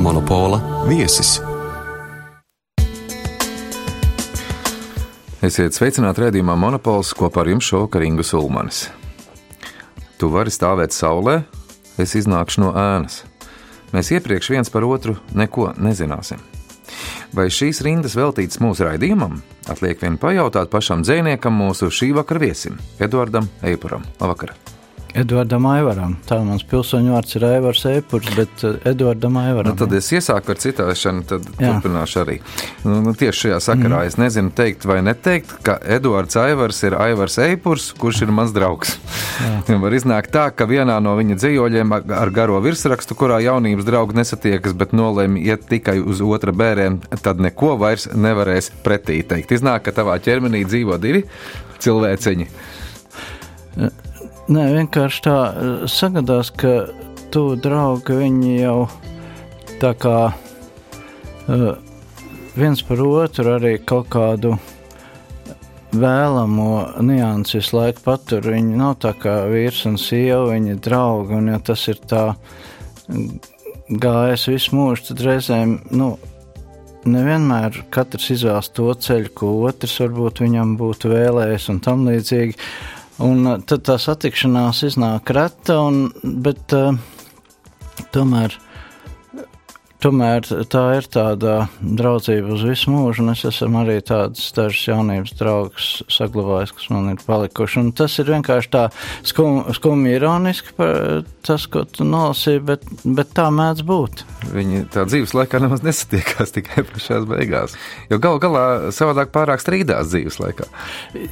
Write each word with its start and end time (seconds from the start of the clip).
Monopola 0.00 0.86
viesis. 0.88 1.42
Esiet 5.44 5.76
sveicināti 5.76 6.24
redzējumā 6.24 6.56
Monopols 6.56 7.12
kopā 7.12 7.44
ar 7.44 7.52
jums 7.52 7.68
šovakar 7.68 8.08
Ingus 8.08 8.32
Ulmanis. 8.32 8.88
Tu 10.16 10.32
vari 10.32 10.48
stāvēt 10.48 10.96
saulē, 10.96 11.42
es 12.00 12.16
iznākšu 12.16 12.64
no 12.64 12.72
ēnas. 12.72 13.28
Mēs 13.92 14.16
iepriekš 14.16 14.48
viens 14.56 14.72
par 14.72 14.88
otru 14.88 15.20
neko 15.36 15.76
nezināsim. 15.76 16.55
Vai 17.36 17.50
šīs 17.52 17.82
rindas 17.84 18.14
veltītas 18.16 18.62
mūsu 18.64 18.86
raidījumam? 18.86 19.34
Atliek 19.68 20.00
vien 20.00 20.16
pajautāt 20.20 20.70
pašam 20.72 21.02
dzēniekam, 21.04 21.52
mūsu 21.60 21.90
šī 21.92 22.14
vakara 22.16 22.46
viesim, 22.46 22.80
Eduardam 22.96 23.50
Eipuram. 23.60 24.08
Labvakar! 24.22 24.54
Edvardam 25.16 25.66
Aivaram. 25.70 26.16
Tā 26.28 26.38
mans 26.44 26.64
pilsoņu 26.68 27.14
vārds 27.14 27.36
ir 27.38 27.46
Aivars 27.48 27.84
Eipurs, 27.88 28.28
bet 28.36 28.64
uh, 28.66 28.76
Edvardam 28.88 29.38
Aivaram. 29.40 29.72
Nu, 29.72 29.78
tad 29.80 29.94
es 29.96 30.10
iesāku 30.12 30.52
ar 30.52 30.60
citāšanu, 30.60 31.24
tad 31.30 31.46
jā. 31.56 31.70
turpināšu 31.70 32.20
arī. 32.22 32.36
Nu, 32.84 32.98
nu, 33.04 33.14
tieši 33.16 33.46
šajā 33.46 33.60
sakarā 33.68 34.02
mm. 34.02 34.10
es 34.10 34.18
nezinu 34.20 34.52
teikt 34.56 34.86
vai 34.88 34.98
neteikt, 35.06 35.56
ka 35.66 35.78
Edvards 35.96 36.38
Aivars 36.40 36.82
ir 36.86 36.98
Aivars 37.00 37.38
Eipurs, 37.42 37.88
kurš 37.96 38.24
ir 38.26 38.34
mans 38.36 38.54
draugs. 38.56 38.96
Var 39.86 39.98
iznākt 39.98 40.32
tā, 40.34 40.46
ka 40.56 40.68
vienā 40.68 40.98
no 41.04 41.16
viņa 41.18 41.38
dzīvoļiem 41.40 41.96
ar 41.96 42.32
garo 42.34 42.60
virsrakstu, 42.64 43.16
kurā 43.18 43.40
jaunības 43.44 43.88
draugi 43.88 44.20
nesatiekas, 44.20 44.76
bet 44.78 44.94
nolēma 44.96 45.42
iet 45.42 45.68
tikai 45.70 45.98
uz 46.00 46.22
otra 46.24 46.54
bērēm, 46.56 47.00
tad 47.22 47.42
neko 47.42 47.76
vairs 47.80 48.08
nevarēs 48.14 48.72
pretī 48.84 49.22
teikt. 49.26 49.56
Iznāk, 49.56 49.86
ka 49.86 49.96
tavā 49.96 50.18
ķermenī 50.22 50.64
dzīvo 50.68 50.98
divi 51.02 51.24
cilvēciņi. 51.84 52.50
Nē, 54.46 54.62
vienkārši 54.76 55.22
tā 55.24 55.36
eh, 55.50 55.70
sagadās, 55.90 56.52
ka 56.54 56.86
tu 57.34 57.56
draugi 57.58 58.14
viņi 58.14 58.52
jau 58.60 58.86
tā 59.80 59.90
kā 59.98 60.30
uh, 60.30 61.64
viens 62.54 62.82
par 62.86 63.02
otru 63.02 63.56
arī 63.56 63.72
kaut 63.82 64.06
kādu 64.14 64.54
vēlamo 65.96 66.68
nianses 67.02 67.58
visu 67.58 67.76
laiku 67.76 68.04
patur. 68.06 68.46
Viņi 68.54 68.78
nav 68.78 68.94
tā 69.02 69.12
kā 69.18 69.34
vīrs 69.50 69.82
un 69.90 69.98
sieva, 69.98 70.52
viņi 70.52 70.76
ir 70.76 70.80
draugi, 70.86 71.36
un 71.40 71.50
ja 71.50 71.58
tas 71.66 71.82
ir 71.90 71.98
tā 72.06 72.24
gājis 73.90 74.48
visu 74.54 74.78
mūžu, 74.78 75.10
tad 75.10 75.26
reizēm, 75.26 75.76
nu, 75.90 76.14
nevienmēr 77.02 77.82
katrs 77.94 78.30
izvēlas 78.34 78.70
to 78.74 78.92
ceļu, 78.94 79.34
ko 79.34 79.52
otrs 79.68 79.98
varbūt 80.02 80.46
viņam 80.46 80.78
būtu 80.78 81.12
vēlējis 81.12 81.72
un 81.74 81.82
tam 81.82 82.06
līdzīgi. 82.08 82.56
Un 83.24 83.46
uh, 83.48 83.60
tad 83.64 83.86
tā 83.88 83.96
satikšanās 84.00 84.82
iznāk 84.90 85.32
reta, 85.32 85.78
un, 85.88 86.10
bet 86.44 86.74
uh, 86.76 86.92
tomēr, 88.12 88.56
tomēr 90.06 90.46
tā 90.70 90.84
ir 90.98 91.06
tāda 91.10 91.54
draudzība 91.80 92.54
uz 92.54 92.62
visu 92.66 92.92
mūžu, 92.94 93.24
un 93.24 93.32
es 93.32 93.42
esmu 93.48 93.82
arī 93.82 93.98
tādas 94.06 94.52
dažas 94.54 94.84
jaunības 94.86 95.34
draugus 95.38 95.88
saglabājis, 96.12 96.74
kas 96.76 96.90
man 96.94 97.10
ir 97.12 97.22
palikuši. 97.26 97.80
Un 97.82 97.92
tas 97.96 98.14
ir 98.22 98.30
vienkārši 98.30 98.70
tā 98.72 98.84
skum, 99.26 99.64
skumji 99.74 100.14
ironiski 100.18 100.76
par 100.78 101.24
tas, 101.46 101.66
ko 101.70 101.84
tu 101.86 102.06
nolasīji, 102.06 102.62
bet, 102.66 102.86
bet 103.04 103.32
tā 103.36 103.48
mēdz 103.54 103.82
būt. 103.86 104.22
Viņi 104.54 104.84
tā 104.94 105.06
dzīves 105.08 105.34
laikā 105.36 105.60
nemaz 105.62 105.82
nesatiekās 105.86 106.54
tikai 106.54 106.84
pašās 106.86 107.26
beigās. 107.30 107.76
Jo 108.10 108.18
galu 108.22 108.42
galā 108.42 108.64
savādāk 108.94 109.32
pārāk 109.34 109.62
strīdās 109.62 110.10
dzīves 110.10 110.38
laikā. 110.42 110.68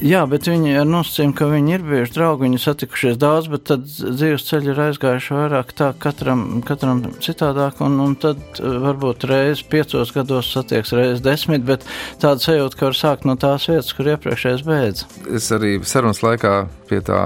Jā, 0.02 0.24
bet 0.30 0.48
viņi 0.50 0.76
ar 0.82 0.88
nosacījumu, 0.90 1.36
ka 1.38 1.50
viņi 1.50 1.76
ir 1.78 1.86
bijuši 1.86 2.14
draugi, 2.16 2.46
viņi 2.48 2.62
satikušies 2.62 3.18
daudz, 3.22 3.50
bet 3.52 3.66
tad 3.70 3.86
dzīves 3.86 4.46
ceļi 4.50 4.72
ir 4.74 4.82
aizgājuši 4.88 5.38
vairāk 5.38 5.74
tā 5.78 5.90
katram, 5.98 6.46
katram 6.66 7.04
citādāk, 7.24 7.82
un, 7.84 7.98
un 8.04 8.18
tad 8.22 8.42
varbūt 8.84 9.26
reizi 9.30 9.66
piecos 9.70 10.12
gados 10.14 10.50
satieks 10.54 10.94
reizi 10.96 11.22
desmit, 11.24 11.64
bet 11.66 11.84
tāda 12.22 12.42
sajūta, 12.42 12.78
ka 12.78 12.88
var 12.90 12.98
sākt 12.98 13.28
no 13.28 13.36
tās 13.40 13.68
vietas, 13.70 13.92
kur 13.96 14.10
iepriekšējais 14.14 14.64
beidz. 14.66 15.04
Es 15.34 15.50
arī 15.54 15.76
sarunas 15.86 16.22
laikā 16.24 16.54
pie 16.88 17.00
tā 17.04 17.20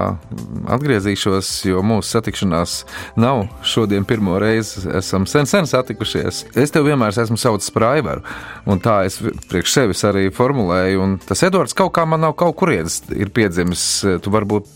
atgriezīšos, 0.71 1.51
jo 1.69 1.83
mūsu 1.85 2.15
satikšanās 2.15 2.75
nav 3.19 3.45
šodien 3.67 4.07
pirmo 4.09 4.37
reizi. 4.41 4.85
Esam 4.99 5.27
sen, 5.29 5.49
sen 5.49 5.67
satikušies. 5.69 6.45
Es 6.59 6.73
tev 6.75 6.87
vienmēr 6.87 7.15
esmu 7.25 7.37
saucis 7.39 7.73
par 7.75 7.89
Aivaru, 7.93 8.25
un 8.69 8.81
tā 8.83 9.01
es 9.09 9.19
priekš 9.49 9.75
sevis 9.75 10.05
arī 10.07 10.27
formulēju. 10.35 11.05
Un 11.05 11.17
tas 11.25 11.43
Edvards 11.47 11.77
kaut 11.77 11.93
kā 11.97 12.05
man 12.09 12.23
nav 12.25 12.35
kaut 12.39 12.57
kurienes 12.59 13.01
ir 13.15 13.31
piedzimis. 13.35 13.85
Tu 14.23 14.33
varbūt 14.33 14.69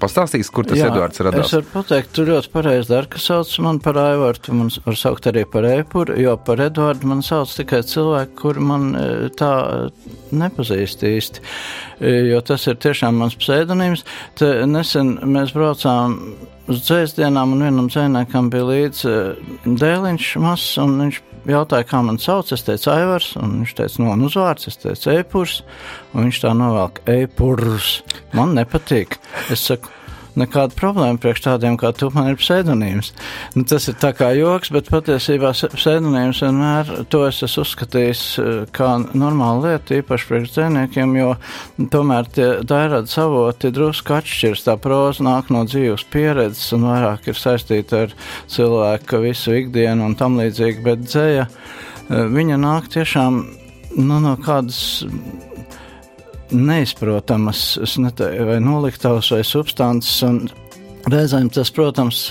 pastāstīs, 0.00 0.50
kur 0.52 0.66
tas 0.66 0.80
Jā, 0.80 0.88
Edvards 0.90 1.22
radās? 1.22 1.46
Es 1.48 1.54
varu 1.56 1.68
pateikt, 1.72 2.12
tu 2.16 2.24
ļoti 2.26 2.50
pareizi 2.52 2.90
dari, 2.90 3.10
ka 3.12 3.20
sauc 3.22 3.52
man 3.64 3.78
par 3.84 3.98
Aivaru, 4.00 4.42
tu 4.42 4.56
man 4.56 4.72
var 4.84 4.98
saukt 4.98 5.28
arī 5.30 5.44
par 5.50 5.68
Eipuru, 5.68 6.16
jo 6.20 6.34
par 6.46 6.62
Edvardu 6.64 7.10
man 7.10 7.22
sauc 7.26 7.52
tikai 7.54 7.82
cilvēki, 7.86 8.34
kuri 8.40 8.66
man 8.72 8.88
e, 8.98 9.06
tā 9.38 9.52
nepazīst 10.34 11.06
īsti, 11.06 11.46
e, 12.00 12.16
jo 12.32 12.42
tas 12.46 12.66
ir 12.66 12.80
tiešām 12.82 13.22
mans 13.22 13.38
pseidonīms. 13.38 14.04
Te 14.38 14.52
nesen 14.70 15.16
mēs 15.30 15.54
braucām 15.56 16.18
uz 16.70 16.82
dzēsdienām, 16.86 17.54
un 17.54 17.64
vienam 17.66 17.88
dzēniekam 17.90 18.50
bija 18.52 18.68
līdzi 18.70 19.08
e, 19.10 19.16
dēliņš 19.66 20.30
mazs, 20.42 20.76
un 20.82 20.96
viņš 21.04 21.20
jautāja, 21.50 21.86
kā 21.88 22.02
man 22.06 22.18
sauc. 22.22 22.50
Es 22.54 22.64
teicu, 22.66 22.90
Aivars, 22.94 23.32
un 23.40 23.60
viņš 23.60 23.74
teica, 23.78 24.02
no 24.02 24.16
nu, 24.18 24.30
uzvārds, 24.30 24.68
es 24.70 24.80
teicu, 24.82 25.12
Eipurs, 25.14 25.60
un 26.12 26.26
viņš 26.26 26.42
tā 26.42 26.54
novelk, 26.58 27.02
Eipurs. 27.10 28.00
Man 28.36 28.56
nepatīk. 28.58 29.18
Es 29.52 29.66
saku, 29.70 29.92
nekāda 30.40 30.76
problēma 30.76 31.20
priekš 31.20 31.44
tādiem 31.46 31.76
kā 31.80 31.92
tu, 31.96 32.08
man 32.14 32.30
ir 32.30 32.38
pseidonīms. 32.40 33.12
Nu, 33.56 33.64
tas 33.68 33.88
ir 33.90 33.96
tā 34.00 34.12
kā 34.16 34.30
joks, 34.36 34.70
bet 34.74 34.90
patiesībā 34.92 35.52
pseidonīms 35.74 36.42
vienmēr 36.44 36.92
to 37.12 37.24
es 37.28 37.42
esmu 37.46 37.64
uzskatījis 37.64 38.22
eh, 38.42 38.52
kā 38.76 38.90
normālu 39.16 39.66
lietu, 39.66 39.98
īpaši 40.00 40.30
priekš 40.30 40.54
dzēniekiem, 40.56 41.16
jo 41.20 41.32
tomēr 41.92 42.30
tie 42.36 42.48
dairādi 42.66 43.12
savoti 43.12 43.72
drusku 43.74 44.16
atšķirs. 44.18 44.66
Tā 44.68 44.76
proza 44.82 45.26
nāk 45.26 45.52
no 45.54 45.64
dzīves 45.68 46.06
pieredzes 46.12 46.72
un 46.76 46.88
vairāk 46.90 47.30
ir 47.32 47.40
saistīta 47.40 48.06
ar 48.06 48.16
cilvēku 48.52 49.22
visu 49.24 49.56
ikdienu 49.62 50.10
un 50.10 50.18
tam 50.18 50.38
līdzīgi, 50.40 50.82
bet 50.86 51.06
dzēja, 51.06 51.48
eh, 51.48 52.26
viņa 52.36 52.60
nāk 52.60 52.90
tiešām 52.92 53.40
nu, 53.96 54.20
no 54.20 54.36
kādas 54.36 55.04
neizprotamas 56.50 57.78
vai 58.46 58.60
noliktavas 58.60 59.32
vai 59.34 59.42
substances. 59.44 60.52
Reizēm 61.06 61.46
tas, 61.54 61.68
protams, 61.70 62.24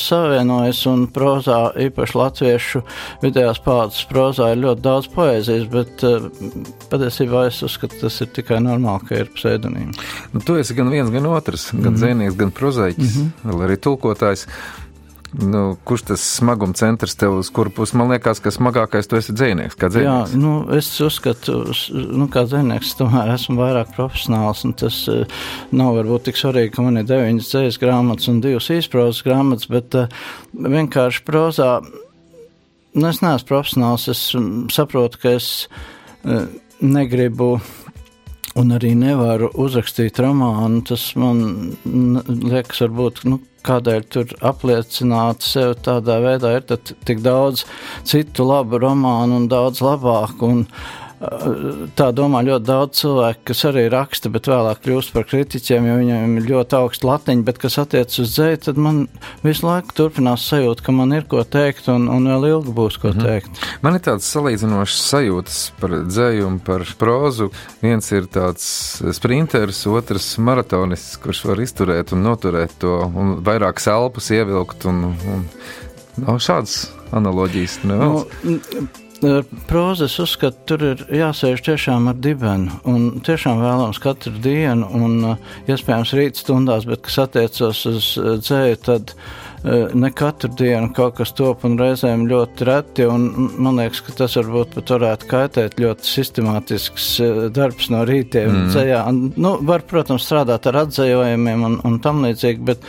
savienojas 0.00 0.78
un 0.88 1.02
prozā, 1.12 1.58
īpaši 1.76 2.16
latviešu 2.16 2.80
vidējās 3.20 3.60
paudzes 3.66 4.06
prozā, 4.08 4.46
ir 4.54 4.62
ļoti 4.62 4.84
daudz 4.86 5.10
poēzijas, 5.12 5.66
bet 5.68 6.04
patiesībā 6.88 7.42
es 7.50 7.58
uzskatu, 7.66 7.98
tas 8.00 8.16
ir 8.24 8.30
tikai 8.32 8.62
normāli, 8.64 9.04
ka 9.10 9.18
ir 9.20 9.28
pseidonīmi. 9.36 9.92
Nu, 10.32 10.40
tu 10.40 10.56
esi 10.56 10.76
gan 10.78 10.88
viens, 10.94 11.12
gan 11.12 11.28
otrs, 11.28 11.68
gan 11.74 11.82
mm 11.82 11.90
-hmm. 11.90 12.00
dzēnieks, 12.00 12.38
gan 12.40 12.54
prozaiķis, 12.56 13.12
mm 13.12 13.28
-hmm. 13.28 13.52
vēl 13.52 13.66
arī 13.68 13.76
tulkotājs. 13.76 14.46
Nu, 15.42 15.76
kurš 15.84 16.02
tas 16.10 16.22
smaguma 16.36 16.76
centrs 16.78 17.16
tev 17.18 17.38
uz 17.40 17.48
kuru 17.50 17.70
pusi? 17.74 17.96
Man 17.98 18.12
liekas, 18.12 18.38
ka 18.42 18.52
smagākais 18.54 19.08
tu 19.10 19.18
esi 19.18 19.34
dzinieks. 19.34 19.78
Jā, 19.98 20.16
nu, 20.38 20.52
es 20.76 20.88
uzskatu, 21.02 21.56
nu, 21.94 22.28
kā 22.30 22.44
dzinieks, 22.46 22.92
tomēr 23.00 23.32
esmu 23.34 23.58
vairāk 23.58 23.90
profesionāls. 23.96 24.62
Tas 24.78 25.00
uh, 25.10 25.24
nav 25.74 25.98
varbūt 25.98 26.28
tik 26.28 26.38
svarīgi, 26.38 26.74
ka 26.76 26.86
man 26.86 27.02
ir 27.02 27.08
deviņas 27.10 27.50
dzējas 27.50 27.80
grāmatas 27.82 28.30
un 28.30 28.40
divas 28.44 28.70
īsprozas 28.70 29.24
grāmatas, 29.26 29.70
bet 29.74 29.98
uh, 29.98 30.22
vienkārši 30.54 31.24
prozā. 31.26 31.70
Nu, 32.94 33.08
es 33.10 33.18
neesmu 33.24 33.50
profesionāls, 33.50 34.06
es 34.12 34.28
saprotu, 34.76 35.18
ka 35.24 35.34
es 35.40 35.48
uh, 36.22 36.46
negribu 36.78 37.56
un 38.60 38.74
arī 38.76 38.94
nevaru 38.98 39.50
uzrakstīt 39.60 40.20
romānu. 40.22 40.82
Tas 40.88 41.10
man 41.20 41.74
liekas, 41.84 42.84
varbūt. 42.84 43.24
Nu, 43.28 43.40
kādēļ 43.64 44.02
tur 44.12 44.32
apliecināt 44.44 45.44
sevi 45.46 45.78
tādā 45.86 46.18
veidā, 46.20 46.50
ir 46.58 46.66
tik 47.08 47.22
daudz 47.24 47.62
citu 48.04 48.44
labu 48.44 48.76
romānu 48.82 49.38
un 49.40 49.46
daudz 49.48 49.80
labāku. 49.80 50.50
Un, 50.52 50.66
uh, 50.68 51.03
tā 51.98 52.08
domā 52.16 52.42
ļoti 52.46 52.66
daudz 52.66 53.00
cilvēku, 53.00 53.42
kas 53.50 53.64
arī 53.68 53.84
raksta, 53.92 54.30
bet 54.32 54.48
vēlāk 54.50 54.82
kļūst 54.84 55.12
par 55.14 55.26
kritiķiem, 55.28 55.88
jo 55.88 55.96
viņiem 56.00 56.36
ir 56.40 56.48
ļoti 56.50 56.78
augsta 56.78 57.08
latiņa, 57.10 57.44
bet 57.46 57.60
kas 57.62 57.78
attiecas 57.82 58.20
uz 58.22 58.34
dzēju, 58.34 58.60
tad 58.66 58.80
man 58.80 59.00
visu 59.44 59.66
laiku 59.66 59.96
turpinās 59.98 60.46
sajūta, 60.50 60.84
ka 60.86 60.94
man 60.96 61.14
ir 61.16 61.28
ko 61.30 61.42
teikt 61.44 61.88
un, 61.92 62.08
un 62.12 62.28
vēl 62.30 62.48
ilgi 62.50 62.74
būs 62.76 62.98
ko 63.02 63.12
-hmm. 63.12 63.26
teikt. 63.28 63.62
Man 63.84 63.98
ir 63.98 64.04
tāds 64.06 64.28
salīdzinošs 64.34 64.98
sajūtas 65.10 65.60
par 65.80 65.96
dzēju 66.08 66.46
un 66.48 66.58
par 66.58 66.86
prózu. 66.98 67.50
Viens 67.82 68.10
ir 68.12 68.26
tāds 68.26 68.66
sprinters, 69.16 69.86
otrs 69.86 70.34
maratonists, 70.38 71.16
kurš 71.22 71.44
var 71.44 71.60
izturēt 71.60 72.12
un 72.12 72.24
noturēt 72.26 72.78
to 72.78 72.98
un 73.14 73.38
vairākas 73.44 73.88
elpas 73.92 74.30
ievilkt 74.30 74.84
un, 74.90 75.14
un 75.34 75.46
nav 76.16 76.42
šādas 76.42 76.88
analoģijas. 77.14 77.80
Nu, 77.84 78.24
Proza, 79.68 80.04
es 80.04 80.18
uzskatu, 80.20 80.58
tur 80.68 80.84
ir 80.92 81.02
jāsēž 81.20 81.62
tiešām 81.64 82.10
ar 82.10 82.18
dibenu 82.20 82.80
un 82.90 83.22
tiešām 83.24 83.62
vēlams 83.62 84.00
katru 84.02 84.34
dienu 84.44 84.88
un 84.98 85.34
iespējams 85.70 86.12
rīt 86.18 86.40
stundās, 86.40 86.86
bet 86.88 87.04
kas 87.06 87.22
attiecas 87.24 87.80
uz 87.88 88.10
dzēju, 88.18 88.80
tad 88.84 89.14
ne 89.94 90.10
katru 90.12 90.50
dienu 90.58 90.90
kaut 90.92 91.16
kas 91.16 91.32
top 91.36 91.64
un 91.64 91.78
reizēm 91.80 92.26
ļoti 92.28 92.66
reti, 92.68 93.06
un 93.08 93.48
man 93.56 93.80
liekas, 93.80 94.02
ka 94.04 94.16
tas 94.18 94.36
varbūt 94.36 94.76
pat 94.76 94.92
varētu 94.92 95.28
kaitēt 95.30 95.78
ļoti 95.80 96.08
sistemātisks 96.10 97.08
darbs 97.56 97.88
no 97.94 98.04
rītiem 98.04 98.50
mm. 98.50 98.70
dzējā. 98.74 99.02
Nu, 99.40 99.56
var, 99.64 99.86
protams, 99.88 100.26
strādāt 100.28 100.68
ar 100.68 100.82
atzējojumiem 100.84 101.68
un, 101.70 101.78
un 101.88 102.00
tam 102.04 102.20
līdzīgi, 102.26 102.60
bet 102.72 102.84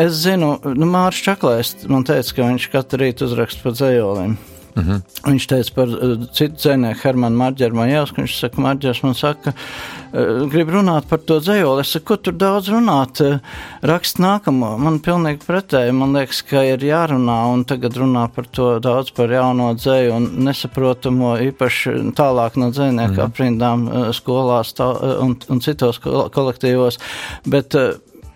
es 0.00 0.22
zinu, 0.24 0.54
nu, 0.64 0.88
Mārš 0.88 1.26
Čaklēs 1.28 1.74
man 1.92 2.08
teica, 2.08 2.38
ka 2.38 2.52
viņš 2.54 2.70
katru 2.72 3.04
rītu 3.04 3.28
uzraksta 3.28 3.66
pa 3.66 3.76
dzējoliem. 3.76 4.38
Uh 4.76 4.82
mhm. 4.82 4.92
-huh. 4.92 5.00
Viņš 5.28 5.46
teica 5.46 5.74
par 5.74 5.88
uh, 5.88 6.24
citu 6.32 6.56
dzinieku, 6.56 7.00
Hermanu 7.02 7.36
Marģeru 7.36 7.74
Majās, 7.74 8.12
ka 8.12 8.22
viņš 8.22 8.34
saka, 8.40 8.60
Marģers 8.60 9.02
man 9.02 9.14
saka, 9.14 9.52
uh, 9.52 10.48
grib 10.48 10.68
runāt 10.70 11.08
par 11.08 11.18
to 11.18 11.40
dzējoli. 11.40 11.80
Es 11.80 11.92
saku, 11.92 12.06
ko 12.06 12.16
tur 12.16 12.32
daudz 12.32 12.68
runāt, 12.68 13.20
uh, 13.20 13.38
rakst 13.82 14.18
nākamo. 14.18 14.78
Man 14.78 14.98
pilnīgi 15.00 15.44
pretēji, 15.46 15.92
man 15.92 16.12
liekas, 16.12 16.42
ka 16.42 16.62
ir 16.62 16.78
jārunā 16.78 17.38
un 17.52 17.64
tagad 17.64 17.96
runā 17.96 18.28
par 18.34 18.46
to 18.46 18.78
daudz 18.80 19.10
par 19.10 19.30
jauno 19.30 19.74
dzēju 19.74 20.12
un 20.14 20.28
nesaprotamo 20.44 21.36
īpaši 21.38 22.12
tālāk 22.14 22.56
no 22.56 22.70
dzēnieku 22.70 23.12
uh 23.12 23.18
-huh. 23.18 23.24
aprindām 23.24 24.12
skolās 24.12 24.74
tā, 24.74 25.18
un, 25.20 25.36
un 25.48 25.60
citos 25.60 25.98
kolektīvos. 25.98 26.98
Bet, 27.46 27.74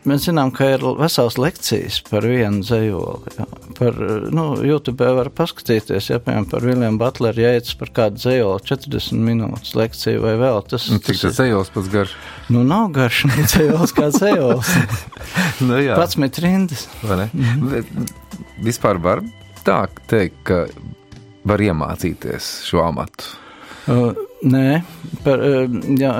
Mēs 0.08 0.24
zinām, 0.26 0.50
ka 0.50 0.66
ir 0.72 0.82
vesels 0.98 1.36
lekcijas 1.38 2.00
par 2.08 2.24
vienu 2.26 2.64
dzējoli. 2.64 3.34
Jā. 3.36 3.44
Par, 3.78 3.98
nu, 4.34 4.46
YouTube 4.66 5.06
var 5.18 5.30
paskatīties, 5.34 6.08
ja 6.10 6.18
piemēram 6.22 6.48
par 6.50 6.64
Viljumu 6.66 6.98
Butleru 6.98 7.44
jēdz 7.44 7.76
par 7.78 7.92
kādu 7.94 8.18
dzējoli 8.18 8.66
40 8.66 9.22
minūtes 9.28 9.76
lekciju 9.78 10.24
vai 10.24 10.32
vēl. 10.40 10.58
Tas, 10.72 10.88
nu, 10.90 10.98
cik 11.06 11.20
tas 11.22 11.38
dzējols 11.38 11.70
pats 11.74 11.90
garš? 11.92 12.16
Nu, 12.50 12.64
nav 12.66 12.90
garš, 12.96 13.24
ne 13.30 13.46
dzējols 13.46 13.94
kā 13.98 14.08
dzējols. 14.16 14.72
nu, 15.68 15.78
jā. 15.78 15.94
Pats 15.98 16.18
met 16.18 16.42
rindas. 16.42 16.88
Vai 17.04 17.22
ne? 17.22 17.28
Mm 17.32 17.62
-hmm. 17.62 18.10
Vispār 18.66 18.98
var 19.02 19.22
tā 19.62 19.86
teikt, 20.10 20.42
ka 20.42 20.66
var 21.44 21.62
iemācīties 21.62 22.50
šo 22.66 22.82
amatu. 22.88 23.41
Uh, 23.90 24.12
Nē, 24.42 24.80
par, 25.22 25.38
jā, 26.00 26.10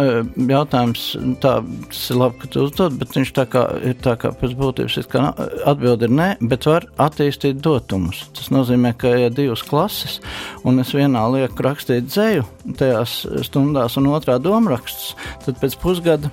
jautājums 0.47 1.01
tāds 1.43 2.03
ir 2.13 2.19
labi, 2.21 2.39
ka 2.39 2.51
tu 2.55 2.61
uzdod, 2.69 2.95
bet 3.01 3.17
viņš 3.17 3.33
tā 3.35 3.45
kā 3.51 3.65
ir 3.83 3.97
tā 3.99 4.15
kā 4.21 4.31
pēc 4.39 4.55
būtības, 4.61 5.09
kā 5.11 5.25
atbildi 5.67 6.07
ir 6.07 6.15
nē, 6.15 6.29
bet 6.53 6.69
var 6.71 6.87
attīstīt 7.03 7.59
dotumus. 7.65 8.21
Tas 8.39 8.53
nozīmē, 8.55 8.95
ka 8.95 9.11
ir 9.25 9.35
divas 9.35 9.65
klases, 9.67 10.21
un 10.63 10.79
es 10.85 10.95
vienā 10.95 11.25
lieku 11.35 11.67
rakstīt 11.67 12.07
dzēju 12.13 12.47
tajās 12.79 13.19
stundās 13.49 13.99
un 13.99 14.13
otrā 14.15 14.39
domrakstus, 14.39 15.17
tad 15.43 15.59
pēc 15.59 15.75
pusgada 15.83 16.31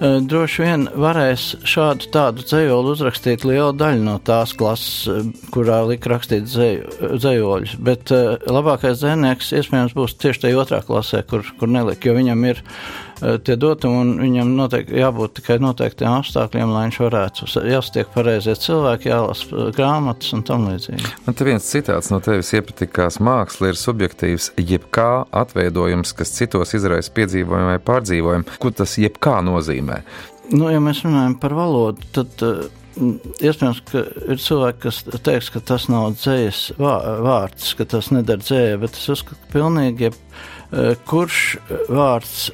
droši 0.00 0.62
vien 0.64 0.86
varēs 0.96 1.42
šādu 1.68 2.08
tādu 2.14 2.44
dzējoli 2.46 2.92
uzrakstīt 2.94 3.44
liela 3.44 3.72
daļa 3.76 4.00
no 4.06 4.16
tās 4.24 4.54
klases, 4.56 4.94
eh, 5.10 5.28
kurā 5.52 5.82
lika 5.88 6.14
rakstīt 6.14 6.48
dzējoļus. 6.48 7.76
Bet 7.84 8.12
uh, 8.16 8.38
labākais 8.48 9.02
dzēnieks 9.02 9.52
iespējams 9.60 9.96
būs 9.96 10.16
tieši 10.20 10.46
tajā 10.46 10.62
otrā 10.62 10.80
klasē, 10.86 11.20
kur, 11.28 11.44
kur 11.60 11.68
nelika, 11.68 12.08
jo 12.08 12.16
viņam 12.16 12.48
ir 12.48 12.62
tie 13.20 13.56
dotumi 13.60 14.00
un 14.00 14.12
viņam 14.20 14.54
noteikti 14.56 15.00
jābūt 15.00 15.36
tikai 15.40 15.58
noteiktiem 15.62 16.16
apstākļiem, 16.20 16.72
lai 16.72 16.86
viņš 16.88 16.98
varētu 17.04 17.48
jāstiek 17.68 18.10
pareizie 18.14 18.56
cilvēki, 18.56 19.10
jālasa 19.12 19.68
grāmatas 19.76 20.32
un 20.36 20.44
tam 20.48 20.66
līdzīgi. 20.70 21.14
Man 21.26 21.36
te 21.36 21.46
viens 21.48 21.68
citāts 21.68 22.10
no 22.12 22.20
tevis 22.24 22.52
iepatikās 22.56 23.20
māksla 23.24 23.72
ir 23.72 23.80
subjektīvs 23.80 24.50
jebkā 24.60 25.10
atveidojums, 25.42 26.14
kas 26.16 26.34
citos 26.36 26.74
izraisa 26.78 27.12
piedzīvojumu 27.16 27.74
vai 27.74 27.80
pārdzīvojumu. 27.90 28.58
Ko 28.60 28.72
tas 28.74 28.96
jebkā 29.00 29.40
nozīmē? 29.46 30.02
Nu, 30.50 30.66
ja 30.72 30.80
mēs 30.82 31.04
runājam 31.04 31.36
par 31.38 31.54
valodu, 31.54 32.06
tad 32.14 32.42
uh, 32.42 32.64
iespējams, 32.98 33.82
ka 33.90 34.02
ir 34.32 34.40
cilvēki, 34.42 34.80
kas 34.82 35.02
teiks, 35.26 35.50
ka 35.54 35.62
tas 35.72 35.86
nav 35.92 36.16
dzējas 36.16 36.62
vārds, 36.80 37.74
ka 37.78 37.86
tas 37.94 38.10
nedara 38.14 38.42
dzēja, 38.42 38.80
bet 38.82 38.98
es 38.98 39.06
uzskatu, 39.14 39.38
ka 39.44 39.54
pilnīgi 39.54 40.08
jeb, 40.08 40.18
uh, 40.18 40.96
kurš 41.10 41.44
vārds, 41.86 42.50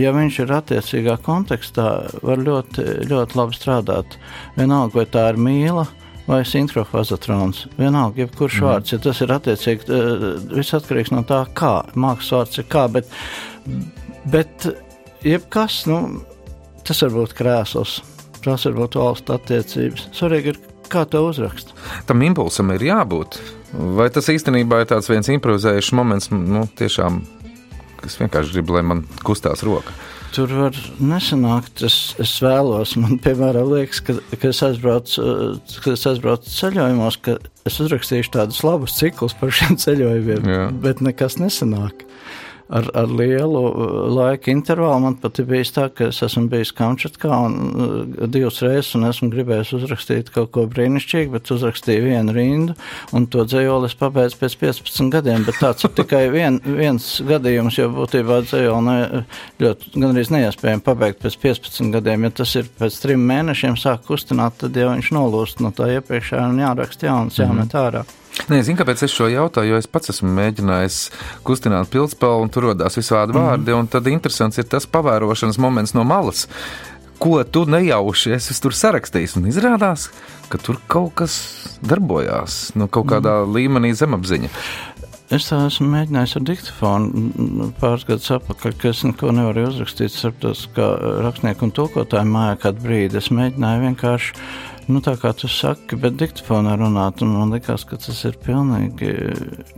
ja 0.00 0.12
viņš 0.16 0.40
ir 0.44 0.54
attiecīgā 0.56 1.18
kontekstā, 1.26 1.86
var 2.26 2.42
ļoti, 2.42 2.84
ļoti 3.10 3.38
labi 3.38 3.56
strādāt. 3.56 4.18
Vienalga, 4.58 5.00
vai 5.00 5.06
tā 5.10 5.26
ir 5.32 5.40
mīla 5.40 5.86
vai 6.26 6.40
sinhrofazatrons. 6.46 7.66
Vienalga, 7.78 8.24
jebkurš 8.24 8.60
mm. 8.60 8.66
vārds, 8.66 8.94
ja 8.94 9.00
tas 9.02 9.20
ir 9.22 9.34
attiecīgi, 9.34 9.90
uh, 9.90 10.30
viss 10.56 10.74
atkarīgs 10.76 11.12
no 11.14 11.22
tā, 11.26 11.44
kā 11.54 11.74
mākslas 11.94 12.32
vārds 12.40 12.62
ir 12.62 12.70
kā, 12.72 12.86
bet, 12.90 13.12
bet 14.32 14.66
jebkas, 15.22 15.84
nu, 15.90 16.00
Tas 16.86 17.02
var 17.02 17.14
būt 17.16 17.32
krēsls, 17.34 17.98
tas 18.44 18.64
var 18.68 18.74
būt 18.76 18.96
valsts 19.00 19.32
attiecības. 19.34 20.04
Svarīgi 20.14 20.52
ir, 20.52 20.58
kā 20.92 21.02
to 21.10 21.24
uzrakst. 21.26 21.72
Tam 22.06 22.22
impulsam 22.22 22.70
ir 22.76 22.84
jābūt. 22.86 23.40
Vai 23.98 24.06
tas 24.14 24.30
īstenībā 24.30 24.84
ir 24.84 24.90
tāds 24.92 25.10
viens 25.10 25.26
improvizējušs 25.34 25.90
moments, 25.98 26.30
nu, 26.30 26.62
tiešām, 26.78 27.18
kas 28.02 28.18
vienkārši 28.20 28.58
grib, 28.58 28.72
lai 28.76 28.84
man 28.86 29.02
kustās 29.26 29.64
roka? 29.66 29.94
Tur 30.34 30.50
var 30.52 30.76
nesanākt. 31.00 31.80
Es, 31.86 32.14
es 32.20 32.34
vēlos, 32.44 32.96
man 33.00 33.20
piemēram, 33.24 33.70
liekas, 33.72 34.02
ka, 34.04 34.18
ka 34.34 34.50
es 34.50 34.62
aizbraucu, 34.66 35.28
kad 35.84 35.92
es 35.94 36.06
aizbraucu 36.10 36.52
ceļojumos, 36.52 37.20
ka 37.24 37.38
es 37.66 37.78
uzrakstīšu 37.82 38.34
tādus 38.34 38.60
labus 38.66 38.98
ciklus 38.98 39.36
par 39.38 39.54
šiem 39.54 39.78
ceļojumiem, 39.84 40.50
Jā. 40.50 40.66
bet 40.82 41.04
nekas 41.04 41.38
nesanāk 41.40 42.04
ar, 42.68 42.88
ar 42.94 43.10
lielu 43.10 43.62
uh, 43.62 43.98
laika 44.10 44.50
intervālu. 44.50 45.02
Man 45.04 45.16
pat 45.22 45.38
ir 45.40 45.48
bijis 45.50 45.72
tā, 45.76 45.86
ka 45.94 46.08
es 46.10 46.18
esmu 46.26 46.46
bijis 46.50 46.72
Kamčatkā 46.76 47.38
un 47.46 47.56
uh, 47.62 48.26
divas 48.32 48.58
reizes 48.64 48.94
un 48.98 49.06
esmu 49.08 49.30
gribējis 49.34 49.74
uzrakstīt 49.78 50.32
kaut 50.34 50.52
ko 50.56 50.66
brīnišķīgu, 50.70 51.32
bet 51.36 51.52
uzrakstīju 51.54 52.06
vienu 52.08 52.34
rindu 52.36 52.76
un 53.16 53.28
to 53.30 53.46
dzējoli 53.46 53.90
es 53.90 53.96
pabeidzu 53.98 54.40
pēc 54.42 54.58
15 54.64 55.14
gadiem, 55.14 55.46
bet 55.46 55.60
tāds 55.62 55.86
ir 55.86 55.94
tikai 56.00 56.26
vien, 56.36 56.58
viens 56.66 57.08
gadījums, 57.26 57.78
jo 57.78 57.88
būtībā 57.94 58.42
dzējoli 58.48 58.84
ne, 58.88 59.24
ļoti 59.62 59.94
gandrīz 59.96 60.34
neiespējami 60.34 60.86
pabeigt 60.86 61.22
pēc 61.24 61.38
15 61.46 61.94
gadiem. 61.94 62.26
Ja 62.26 62.34
tas 62.42 62.58
ir 62.58 62.70
pēc 62.80 63.00
trim 63.02 63.26
mēnešiem 63.30 63.78
sāk 63.80 64.06
kustināt, 64.10 64.58
tad 64.62 64.76
jau 64.76 64.92
viņš 64.92 65.14
nolūst 65.14 65.62
no 65.64 65.72
tā 65.76 65.92
iepriekšējā 65.96 66.46
un 66.50 66.62
jāraksta 66.64 67.10
jauns, 67.10 67.42
jāmet 67.42 67.76
ārā. 67.78 68.02
Mm 68.02 68.10
-hmm. 68.10 68.25
Nē, 68.46 68.60
zinu, 68.62 68.76
kāpēc 68.78 69.02
es 69.06 69.14
šo 69.14 69.30
jautāju, 69.32 69.72
jo 69.72 69.78
es 69.80 69.88
pats 69.90 70.12
esmu 70.12 70.28
mēģinājis 70.36 70.98
kustināt 71.46 71.88
pildspēlu, 71.92 72.44
un 72.44 72.52
tur 72.52 72.68
radās 72.70 72.98
visādi 72.98 73.32
mm 73.32 73.38
-hmm. 73.38 73.48
vārdi, 73.48 73.74
un 73.74 73.88
tad 73.88 74.06
interesants 74.12 74.58
ir 74.58 74.68
tas 74.68 74.86
pavērošanas 74.86 75.58
moments 75.58 75.94
no 75.94 76.04
malas. 76.04 76.46
Ko 77.18 77.42
tu 77.44 77.64
nejauši 77.64 78.34
esi 78.36 78.60
tur 78.60 78.74
sarakstījis, 78.76 79.36
un 79.36 79.48
izrādās, 79.48 80.10
ka 80.48 80.58
tur 80.58 80.76
kaut 80.86 81.14
kas 81.14 81.38
darbojās, 81.80 82.74
nu, 82.74 82.88
kaut 82.88 83.06
kādā 83.06 83.40
mm. 83.40 83.56
līmenī 83.56 83.94
zemapziņa. 83.96 84.48
Es 85.34 85.48
tā 85.48 85.56
esmu 85.66 85.88
mēģinājis 85.90 86.36
ar 86.38 86.42
diktafonu 86.46 87.72
pāris 87.80 88.04
gadus 88.06 88.30
atpakaļ, 88.36 88.76
ka 88.78 88.92
es 88.92 89.00
neko 89.02 89.32
nevaru 89.34 89.64
uzrakstīt 89.72 90.12
starptautiskā 90.14 90.86
rakstnieku 91.24 91.66
un 91.66 91.72
tulkotāju 91.74 92.30
mājā 92.30 92.60
kādu 92.62 92.84
brīdi. 92.84 93.18
Es 93.18 93.32
mēģināju 93.34 93.82
vienkārši 93.88 94.34
Nu, 94.86 95.00
tā 95.02 95.16
kā 95.18 95.32
tu 95.34 95.48
saki, 95.50 95.98
bet 95.98 96.14
diktatūrā 96.20 96.76
runāt, 96.78 97.22
un 97.24 97.32
man 97.34 97.54
liekas, 97.56 97.82
ka 97.88 97.98
tas 97.98 98.20
ir 98.28 98.36
pilnīgi 98.38 99.12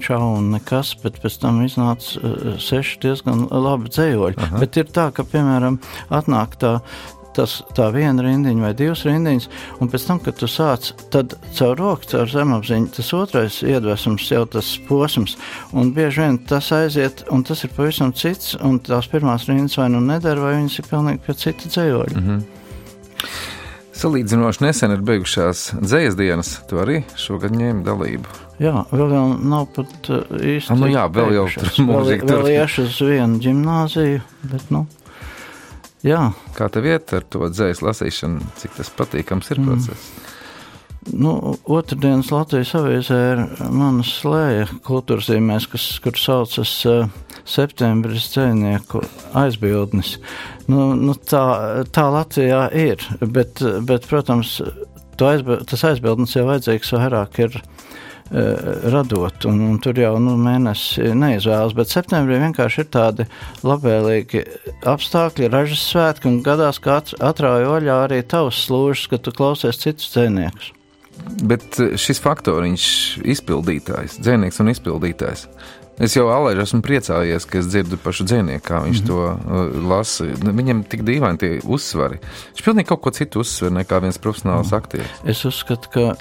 čau 0.05 0.35
un 0.37 0.51
nekas, 0.53 0.93
bet 1.01 1.17
pēc 1.23 1.39
tam 1.41 1.63
iznāca 1.65 2.21
uh, 2.21 2.49
seši 2.61 2.99
diezgan 3.07 3.47
labi 3.49 3.89
dzējoļi. 3.89 4.37
Aha. 4.37 4.61
Bet 4.61 4.77
ir 4.77 4.91
tā, 4.93 5.09
ka, 5.17 5.25
piemēram, 5.25 5.81
atnāk 6.13 6.59
tā 6.61 6.79
tas, 7.39 7.59
tā 7.77 7.89
viena 7.95 8.25
rindiņa 8.25 8.65
vai 8.67 8.73
divas 8.77 9.05
rindiņas, 9.07 9.49
un 9.81 9.91
pēc 9.93 10.07
tam, 10.09 10.21
kad 10.25 10.39
tu 10.41 10.49
sāc, 10.51 10.91
tad 11.13 11.37
caur 11.57 11.77
roku, 11.79 12.09
caur 12.11 12.31
zemapziņu, 12.33 12.91
tas 12.97 13.13
otrais 13.17 13.61
iedvesms, 13.67 14.27
jau 14.33 14.45
tas 14.51 14.73
posms, 14.89 15.37
un 15.73 15.93
bieži 15.97 16.25
vien 16.25 16.41
tas 16.51 16.73
aiziet, 16.75 17.25
un 17.35 17.45
tas 17.47 17.63
ir 17.65 17.73
pavisam 17.77 18.13
cits, 18.17 18.57
un 18.65 18.81
tās 18.83 19.11
pirmās 19.13 19.47
rindas 19.51 19.79
vai 19.79 19.91
nu 19.95 20.03
nedara, 20.05 20.49
vai 20.49 20.57
viņas 20.59 20.81
ir 20.81 20.91
pilnīgi 20.91 21.25
pie 21.27 21.39
cita 21.45 21.71
dzējoļa. 21.77 22.19
Mm 22.19 22.27
-hmm. 22.27 23.57
Salīdzinoši 23.99 24.63
nesen 24.63 24.93
ir 24.95 25.01
beigušās 25.03 25.63
dzīslas 25.81 26.17
dienas. 26.19 26.53
Tu 26.71 26.79
arī 26.79 27.01
šogad 27.19 27.57
ņēmi 27.59 27.83
dalību. 27.87 28.37
Jā, 28.63 28.85
vēl 28.93 29.15
jau 29.15 29.25
nav 29.35 29.67
pat 29.75 30.11
uh, 30.15 30.23
īsti. 30.39 30.77
Nu, 30.79 30.87
jā, 30.91 31.09
vēl 31.15 31.35
jau 31.35 31.49
tur 31.57 31.73
mūžīgi. 31.89 32.29
Vēl, 32.29 32.45
vēl 32.45 32.49
iešu 32.53 32.85
uz 32.87 33.01
vienu 33.09 33.43
ģimnāziju, 33.43 34.23
bet, 34.53 34.71
nu, 34.75 34.85
jā. 36.07 36.23
Kā 36.55 36.71
tev 36.75 36.87
iet 36.91 37.15
ar 37.19 37.27
to 37.27 37.51
dzīslas 37.51 37.83
lasīšanu, 37.89 38.55
cik 38.63 38.79
tas 38.79 38.91
patīkams 38.99 39.51
ir 39.55 39.63
mm. 39.63 39.71
process? 39.73 40.09
Nu, 41.09 41.57
otrdienas 41.67 42.31
Latvijas 42.35 42.75
avīzē 42.79 43.19
ir 43.33 43.45
manas 43.71 44.11
slēja 44.21 44.67
kultūras 44.87 45.31
zīmēs, 45.31 45.67
kas, 45.71 45.91
kur 46.05 46.19
saucas 46.19 46.75
uh, 46.87 47.11
septembris 47.49 48.29
dzēnieku 48.35 49.03
aizbildnis. 49.39 50.17
Nu, 50.69 50.93
nu 50.99 51.17
tā, 51.17 51.85
tā 51.95 52.09
Latvijā 52.13 52.67
ir, 52.77 53.05
bet, 53.25 53.63
bet 53.89 54.09
protams, 54.11 54.59
aizbild, 55.19 55.67
tas 55.71 55.85
aizbildnis 55.89 56.37
jau 56.37 56.47
vajadzīgs 56.49 56.95
vairāk 56.95 57.43
ir 57.47 57.61
radot, 58.31 59.45
un, 59.45 59.61
un 59.61 59.77
tur 59.81 59.97
jau 59.97 60.17
nu, 60.21 60.35
mēnesi 60.41 61.15
neizvēlas, 61.17 61.73
bet 61.77 61.89
septembrī 61.89 62.37
vienkārši 62.43 62.83
ir 62.85 62.89
tādi 62.93 63.29
labvēlīgi 63.65 64.43
apstākļi, 64.89 65.49
ražas 65.53 65.87
svētki, 65.89 66.29
un 66.29 66.43
gadās, 66.45 66.81
ka 66.85 67.01
atrauja 67.25 67.71
oļā 67.79 68.01
arī 68.05 68.21
tavs 68.29 68.67
slūžas, 68.67 69.07
ka 69.09 69.21
tu 69.23 69.33
klausies 69.33 69.81
citus 69.81 70.13
dzēniekus. 70.13 70.75
Bet 71.49 71.81
šis 71.99 72.21
faktoriņš, 72.23 72.85
izpildītājs, 73.33 74.21
dzēnieks 74.23 74.61
un 74.63 74.71
izpildītājs. 74.75 75.49
Es 75.99 76.15
jau 76.15 76.29
alēži 76.31 76.63
esmu 76.63 76.79
priecājies, 76.87 77.47
ka 77.51 77.59
es 77.59 77.69
dzirdu 77.73 77.99
pašu 78.03 78.27
dzinieku, 78.29 78.65
kā 78.69 78.83
viņš 78.85 79.01
mm 79.01 79.07
-hmm. 79.07 79.11
to 79.11 79.19
uh, 79.25 79.89
lasa. 79.91 80.29
Viņam 80.61 80.85
tik 80.85 81.03
dīvaini 81.03 81.39
tie 81.39 81.51
uzsvari. 81.65 82.21
Viņš 82.55 82.65
pilnīgi 82.65 82.89
kaut 82.89 83.03
ko 83.03 83.11
citu 83.11 83.41
uzsver 83.43 83.73
nekā 83.75 84.01
viens 84.03 84.19
profesionāls 84.19 84.71
mm. 84.71 84.77
aktieris. 84.77 85.21
Es 85.25 85.45
uzskatu, 85.45 85.91
ka 85.91 86.15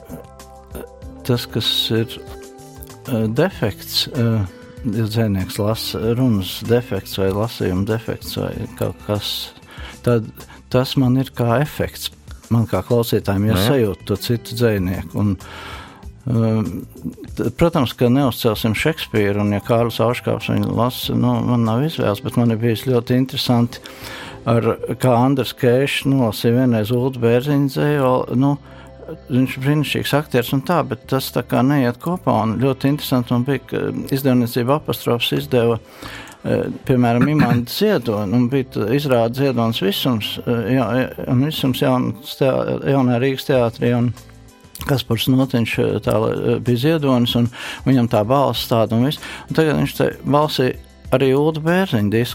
tas, 1.23 1.45
kas 1.45 1.91
ir 1.91 2.07
uh, 2.17 3.27
defekts, 3.29 4.07
uh, 4.07 4.41
ja 4.85 5.05
dzēnieks 5.05 5.59
lasa 5.59 6.13
runas 6.17 6.63
defekts 6.67 7.17
vai 7.17 7.29
lasījuma 7.29 7.85
defekts 7.85 8.37
vai 8.37 8.53
kaut 8.79 8.95
kas, 9.07 9.51
tad 10.01 10.25
tas 10.69 10.95
man 10.97 11.17
ir 11.17 11.31
kā 11.35 11.61
efekts. 11.61 12.11
Man 12.49 12.63
kā 12.65 12.79
klausītājiem 12.81 13.49
ir 13.49 13.57
sajūta 13.59 14.05
to 14.07 14.15
citu 14.15 14.55
dzēnieku. 14.55 15.35
Uh, 16.27 17.49
protams, 17.55 17.93
ka 17.95 18.09
neuzcelsim 18.11 18.75
Šekspīru, 18.75 19.45
un 19.45 19.53
ja 19.55 19.61
Kārlis 19.63 20.01
Auškāps 20.03 20.49
viņu 20.51 20.73
lasa, 20.75 21.15
nu, 21.15 21.37
man 21.47 21.63
nav 21.63 21.85
izvēles, 21.87 22.23
bet 22.25 22.39
man 22.39 22.51
ir 22.51 22.59
bijis 22.59 22.83
ļoti 22.89 23.15
interesanti, 23.15 23.79
ar, 24.47 24.73
kā 24.99 25.13
Andrs 25.15 25.55
Kēšs 25.55 26.03
nolasīja 26.11 26.57
vienreiz 26.61 26.91
Uldu 26.95 27.23
Bērziņu 27.23 27.71
dzēju, 27.71 28.11
nu, 28.43 28.57
uh, 28.57 28.77
viņš 29.07 29.55
ir 29.55 29.63
brīnišķīgs 29.63 30.13
aktieris 30.17 30.53
un 30.55 30.63
tā, 30.67 30.79
bet 30.87 31.05
tas 31.11 31.29
tā 31.35 31.43
kā 31.47 31.63
neiet 31.65 31.99
kopā. 32.03 32.41
Un 32.45 32.57
ļoti 32.61 32.91
interesanti 32.91 33.35
man 33.35 33.45
bija, 33.47 33.63
ka 33.69 33.83
izdevniecība 34.15 34.77
apostrofs 34.77 35.31
izdeva. 35.37 35.79
E, 36.43 36.57
piemēram, 36.87 37.27
Imants 37.33 37.79
Ziedonis, 37.81 38.35
un 38.37 38.47
bija 38.51 38.87
izrāda 38.95 39.41
Ziedonis 39.41 39.83
visums, 39.83 40.33
e, 40.43 40.57
jā, 40.77 40.87
un 41.27 41.45
visums 41.47 41.83
teā, 41.83 42.55
jaunā 42.93 43.19
Rīgas 43.23 43.47
teātrī, 43.49 43.93
un 43.97 44.11
Kaspars 44.85 45.27
Notiņš 45.31 45.77
e, 45.79 45.87
tā 46.05 46.17
bija 46.63 46.83
Ziedonis, 46.83 47.33
un 47.39 47.49
viņam 47.87 48.11
tā 48.11 48.21
balss 48.27 48.69
tāda 48.69 48.97
un 48.97 49.07
viss. 49.07 49.23
Un 49.49 49.57
tagad 49.57 49.79
viņš 49.79 49.95
te 49.97 50.11
balsī 50.23 50.73
arī 51.15 51.31
Ulu 51.33 51.63
Bērziņu. 51.63 52.27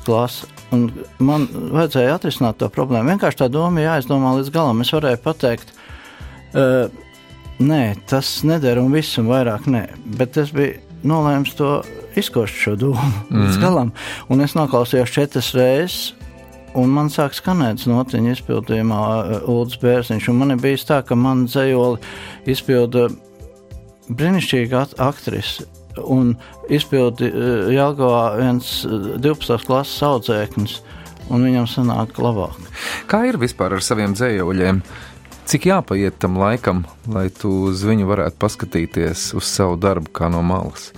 Un 0.73 0.89
man 1.21 1.47
vajadzēja 1.53 2.17
atrisināt 2.17 2.59
to 2.59 2.69
problēmu. 2.73 3.13
Vienkārši 3.13 3.45
tā 3.45 3.49
doma 3.53 3.85
jāizdomā 3.85 4.37
līdz 4.39 4.51
galam. 4.55 4.81
Es 4.81 4.93
varēju 4.97 5.21
pateikt, 5.23 5.75
Uh, 6.53 6.91
nē, 7.65 7.95
tas 8.05 8.43
neder 8.45 8.77
un 8.83 8.93
viss, 8.93 9.17
un 9.21 9.31
vairāk 9.31 9.69
nē. 9.73 9.87
Bet 10.19 10.37
es 10.41 10.53
biju 10.53 10.77
nolēmis 11.09 11.55
to 11.57 11.79
izkost 12.19 12.59
šo 12.61 12.75
domu 12.77 13.01
mm 13.01 13.23
-hmm. 13.31 13.47
līdz 13.47 13.61
galam. 13.61 13.93
Un 14.29 14.41
es 14.41 14.55
noklausījos 14.55 15.11
četras 15.11 15.55
reizes. 15.55 16.15
Un 16.79 16.93
man 16.95 17.11
sāk 17.13 17.35
skanēt 17.37 17.85
notiņa 17.89 18.33
izpildījumā 18.37 19.03
uh, 19.03 19.51
Ulrichs 19.51 19.81
Bērziņš. 19.83 20.31
Man 20.37 20.55
ir 20.55 20.63
bijis 20.63 20.87
tā, 20.89 21.03
ka 21.05 21.17
man 21.19 21.45
dzējoli 21.45 22.01
izpilda 22.49 23.09
brīnišķīga 24.09 24.87
aktrise. 25.05 25.69
Un 26.01 26.33
izpildi 26.73 27.29
uh, 27.29 27.69
Jālgavā 27.75 28.25
viens 28.39 28.73
12. 28.89 29.61
klases 29.69 30.01
audzēknis, 30.09 30.79
un 31.29 31.45
viņam 31.45 31.69
sanāk 31.69 32.17
labāk. 32.23 32.57
Kā 33.11 33.27
ir 33.29 33.41
vispār 33.43 33.77
ar 33.77 33.85
saviem 33.85 34.17
dzējoļiem? 34.17 34.81
Cik 35.53 35.67
jāpaiet 35.69 36.17
tam 36.23 36.39
laikam, 36.41 36.87
lai 37.13 37.27
tu 37.35 37.51
uz 37.69 37.83
viņu 37.85 38.07
varētu 38.09 38.39
paskatīties 38.41 39.33
uz 39.37 39.45
savu 39.45 39.77
darbu 39.77 40.15
kā 40.15 40.33
no 40.33 40.41
malas? 40.47 40.93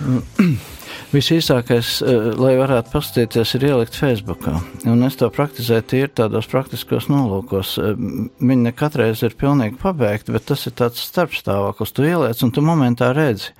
Visīsākais, 1.12 1.90
eh, 2.02 2.28
lai 2.40 2.54
varētu 2.56 2.92
paskatīties, 2.92 3.54
ir 3.58 3.66
ielikt 3.68 3.98
Facebookā. 3.98 4.54
Un 4.88 5.02
es 5.04 5.16
to 5.20 5.28
praktizēju 5.30 5.84
tīri 5.84 6.12
tādos 6.22 6.48
praktiskos 6.48 7.08
nolūkos. 7.12 7.76
Eh, 7.78 7.94
viņi 8.40 8.62
ne 8.62 8.72
katreiz 8.72 9.22
ir 9.22 9.36
pilnīgi 9.36 9.78
pabeigti, 9.78 10.32
bet 10.32 10.46
tas 10.46 10.66
ir 10.66 10.72
tāds 10.72 11.04
starpstāvoklis. 11.04 11.92
Tu 11.92 12.08
ieliec 12.08 12.42
un 12.42 12.50
tu 12.50 12.60
momentā 12.60 13.14
redzi. 13.14 13.50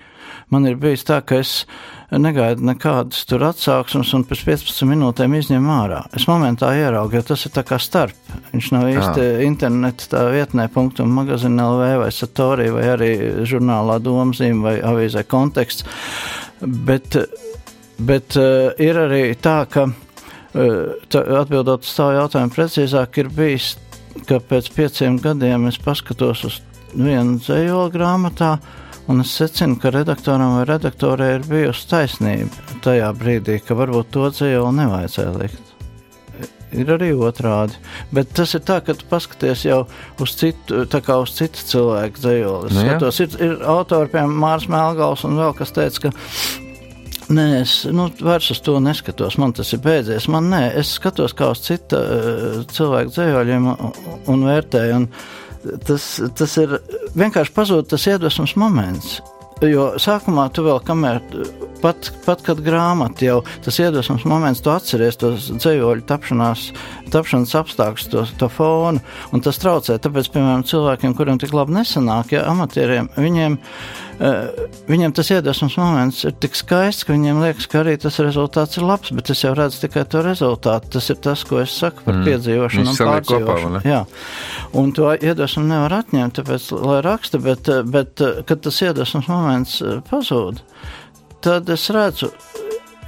Man 0.53 0.67
ir 0.69 0.77
bijis 0.77 1.05
tā, 1.09 1.21
ka 1.25 1.41
es 1.41 1.65
negaidu 2.13 2.65
nekādas 2.69 3.25
tur 3.29 3.45
atsauksmes, 3.47 4.11
un 4.17 4.25
pēc 4.29 4.43
15 4.45 4.85
minūtēm 4.91 5.37
izņem 5.39 5.69
ārā. 5.73 6.03
Es 6.17 6.27
momentā 6.29 6.75
ieraugu, 6.77 7.17
jo 7.17 7.23
tas 7.33 7.47
ir 7.49 7.55
tā 7.55 7.65
kā 7.65 7.79
starp. 7.81 8.19
Viņš 8.53 8.69
nav 8.75 8.89
īsti 8.91 9.25
ah. 9.25 9.41
interneta 9.47 10.11
tā 10.13 10.27
vietnē, 10.35 10.69
punktu 10.73 11.07
magazīna 11.09 11.71
LV 11.73 11.91
vai 12.05 12.11
Satorī 12.13 12.69
vai 12.75 12.85
arī 12.93 13.13
žurnālā 13.49 13.97
domzīme 14.05 14.61
vai 14.67 14.77
avīzē 14.93 15.25
konteksts. 15.29 15.89
Bet, 16.63 17.17
bet 17.99 18.37
uh, 18.39 18.71
ir 18.83 18.99
arī 19.03 19.23
tā, 19.43 19.63
ka 19.71 19.89
uh, 19.89 20.93
tā, 21.11 21.25
atbildot 21.43 21.83
uz 21.83 21.97
tavu 21.97 22.19
jautājumu 22.21 22.55
precīzāk, 22.55 23.19
ir 23.23 23.33
bijis, 23.35 23.73
ka 24.29 24.39
pēc 24.39 24.71
pieciem 24.77 25.19
gadiem 25.23 25.67
es 25.71 25.81
paskatos 25.83 26.45
uz 26.49 26.61
vienu 26.93 27.41
dzējola 27.41 27.91
grāmatā, 27.95 28.57
Un 29.11 29.21
es 29.21 29.33
secinu, 29.35 29.77
ka 29.83 29.91
redaktoram 29.91 30.57
vai 30.57 30.67
redaktorai 30.69 31.33
ir 31.35 31.47
bijusi 31.49 31.89
taisnība 31.91 32.79
tajā 32.85 33.09
brīdī, 33.19 33.59
ka 33.67 33.75
varbūt 33.75 34.13
to 34.15 34.29
dzīvo 34.31 34.71
nevajadzēja 34.79 35.33
likt. 35.41 35.72
Ir 36.73 36.89
arī 36.95 37.11
otrādi. 37.13 37.77
Bet 38.15 38.33
tas 38.37 38.55
ir 38.57 38.63
tā, 38.65 38.79
ka 38.85 38.95
tu 38.97 39.07
paskaties 39.11 39.67
jau 39.67 39.83
uz 40.23 40.35
citu, 40.39 40.85
uz 40.87 41.35
citu 41.37 41.67
cilvēku 41.69 42.23
dzīvoli. 42.25 42.73
Nu, 42.73 42.85
skatos, 42.87 43.21
ir, 43.25 43.37
ir 43.45 43.65
autori, 43.69 44.09
piemēram, 44.13 44.39
Mārs 44.45 44.69
Melgals 44.73 45.27
un 45.29 45.37
vēl 45.41 45.57
kas 45.59 45.75
teica, 45.77 46.09
ka 46.09 46.15
Nē, 47.33 47.45
es 47.63 47.75
nu, 47.89 48.09
vairs 48.21 48.51
uz 48.53 48.61
to 48.65 48.75
neskatos. 48.83 49.39
Man 49.41 49.55
tas 49.57 49.71
ir 49.73 49.81
beidzies. 49.85 50.27
Man 50.33 50.51
nē, 50.53 50.63
es 50.81 50.91
skatos 50.99 51.33
kā 51.39 51.53
uz 51.55 51.63
citu 51.65 51.97
uh, 51.97 52.59
cilvēku 52.69 53.15
dzīvoļiem 53.15 53.69
un, 53.73 53.95
un 54.33 54.45
vērtēju. 54.49 54.99
Un, 54.99 55.07
tas, 55.87 56.09
tas 56.39 56.57
ir 56.61 56.77
vienkārši 57.17 57.55
pazūd 57.57 57.89
tas 57.93 58.09
iedvesmas 58.11 58.57
moments. 58.61 59.21
Jo 59.63 59.93
sākumā 60.01 60.49
tu 60.55 60.65
vēl, 60.67 60.81
kamēr 60.83 61.21
pat, 61.83 62.09
pat 62.25 62.41
kad 62.43 62.59
grāmata 62.65 63.27
jau 63.27 63.37
tas 63.63 63.79
iedvesmas 63.79 64.25
moments, 64.27 64.63
tu 64.63 64.73
atceries 64.73 65.19
tos 65.21 65.51
dzējoļu 65.55 66.03
tapšanās, 66.09 66.65
tapšanas 67.15 67.55
apstākļus, 67.61 68.09
to, 68.11 68.25
to 68.41 68.49
fonu, 68.51 69.03
un 69.31 69.45
tas 69.45 69.61
traucē. 69.63 70.01
Tāpēc, 70.03 70.33
piemēram, 70.35 70.67
cilvēkiem, 70.67 71.15
kuriem 71.19 71.39
tik 71.43 71.55
labi 71.55 71.77
nesanāk, 71.79 72.35
ja 72.35 72.47
amatieriem, 72.51 73.11
viņiem 73.19 73.59
uh, 73.59 74.12
Eh, 74.23 74.67
viņam 74.87 75.11
tas 75.17 75.33
iedvesmas 75.35 75.75
moments 75.81 76.21
ir 76.29 76.35
tik 76.39 76.55
skaists, 76.55 77.03
ka 77.09 77.15
viņiem 77.15 77.41
liekas, 77.43 77.67
ka 77.71 77.81
arī 77.81 77.97
tas 77.99 78.21
rezultāts 78.23 78.79
ir 78.79 78.87
labs, 78.87 79.11
bet 79.17 79.33
es 79.35 79.43
jau 79.43 79.51
redzu 79.59 79.81
tikai 79.83 80.05
to 80.07 80.23
rezultātu. 80.23 80.93
Tas 80.95 81.11
ir 81.11 81.19
tas, 81.25 81.43
ko 81.49 81.59
es 81.63 81.75
saku 81.75 82.05
par 82.07 82.21
mm. 82.21 82.29
piedzīvošanu 82.29 82.93
un 82.93 83.01
pārdzīvošanu. 83.01 83.81
Kopā, 83.83 83.89
Jā, 83.89 84.05
un 84.79 84.95
to 84.95 85.11
iedvesmu 85.17 85.65
nevar 85.67 85.97
atņemt, 85.99 86.39
tāpēc, 86.39 86.71
lai 86.85 87.01
raksta, 87.09 87.43
bet, 87.43 87.73
eh, 87.73 87.83
bet 87.83 88.23
eh, 88.23 88.43
kad 88.47 88.63
tas 88.63 88.79
iedvesmas 88.87 89.31
moments 89.33 89.81
pazūd, 90.13 90.63
tad 91.43 91.75
es 91.75 91.91
redzu, 91.91 92.31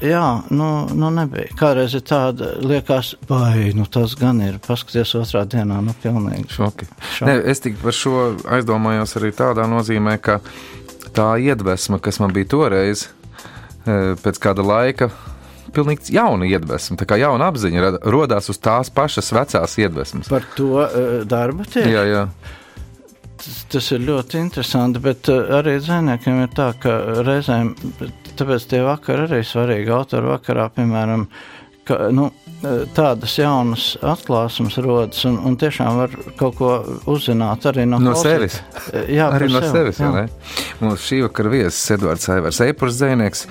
Jā, 0.03 0.43
nu, 0.51 0.69
nu 0.91 1.09
nebija. 1.15 1.47
Kādreiz 1.57 1.95
ir 1.97 2.03
tāda, 2.05 2.51
liekas, 2.61 3.15
vai 3.31 3.71
nu, 3.79 3.87
tas 3.89 4.17
gan 4.19 4.43
ir. 4.43 4.59
Paskaties, 4.61 5.15
otrā 5.17 5.45
dienā, 5.49 5.79
nu, 5.87 5.95
pilnīgi. 6.03 6.51
Šoki. 6.53 6.89
Šoki. 6.99 7.29
Ne, 7.31 7.37
es 7.53 7.63
tik 7.65 7.79
par 7.81 7.95
šo 7.97 8.33
aizdomājos 8.57 9.15
arī 9.21 9.31
tādā 9.39 9.69
nozīmē, 9.71 10.19
ka 10.21 10.41
tā 11.15 11.35
iedvesma, 11.43 12.01
kas 12.03 12.21
man 12.23 12.35
bija 12.35 12.51
toreiz, 12.55 13.07
e, 13.87 14.15
pēc 14.21 14.41
kāda 14.43 14.67
laika, 14.67 15.11
pilnīgi 15.75 16.15
jauna 16.15 16.49
iedvesma, 16.49 16.99
tā 17.01 17.07
kā 17.09 17.19
jauna 17.21 17.49
apziņa 17.51 17.95
radās 18.03 18.51
uz 18.53 18.61
tās 18.63 18.91
pašas 18.95 19.33
vecās 19.35 19.79
iedvesmas. 19.81 20.31
Par 20.31 20.47
to 20.57 20.71
uh, 20.83 21.17
darbu 21.29 21.67
tiek? 21.67 21.89
Jā, 21.91 22.05
jā. 22.09 22.23
Tas, 23.73 23.91
ir 23.93 24.05
ļoti 24.07 24.39
interesanti, 24.41 25.03
bet 25.05 25.29
uh, 25.33 25.57
arī 25.59 25.77
dziniekiem 25.83 26.45
ir 26.45 26.55
tā, 26.57 26.71
ka 26.81 26.95
reizēm, 27.27 27.75
tāpēc 28.39 28.69
tie 28.71 28.85
vakari 28.87 29.27
arī 29.27 29.43
svarīgi, 29.47 29.93
autoru 29.95 30.33
vakarā, 30.33 30.71
piemēram, 30.77 31.27
ka, 31.89 32.07
nu, 32.15 32.31
tādas 32.97 33.37
jaunas 33.39 33.87
atklāsmes 34.03 34.77
rodas, 34.85 35.23
un, 35.29 35.39
un 35.49 35.57
tiešām 35.61 36.01
var 36.03 36.19
kaut 36.41 36.59
ko 36.59 36.73
uzzināt 37.11 37.67
arī 37.71 37.87
no, 37.89 38.01
no 38.03 38.17
sevis. 38.19 38.61
Jā, 39.11 39.31
arī 39.35 39.51
no 39.53 39.63
sev, 39.65 39.79
sevis. 39.79 40.03
Jā. 40.03 40.27
Mums 40.83 41.07
šī 41.07 41.23
vakara 41.27 41.55
viesis 41.55 41.97
Edvards 41.97 42.29
Aivars, 42.33 42.61
Eipurs 42.65 43.01
Zēnieks. 43.01 43.47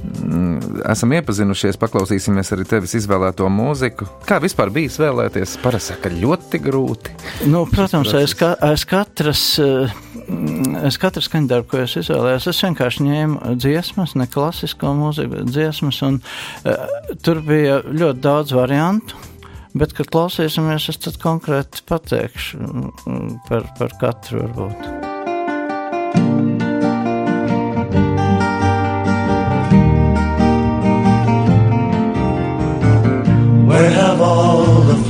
Mm, 0.00 0.80
esam 0.88 1.12
iepazinušies, 1.16 1.78
paklausīsimies 1.80 2.52
arī 2.54 2.64
tevis 2.68 2.94
izvēlēto 2.98 3.48
mūziku. 3.52 4.06
Kā 4.28 4.38
vispār 4.42 4.72
bija 4.72 4.90
izvēlēties? 4.90 5.58
Parasti 5.62 6.12
ļoti 6.16 6.60
grūti. 6.64 7.14
Nu, 7.50 7.64
protams, 7.70 8.12
aiz, 8.16 8.34
ka, 8.38 8.52
aiz 8.64 8.86
katras, 8.88 9.42
mm, 9.60 10.78
aiz 10.88 10.98
katras 11.00 11.28
skaņdarbu, 11.28 11.68
ko 11.70 11.82
es 11.84 11.96
izvēlējos, 12.00 12.48
es 12.52 12.62
vienkārši 12.66 13.08
ņēmu 13.08 13.56
dziesmas, 13.60 14.16
ne 14.16 14.28
klasisko 14.30 14.94
mūziku, 14.96 15.34
bet 15.34 15.50
dziesmas, 15.52 16.00
un 16.06 16.20
uh, 16.20 16.86
tur 17.24 17.42
bija 17.46 17.82
ļoti 17.86 18.24
daudz 18.24 18.56
variantu. 18.56 19.26
Bet, 19.70 19.92
kad 19.94 20.08
klausīsimies, 20.10 20.88
es 20.90 20.98
tad 20.98 21.20
konkrēti 21.22 21.84
pateikšu 21.86 22.58
mm, 22.58 23.36
par, 23.46 23.70
par 23.78 23.94
katru 24.00 24.42
varbūt. 24.42 24.99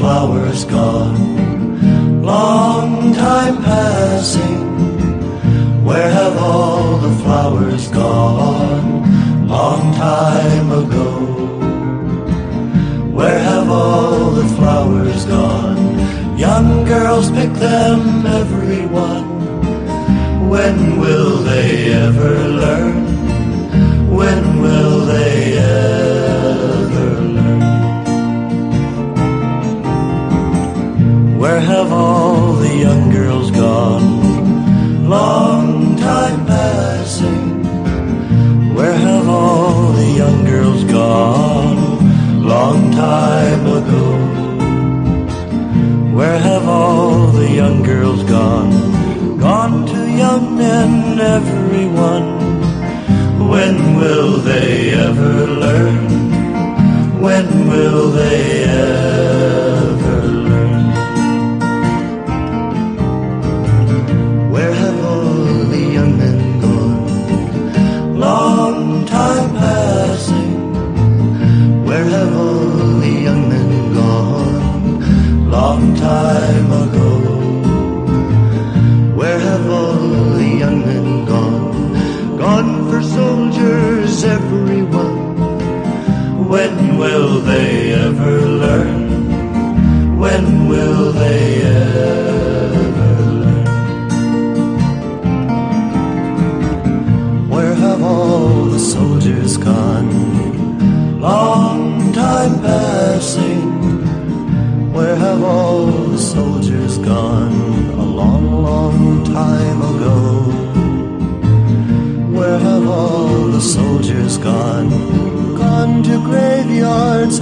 Flowers 0.01 0.65
gone? 0.65 2.23
Long 2.23 3.15
time 3.15 3.63
passing. 3.63 4.65
Where 5.85 6.11
have 6.11 6.37
all 6.37 6.97
the 6.97 7.15
flowers 7.23 7.89
gone? 7.89 9.47
Long 9.47 9.95
time 9.95 10.73
ago. 10.73 11.11
Where 13.17 13.39
have 13.39 13.71
all 13.71 14.31
the 14.31 14.49
flowers 14.57 15.25
gone? 15.27 16.39
Young 16.39 16.85
girls 16.85 17.31
pick 17.31 17.53
them, 17.53 18.27
everyone. 18.27 19.29
When 20.49 20.99
will 20.99 21.37
they 21.39 21.93
ever 21.93 22.49
learn? 22.49 23.10
Ever 54.95 55.47
learn? 55.47 57.21
When 57.21 57.69
will 57.69 58.11
they 58.11 58.60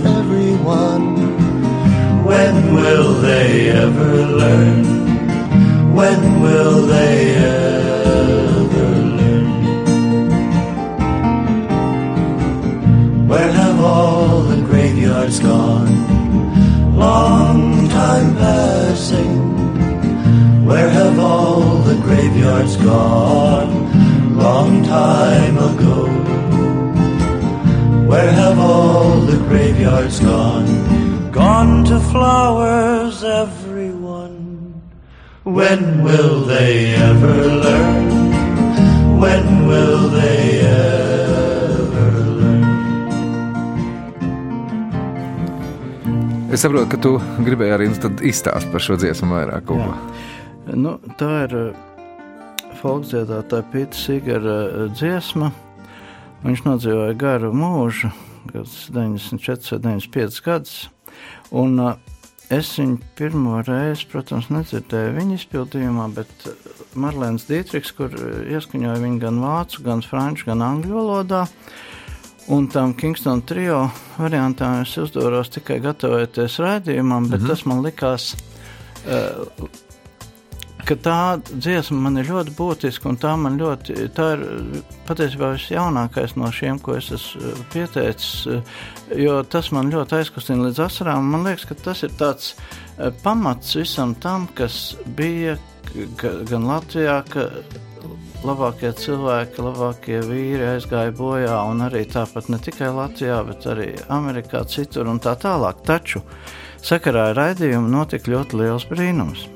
everyone. 0.04 1.16
When 2.24 2.74
will 2.74 3.14
they 3.20 3.70
ever 3.70 4.26
learn? 4.26 4.84
When 5.94 6.42
will 6.42 6.82
they 6.86 7.34
ever 7.36 8.88
learn? 9.18 9.48
Where 13.28 13.52
have 13.52 13.80
all 13.80 14.42
the 14.42 14.62
graveyards 14.62 15.40
gone? 15.40 16.96
Long 16.96 17.88
time 17.88 18.36
passing. 18.36 19.34
Where 20.66 20.90
have 20.90 21.18
all 21.18 21.78
the 21.78 21.94
graveyards 21.96 22.76
gone? 22.76 24.36
Long 24.36 24.84
time 24.84 25.56
ago. 25.56 26.07
Graveyards 29.98 30.20
gone? 30.20 31.32
Gone 31.32 31.84
to 31.84 32.00
flowers, 32.00 33.24
everyone. 33.24 34.82
When 35.44 36.02
will 36.02 36.44
they 36.44 36.94
ever 36.94 37.34
learn? 37.64 38.06
When 39.18 39.66
will 39.66 40.08
they 40.08 40.60
ever 40.60 42.10
learn? 42.38 42.64
Es 46.52 46.62
saprotu, 46.62 46.88
ka 46.94 46.96
tu 47.02 47.18
gribēji 47.44 47.74
arī 47.74 47.90
izstāstīt 47.90 48.70
par 48.72 48.80
šo 48.82 48.98
dziesmu 49.00 49.34
vairāk. 49.34 49.66
Kopā. 49.68 49.96
Nu, 50.78 50.98
tā 51.18 51.32
ir 51.48 51.56
folkdziedātāja 52.82 53.66
Pita 53.72 53.98
Sigara 53.98 54.88
dziesma. 54.92 55.50
Viņš 56.44 56.60
nodzīvoja 56.62 57.14
garu 57.18 57.50
mūžu, 57.50 58.12
94 58.52 59.78
vai 59.78 59.98
95 59.98 60.42
gadus. 60.44 60.78
Un 61.50 61.78
es 62.52 62.70
viņu 62.78 62.98
pirmo 63.18 63.60
reizi, 63.66 64.06
protams, 64.10 64.48
nedzirdēju 64.52 65.16
viņa 65.18 65.38
izpildījumā, 65.38 66.08
bet 66.16 66.48
Marlēns 66.98 67.46
Dietriks, 67.48 67.92
kur 67.96 68.14
ieskaņoja 68.48 69.02
viņu 69.02 69.22
gan 69.22 69.40
vācu, 69.44 69.84
gan 69.84 70.02
franču, 70.04 70.48
gan 70.50 70.64
angļu 70.64 70.96
valodā. 70.96 71.44
Un 72.48 72.64
tam 72.72 72.94
Kingston 72.96 73.42
trio 73.44 73.90
variantām 74.16 74.78
es 74.80 74.94
uzdoros 74.96 75.50
tikai 75.52 75.82
gatavojoties 75.84 76.56
raidījumam, 76.64 77.28
bet 77.28 77.42
mm 77.42 77.44
-hmm. 77.44 77.50
tas 77.52 77.64
man 77.68 77.82
likās, 77.84 78.30
uh, 79.04 79.68
ka 80.88 80.96
tā 81.04 81.18
dziesma 81.48 81.98
man 82.06 82.20
ir 82.20 82.30
ļoti 82.30 82.54
būtiska, 82.56 83.10
un 83.10 83.18
tā 83.20 83.34
ļoti, 83.36 83.96
tā 84.16 84.28
ir 84.36 84.44
patiesībā 85.08 85.52
visjaunākais 85.56 86.36
no 86.40 86.48
šiem, 86.54 86.78
ko 86.80 86.96
es 86.96 87.10
esmu 87.12 87.52
pieteicis, 87.74 88.62
jo 89.16 89.34
tas 89.44 89.68
man 89.76 89.92
ļoti 89.92 90.20
aizkustina 90.20 90.68
līdz 90.68 90.80
asarām. 90.86 91.28
Man 91.34 91.44
liekas, 91.44 91.66
ka 91.68 91.76
tas 91.76 92.04
ir 92.06 92.14
tāds 92.20 92.54
pamats 93.24 93.76
visam 93.76 94.14
tam, 94.16 94.48
kas 94.56 94.96
bija 95.18 95.58
gan 96.48 96.64
Latvijā, 96.68 97.20
ka 97.28 97.50
labākie 98.46 98.92
cilvēki, 98.94 99.62
labākie 99.66 100.22
vīri 100.24 100.66
aizgāja 100.72 101.12
bojā, 101.18 101.58
un 101.68 101.84
arī 101.88 102.04
tāpat 102.08 102.48
ne 102.52 102.60
tikai 102.62 102.92
Latvijā, 102.94 103.42
bet 103.48 103.68
arī 103.68 103.90
Amerikā, 104.14 104.64
citur 104.70 105.10
un 105.10 105.20
tā 105.20 105.36
tālāk. 105.40 105.84
Taču 105.84 106.22
sakarā 106.80 107.30
ar 107.32 107.38
raidījumu 107.42 107.90
notika 107.92 108.36
ļoti 108.36 108.62
liels 108.62 108.88
brīnums. 108.88 109.48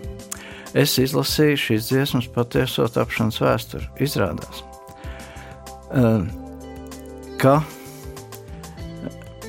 Es 0.75 0.97
izlasīju 0.99 1.59
šīs 1.61 1.91
dziesmas 1.91 2.29
patieso 2.33 2.87
tapšanas 2.89 3.41
vēsturi. 3.43 3.89
Izrādās, 4.01 4.63
ka 7.43 7.59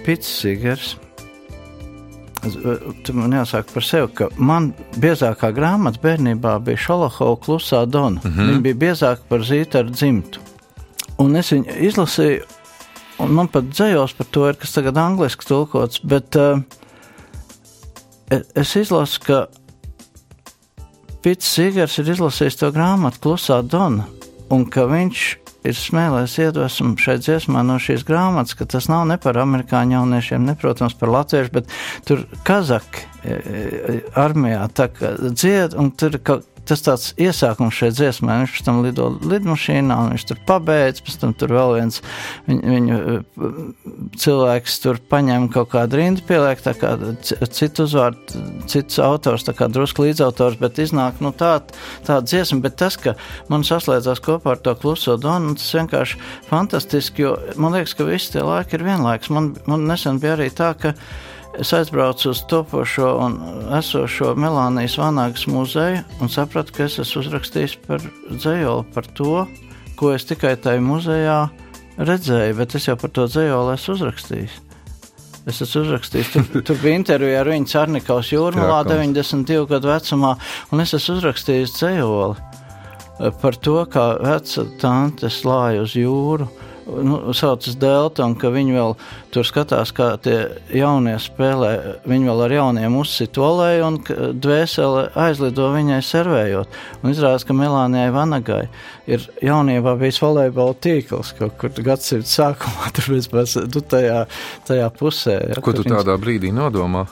Pits 0.03 0.27
Sigers 0.41 0.97
Tur 2.43 3.15
man 3.15 3.31
jāsaka 3.31 3.71
par 3.71 3.85
sevi, 3.87 4.09
ka 4.17 4.27
man 4.35 4.73
biezākā 4.99 5.53
grāmata 5.55 6.01
bērnībā 6.03 6.57
bija 6.65 6.81
Šalahova 6.85 7.37
klusā 7.39 7.85
Dona. 7.87 8.19
Mm 8.19 8.31
-hmm. 8.31 8.49
Viņa 8.49 8.61
bija 8.65 8.75
biezāka 8.81 9.21
par 9.29 9.45
zītu 9.47 9.79
ar 9.79 9.91
dzimtu. 9.91 10.39
Un 11.17 11.35
es 11.35 11.51
viņu 11.51 11.77
izlasīju, 11.87 12.43
un 13.19 13.31
man 13.31 13.47
pat 13.47 13.63
dzējos 13.63 14.15
par 14.17 14.27
to 14.31 14.49
ir, 14.49 14.55
kas 14.55 14.73
tagad 14.73 14.97
angliski 14.97 15.45
tulkots, 15.45 16.01
bet 16.03 16.35
uh, 16.35 16.59
es 18.55 18.75
izlasu, 18.75 19.19
ka 19.23 19.47
Pits 21.23 21.47
Sigars 21.47 21.93
ir 22.01 22.09
izlasījis 22.11 22.57
to 22.59 22.67
grāmatu 22.75 23.21
klusā 23.23 23.61
Dona, 23.63 24.09
un 24.51 24.65
ka 24.67 24.83
viņš 24.89 25.21
ir 25.63 25.77
smēlējis 25.79 26.33
iedvesmu 26.43 26.97
šai 26.99 27.15
dziesmā 27.21 27.61
no 27.63 27.77
šīs 27.79 28.03
grāmatas, 28.07 28.57
ka 28.59 28.67
tas 28.67 28.89
nav 28.91 29.05
ne 29.07 29.15
par 29.23 29.39
amerikāņu 29.39 29.95
jauniešiem, 29.95 30.43
ne, 30.49 30.57
protams, 30.59 30.97
par 30.99 31.13
latviešu, 31.13 31.53
bet 31.55 31.71
tur 32.03 32.25
kazaki 32.43 33.07
armijā 34.19 34.65
tā 34.75 34.89
kā 34.91 35.13
dzied, 35.29 35.77
un 35.79 35.93
tur 35.95 36.19
kaut 36.19 36.49
tas 36.67 36.83
tāds 36.85 37.11
iesākums 37.19 37.75
šai 37.75 37.91
dziesmai. 37.93 38.39
Viņš 38.43 38.61
tam 38.65 38.81
lido 38.85 39.09
lidmašīnā, 39.21 39.97
un 39.99 40.13
viņš 40.13 40.25
tur 40.29 40.39
pabeidz, 40.47 41.01
pēc 41.03 41.17
tam 41.21 41.33
tur 41.37 41.53
vēl 41.55 41.75
viens 41.77 41.99
viņu, 42.47 42.61
viņu 42.73 42.99
cilvēks 44.23 44.77
tur 44.83 45.01
paņem 45.11 45.49
kaut 45.53 45.71
kādu 45.73 45.99
rindu, 45.99 46.23
pieliek 46.27 46.61
tā 46.63 46.75
kā 46.77 46.93
citu 47.23 47.87
uzvārdu, 47.87 48.43
cits 48.71 49.01
autors, 49.03 49.45
tā 49.47 49.55
kā 49.57 49.67
drusku 49.71 50.07
līdzautors, 50.07 50.59
bet 50.61 50.79
iznāk, 50.83 51.19
nu 51.23 51.33
tā, 51.35 51.55
tā 52.07 52.19
dziesma, 52.23 52.61
bet 52.65 52.79
tas, 52.79 52.97
ka 52.99 53.15
man 53.51 53.65
saslēdzās 53.67 54.23
kopā 54.23 54.55
ar 54.55 54.63
to 54.63 54.75
kluso 54.79 55.17
donu, 55.21 55.57
tas 55.59 55.75
vienkārši 55.75 56.19
fantastiski, 56.49 57.27
jo 57.27 57.35
man 57.59 57.75
liekas, 57.77 57.97
ka 57.97 58.07
visi 58.07 58.33
tie 58.35 58.45
laiki 58.45 58.77
ir 58.77 58.87
vienlaiks. 58.87 59.31
Man, 59.33 59.53
man 59.69 59.87
nesen 59.89 60.21
bija 60.23 60.37
arī 60.37 60.49
tā, 60.53 60.73
ka 60.79 60.95
es 61.59 61.73
aizbraucu 61.73 62.29
uz 62.31 62.41
topošo 62.49 63.09
un 63.21 63.37
esošo 63.77 64.33
Melānijas 64.39 64.97
Vanāgas 64.97 65.45
muzeju 65.49 66.01
un 66.21 66.31
sapratu, 66.31 66.73
ka 66.75 66.87
es 66.87 66.97
esmu 67.03 67.23
uzrakstījis 67.23 67.75
par 67.85 68.03
dzējoli, 68.31 68.85
par 68.95 69.09
to, 69.17 69.45
ko 69.99 70.13
es 70.15 70.25
tikai 70.29 70.55
tajā 70.61 70.81
muzejā 70.83 71.37
redzēju, 71.99 72.57
bet 72.57 72.77
es 72.79 72.89
jau 72.89 72.97
par 72.99 73.13
to 73.13 73.27
dzējoli 73.29 73.75
esmu 73.75 73.97
uzrakstījis. 73.99 74.57
Es 75.51 75.61
esmu 75.65 75.83
uzrakstījis, 75.85 76.33
tur, 76.33 76.49
tur 76.69 76.81
bija 76.81 77.01
intervija 77.01 77.43
ar 77.43 77.51
viņu 77.53 77.69
Cārnikaus 77.73 78.33
jūrmalā 78.33 78.81
92 78.89 79.69
gadu 79.69 79.91
vecumā, 79.91 80.35
un 80.71 80.83
es 80.83 80.95
esmu 80.97 81.19
uzrakstījis 81.19 81.77
dzējoli 81.77 82.51
par 83.43 83.55
to, 83.61 83.77
kā 83.93 84.07
veca 84.23 84.65
tante 84.81 85.29
slāja 85.29 85.83
uz 85.85 85.93
jūru 85.99 86.47
nu, 86.85 87.33
saucas 87.33 87.77
Delta, 87.79 88.25
un 88.27 88.35
ka 88.39 88.51
viņi 88.53 88.75
vēl 88.75 88.95
tur 89.33 89.47
skatās, 89.47 89.93
kā 89.95 90.13
tie 90.23 90.37
jaunie 90.75 91.15
spēlē. 91.21 91.71
Viņi 92.09 92.29
vēl 92.29 92.43
ar 92.45 92.55
jauniem 92.57 92.97
uzsit 92.99 93.37
olēju, 93.39 93.87
un 93.87 93.99
dvēseli 94.43 95.07
aizlido 95.25 95.69
viņai 95.73 96.01
servējot. 96.05 96.77
Un 97.01 97.13
izrādās, 97.13 97.47
ka 97.47 97.55
Melānijai 97.57 98.13
Vanagai 98.13 98.61
ir 99.09 99.25
jaunībā 99.43 99.95
bijis 99.99 100.21
volejbola 100.23 100.77
tīkls 100.83 101.33
kaut 101.39 101.57
kur 101.61 101.83
gadsimta 101.83 102.29
sākumā, 102.29 102.91
tur 102.95 103.11
vispār 103.15 103.47
tu 103.47 103.81
tajā, 103.81 104.23
tajā 104.69 104.93
pusē. 104.99 105.39
Ja, 105.53 105.59
Ko 105.63 105.75
tu 105.75 105.85
tādā 105.87 106.13
viņas... 106.13 106.23
brīdī 106.25 106.53
nodomā? 106.55 107.07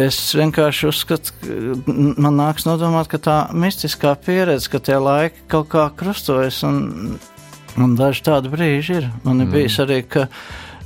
Es 0.00 0.16
vienkārši 0.36 0.86
uzskatu, 0.88 1.34
ka 1.34 1.94
man 2.22 2.38
nāks 2.38 2.64
nodomāt, 2.64 3.10
ka 3.10 3.18
tā 3.20 3.36
mistiskā 3.52 4.14
pieredze, 4.16 4.70
ka 4.72 4.80
tie 4.80 4.96
laiki 4.96 5.44
kaut 5.50 5.68
kā 5.74 5.88
krustojas 5.96 6.62
un 6.64 7.18
Un 7.78 7.94
daži 7.98 8.24
tādi 8.26 8.50
brīži 8.52 8.98
ir. 8.98 9.10
Man 9.24 9.42
ir 9.42 9.48
mm. 9.48 9.54
bijis 9.54 9.78
arī, 9.82 10.00
ka 10.08 10.26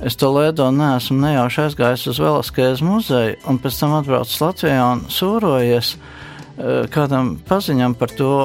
es 0.05 0.17
to 0.19 0.29
Lēdo 0.35 0.67
neesmu 0.75 1.17
nejauši 1.23 1.63
aizgājis 1.65 2.05
uz 2.11 2.19
Velaskējas 2.21 2.83
muzeju, 2.85 3.39
un 3.49 3.59
pēc 3.63 3.79
tam 3.79 3.95
atbraucis 3.97 4.43
Latvijā 4.43 4.83
un 4.91 5.05
sūrojies 5.11 5.95
eh, 5.95 6.85
kādam 6.93 7.35
paziņam 7.47 7.97
par 7.97 8.13
to. 8.17 8.35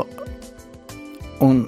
Un 1.40 1.62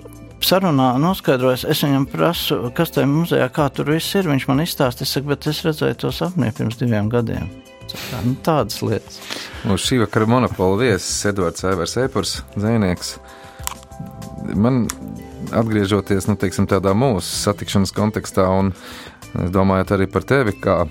sarunā 0.44 0.92
noskaidrojis, 1.00 1.64
es 1.70 1.82
viņam 1.84 2.06
prasu, 2.12 2.58
kas 2.76 2.92
tajā 2.92 3.08
muzejā, 3.08 3.46
kā 3.54 3.68
tur 3.72 3.92
viss 3.94 4.16
ir. 4.18 4.28
Viņš 4.28 4.48
man 4.50 4.64
izstāsta, 4.64 5.06
es 5.06 5.14
saku, 5.14 5.32
bet 5.32 5.46
es 5.48 5.62
redzēju 5.64 6.00
to 6.02 6.12
sapni 6.14 6.50
pirms 6.56 6.80
diviem 6.80 7.08
gadiem. 7.12 7.48
Tā, 7.92 8.20
nu, 8.24 8.34
tādas 8.44 8.80
lietas. 8.84 9.20
Uz 9.68 9.84
šī 9.84 10.00
vakara 10.02 10.28
monopola 10.30 10.78
viesis 10.80 11.26
Edvards 11.28 11.64
Evers 11.68 11.96
Epurs, 12.00 12.34
dzēnieks. 12.56 13.16
Man 14.58 14.86
atgriežoties 15.52 16.28
nu, 16.30 16.36
teiksim, 16.40 16.68
tādā 16.70 16.94
mūsu 16.96 17.36
satikšanas 17.42 17.94
kontekstā, 17.96 18.46
un 18.48 18.72
domājot 19.32 19.94
arī 19.96 20.08
par 20.10 20.26
tevi, 20.28 20.56
kā 20.60 20.82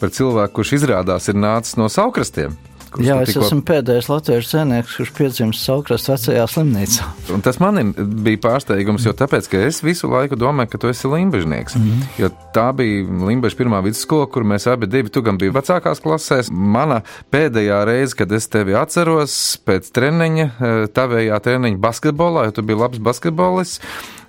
par 0.00 0.12
cilvēku, 0.16 0.60
kurš 0.60 0.76
izrādās 0.80 1.28
ir 1.28 1.38
nācis 1.38 1.76
no 1.80 1.90
saukrastiem. 1.92 2.56
Jā, 2.98 3.20
es 3.22 3.30
tikko... 3.30 3.44
esmu 3.46 3.62
pēdējais 3.68 4.08
latviešu 4.10 4.50
cienīgs, 4.50 4.94
kurš 4.98 5.12
piedzimis 5.14 5.62
Saukrasta 5.62 6.16
vecajā 6.16 6.46
slimnīcā. 6.50 7.06
Un 7.36 7.44
tas 7.46 7.60
man 7.62 7.92
bija 7.94 8.40
pārsteigums, 8.42 9.06
jo 9.06 9.14
tāpēc, 9.14 9.46
ka 9.52 9.62
es 9.68 9.78
visu 9.86 10.10
laiku 10.10 10.38
domāju, 10.40 10.72
ka 10.72 10.82
tu 10.82 10.90
esi 10.90 11.10
limbažnieks. 11.10 11.76
Mm 11.78 11.86
-hmm. 11.86 12.08
Jo 12.18 12.30
tā 12.54 12.66
bija 12.74 13.06
Limbaģa 13.30 13.56
pirmā 13.56 13.82
vidusskola, 13.84 14.26
kur 14.26 14.42
mēs 14.42 14.66
abi 14.70 14.86
divi, 14.86 15.08
tu 15.08 15.22
gan 15.22 15.38
biji 15.38 15.54
vecākās 15.54 16.02
klasēs. 16.02 16.50
Mana 16.50 17.02
pēdējā 17.30 17.84
reize, 17.84 18.16
kad 18.16 18.32
es 18.32 18.48
tevi 18.48 18.74
atceros 18.74 19.58
pēc 19.66 19.90
treniņa, 19.92 20.44
eh, 20.44 20.86
tavējā 20.94 21.40
treniņa 21.40 21.78
basketbolā, 21.78 22.44
jo 22.44 22.50
tu 22.50 22.62
biji 22.62 22.78
labs 22.78 22.98
basketbolists 22.98 23.80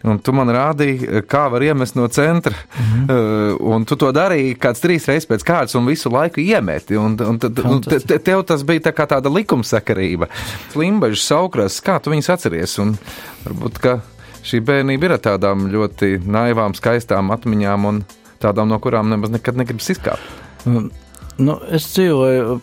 un 0.04 0.20
tu 0.20 0.34
man 0.36 0.50
rādīji, 0.54 1.24
kā 1.30 1.46
var 1.52 1.64
iemest 1.66 1.96
no 1.96 2.08
centra. 2.08 2.54
Mm 2.54 2.86
-hmm. 2.86 3.12
uh, 3.12 3.74
un 3.74 3.86
tu 3.86 3.96
to 3.96 4.12
darīji 4.12 4.58
kāds 4.58 4.82
trīs 4.84 5.08
reizes 5.08 5.30
pēc 5.30 5.46
kārtas 5.46 5.76
un 5.76 5.86
visu 5.86 6.10
laiku 6.10 6.40
iemeti. 6.40 6.98
Un, 6.98 7.18
un 7.28 7.40
tad, 7.40 7.60
un 7.60 7.82
te, 7.82 8.00
te, 8.00 8.20
tev 8.20 8.44
tas 8.44 8.64
bija 8.64 8.80
tā 8.80 9.06
tāda 9.08 9.34
likumsakarība. 9.34 10.28
Limbaģis, 10.76 11.28
saukras, 11.28 11.82
kā 11.82 12.00
tu 12.00 12.10
viņus 12.10 12.30
atceries? 12.30 12.80
Un 12.80 12.98
varbūt, 13.46 13.80
ka 13.80 14.00
šī 14.44 14.60
bērnība 14.60 15.06
ir 15.06 15.12
ar 15.12 15.20
tādām 15.20 15.68
ļoti 15.72 16.22
naivām, 16.26 16.74
skaistām 16.74 17.32
atmiņām 17.32 17.86
un 17.86 18.04
tādām, 18.42 18.68
no 18.68 18.80
kurām 18.80 19.10
nemaz 19.10 19.30
nekad 19.30 19.58
negribas 19.58 19.90
izkāpt. 19.90 20.22
Nu, 21.38 21.60
es 21.72 21.88
dzīvoju 21.94 22.60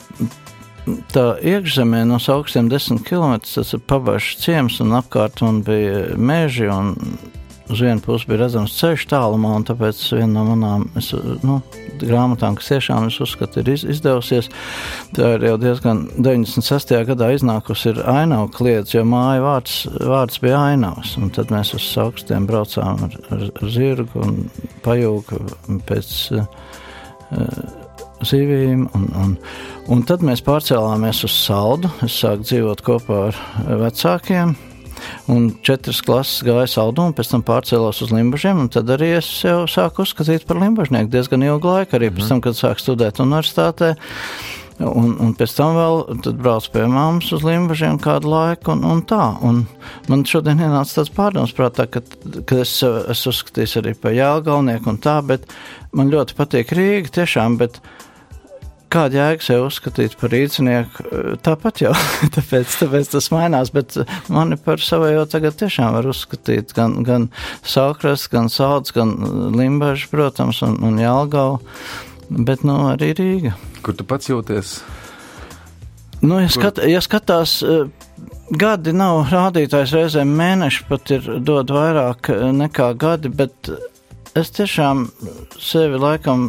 tā 1.13 1.27
iekšzemē 1.55 2.05
no 2.09 2.21
augstiem 2.21 2.71
desmit 2.73 3.05
km 3.09 3.39
tas 3.45 3.75
ir 3.75 3.83
pabažs 3.89 4.39
ciems 4.43 4.81
un 4.85 4.97
apkārt 4.99 5.43
un 5.47 5.63
bija 5.67 6.07
meži 6.17 6.71
uz 7.69 7.81
vienu 7.81 8.01
pusi 8.01 8.29
bija 8.29 8.43
redzams 8.45 8.73
ceļš 8.79 9.05
tālumā, 9.11 9.53
un 9.59 9.65
tāpēc 9.69 10.01
viena 10.17 10.31
no 10.39 10.45
manām 10.49 10.87
es, 10.99 11.11
nu, 11.45 11.59
grāmatām, 12.01 12.57
kas 12.59 12.71
tiešām 12.73 13.09
es 13.11 13.19
uzskatu, 13.21 13.61
ir 13.61 13.73
iz, 13.75 13.85
izdevusies, 13.97 14.49
tā 15.17 15.35
ir 15.37 15.45
jau 15.51 15.57
diezgan 15.61 16.05
96. 16.17 16.95
gadā 17.11 17.31
iznākusi 17.37 17.93
ir 17.93 18.01
ainavu 18.09 18.49
kliedz, 18.57 18.95
jo 18.97 19.05
māja 19.09 19.45
vārds, 19.45 19.77
vārds 20.01 20.41
bija 20.45 20.63
ainavs, 20.71 21.17
un 21.21 21.33
tad 21.35 21.53
mēs 21.55 21.75
uz 21.77 21.91
augstiem 22.01 22.49
braucām 22.49 23.05
ar, 23.09 23.19
ar 23.37 23.75
zirgu 23.75 24.25
un 24.25 24.41
pajūgu 24.87 25.43
pēc 25.89 26.15
uh, 26.39 26.49
zivīm. 28.27 28.87
Un, 28.97 29.11
un, 29.19 29.37
un 29.93 30.07
tad 30.09 30.25
mēs 30.27 30.43
pārcēlāmies 30.47 31.25
uz 31.29 31.37
saldu. 31.45 31.91
Es 32.07 32.19
sāku 32.23 32.47
dzīvot 32.47 32.85
kopā 32.87 33.29
ar 33.31 33.43
vecākiem. 33.85 34.57
Un 35.31 35.51
četras 35.63 36.01
klases 36.03 36.43
gāja 36.47 36.67
saldu, 36.71 37.05
un 37.07 37.17
pēc 37.17 37.33
tam 37.33 37.45
pārcēlos 37.47 38.03
uz 38.05 38.13
limbažiem. 38.15 38.67
Tad 38.73 38.91
arī 38.97 39.15
es 39.19 39.29
jau 39.45 39.63
sāku 39.71 40.05
uzskatīt 40.05 40.47
par 40.49 40.61
limbažnieku 40.63 41.13
diezgan 41.13 41.45
ilgu 41.47 41.71
laiku, 41.71 41.99
arī 41.99 42.11
pēc 42.13 42.25
mhm. 42.25 42.31
tam, 42.33 42.47
kad 42.47 42.59
sāku 42.59 42.85
studēt 42.85 43.23
universitātē. 43.23 43.95
Un, 44.79 45.17
un 45.19 45.33
pēc 45.35 45.57
tam 45.57 45.75
vēl 45.75 45.97
braucu 46.39 46.71
pie 46.71 46.85
māmas 46.87 47.33
uz 47.35 47.43
limbažiem 47.43 47.97
kādu 47.99 48.31
laiku, 48.31 48.77
un, 48.77 48.85
un 48.87 49.01
tā. 49.11 49.25
Un 49.43 49.65
man 50.07 50.23
šodien 50.29 50.63
ienāca 50.63 51.01
tāds 51.01 51.11
pārdoms 51.17 51.55
prātā, 51.57 51.89
ka, 51.91 52.05
ka 52.47 52.61
es 52.63 52.77
esmu 52.87 53.33
uzskatījis 53.35 53.75
arī 53.83 53.97
par 53.99 54.15
jēlgalnieku 54.15 54.93
un 54.93 55.01
tā, 55.03 55.17
bet 55.27 55.51
man 55.99 56.15
ļoti 56.15 56.39
patīk 56.39 56.77
Rīga 56.79 57.11
tiešām, 57.19 57.59
bet 57.59 57.81
uh, 57.81 57.98
kāda 58.93 59.21
jēga 59.21 59.45
sev 59.45 59.65
uzskatīt 59.67 60.17
par 60.21 60.33
rīznieku, 60.33 61.07
tāpat 61.45 61.83
jau 61.85 61.93
tāpēc, 62.37 62.77
tāpēc 62.83 63.11
tas 63.15 63.31
mainās, 63.35 63.73
bet 63.75 63.99
mani 64.33 64.59
par 64.61 64.83
savējo 64.83 65.27
tagad 65.31 65.59
tiešām 65.61 65.97
var 65.99 66.09
uzskatīt 66.11 66.75
gan, 66.77 67.01
gan 67.07 67.29
Saukras, 67.63 68.29
gan 68.33 68.51
Sauds, 68.53 68.95
gan 68.97 69.15
Limbaži, 69.57 70.09
protams, 70.13 70.63
un, 70.67 70.79
un 70.85 71.01
Jālgau, 71.03 71.59
bet 72.29 72.65
nu 72.69 72.81
arī 72.93 73.13
Rīga. 73.19 73.57
Kur 73.85 73.97
tu 73.99 74.07
pats 74.09 74.31
jūties? 74.31 74.79
Nu, 76.21 76.41
ja, 76.43 76.49
skat, 76.51 76.81
ja 76.91 76.99
skatās, 77.05 77.61
gadi 78.51 78.95
nav 78.97 79.29
rādītājs 79.31 79.95
reizēm 79.95 80.33
mēneši 80.39 80.87
pat 80.89 81.13
ir 81.15 81.29
dod 81.47 81.71
vairāk 81.71 82.33
nekā 82.59 82.91
gadi, 82.99 83.31
bet 83.31 83.71
es 84.39 84.51
tiešām 84.57 85.07
sevi 85.63 86.01
laikam 86.01 86.49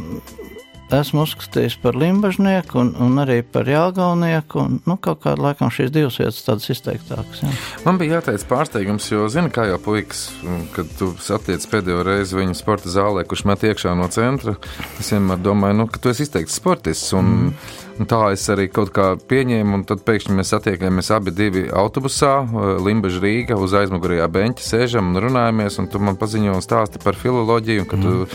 esmu 0.95 1.23
uzskatījis 1.25 1.78
par 1.84 1.97
limbažnieku 1.99 2.80
un, 2.82 2.91
un 3.02 3.21
arī 3.23 3.39
par 3.45 3.69
jāgalnieku. 3.69 4.62
Un, 4.63 4.78
nu, 4.89 4.97
kaut 5.02 5.23
kā 5.25 5.36
laikam 5.39 5.71
šīs 5.73 5.91
divas 5.93 6.19
vietas 6.21 6.41
tādas 6.45 6.69
izteiktākas. 6.73 7.43
Jā. 7.43 7.52
Man 7.86 7.99
bija 8.02 8.19
jāteic 8.19 8.45
pārsteigums, 8.49 9.10
jo 9.12 9.28
zini, 9.32 9.52
kā 9.54 9.67
jau 9.69 9.80
puikas, 9.84 10.28
kad 10.75 10.89
tu 10.99 11.12
satiec 11.23 11.65
pēdējo 11.69 12.06
reizi 12.08 12.39
viņu 12.39 12.58
sporta 12.58 12.91
zālē, 12.93 13.25
kurš 13.28 13.45
met 13.49 13.65
iekšā 13.69 13.93
no 13.97 14.10
centra, 14.13 14.56
es 14.99 15.13
vienmēr 15.13 15.41
domāju, 15.43 15.82
nu, 15.84 15.89
ka 15.91 16.02
tu 16.02 16.13
esi 16.13 16.25
izteikts 16.28 16.58
sportists. 16.62 17.13
Un, 17.17 17.36
mm. 17.49 17.78
Un 17.99 18.08
tā 18.08 18.19
es 18.32 18.45
arī 18.47 18.69
kaut 18.71 18.93
kā 18.95 19.10
pieņēmu, 19.28 19.73
un 19.75 19.82
tad 19.84 20.06
pēkšņi 20.08 20.38
mēs 20.38 20.54
satiekamies 20.54 21.10
abi 21.12 21.34
divi 21.36 21.65
autobusā, 21.67 22.32
Limbaģa 22.80 23.19
Rīga, 23.19 23.58
uz 23.60 23.75
aizmugurējā 23.75 24.30
beņķa 24.32 24.63
sēžam 24.63 25.12
un 25.12 25.19
runājamies, 25.25 25.82
un 25.84 25.89
tu 25.91 25.99
man 25.99 26.15
paziņo 26.19 26.56
un 26.56 26.63
stāsti 26.63 27.04
par 27.04 27.19
filoloģiju, 27.19 27.84
un 27.84 27.89
ka 27.91 27.99
mm. 27.99 28.06
tu 28.08 28.30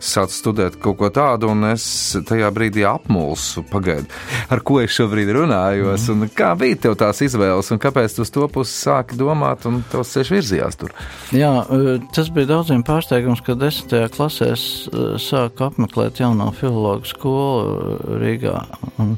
sācu 0.00 0.34
studēt 0.34 0.78
kaut 0.82 0.98
ko 1.00 1.10
tādu, 1.14 1.50
un 1.52 1.70
es 1.72 1.84
tajā 2.28 2.50
brīdī 2.54 2.84
apmulsu, 2.88 3.64
pagaidu, 3.70 4.08
ar 4.52 4.62
ko 4.66 4.80
es 4.82 4.94
šobrīd 4.94 5.32
runājos, 5.36 6.08
mm. 6.08 6.24
un 6.26 6.34
kā 6.38 6.52
bija 6.58 6.78
tev 6.86 6.98
tās 7.00 7.22
izvēles, 7.26 7.72
un 7.74 7.82
kāpēc 7.82 8.16
tu 8.16 8.24
uz 8.26 8.32
to 8.34 8.48
pusi 8.52 8.74
sāki 8.86 9.18
domāt, 9.18 9.66
un 9.68 9.80
tavs 9.92 10.14
ceļš 10.16 10.34
virzījās 10.36 10.78
tur? 10.80 10.94
Jā, 11.36 11.52
e, 11.64 11.98
tas 12.14 12.30
bija 12.34 12.52
daudziem 12.54 12.84
pārsteigums, 12.86 13.42
kad 13.46 13.60
desmitajā 13.62 14.12
klasē 14.14 14.52
es 14.54 14.68
e, 14.90 15.08
sāku 15.22 15.68
apmeklēt 15.68 16.22
jauno 16.22 16.50
filologu 16.56 17.08
skolu 17.08 17.64
e, 17.64 17.98
Rīgā. 18.22 18.56
Un, 19.02 19.16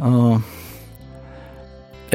uh, 0.00 0.55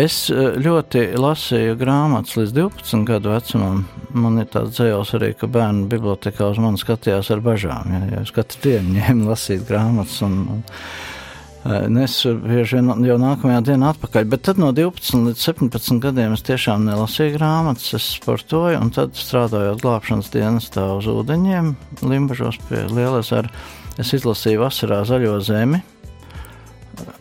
Es 0.01 0.15
eh, 0.33 0.55
ļoti 0.61 1.11
lasīju 1.19 1.75
grāmatas 1.77 2.37
līdz 2.39 2.55
12 2.55 3.05
gadu 3.05 3.33
vecumam. 3.35 3.83
Man 4.17 4.39
ir 4.41 4.47
tāds 4.49 4.73
dzējos 4.77 5.13
arī, 5.17 5.31
ka 5.37 5.49
bērnu 5.51 5.89
bibliotekā 5.91 6.47
uz 6.49 6.59
mani 6.63 6.81
skatījās 6.81 7.29
ar 7.35 7.43
bažām. 7.45 7.91
Ja, 7.93 8.01
ja 8.15 8.21
es 8.25 8.31
katru 8.33 8.63
dienu 8.63 8.95
ņēmu 8.97 9.29
lasīt 9.29 9.67
grāmatas. 9.67 10.15
Un, 10.25 10.39
un, 10.55 10.63
eh, 10.63 11.85
Es 12.01 12.15
bieži 12.25 12.79
vien 12.79 13.05
jau 13.05 13.19
nākamajā 13.21 13.59
dienā 13.67 13.91
atpakaļ, 13.93 14.25
bet 14.31 14.45
tad 14.47 14.57
no 14.63 14.71
12 14.73 15.27
līdz 15.27 15.43
17 15.45 16.01
gadiem 16.01 16.33
es 16.33 16.41
tiešām 16.47 16.87
nelasīju 16.87 17.35
grāmatas, 17.35 17.91
es 17.99 18.07
sportoju, 18.15 18.79
un 18.81 18.89
tad 18.95 19.13
strādājot 19.19 19.83
glābšanas 19.83 20.31
dienestā 20.33 20.87
uz 20.95 21.11
ūdeņiem, 21.11 21.75
Limbažos 22.01 22.57
pie 22.65 22.87
Lielezera, 22.89 23.53
es 24.01 24.15
izlasīju 24.17 24.63
vasarā 24.63 25.03
zaļo 25.05 25.37
zemi, 25.45 25.83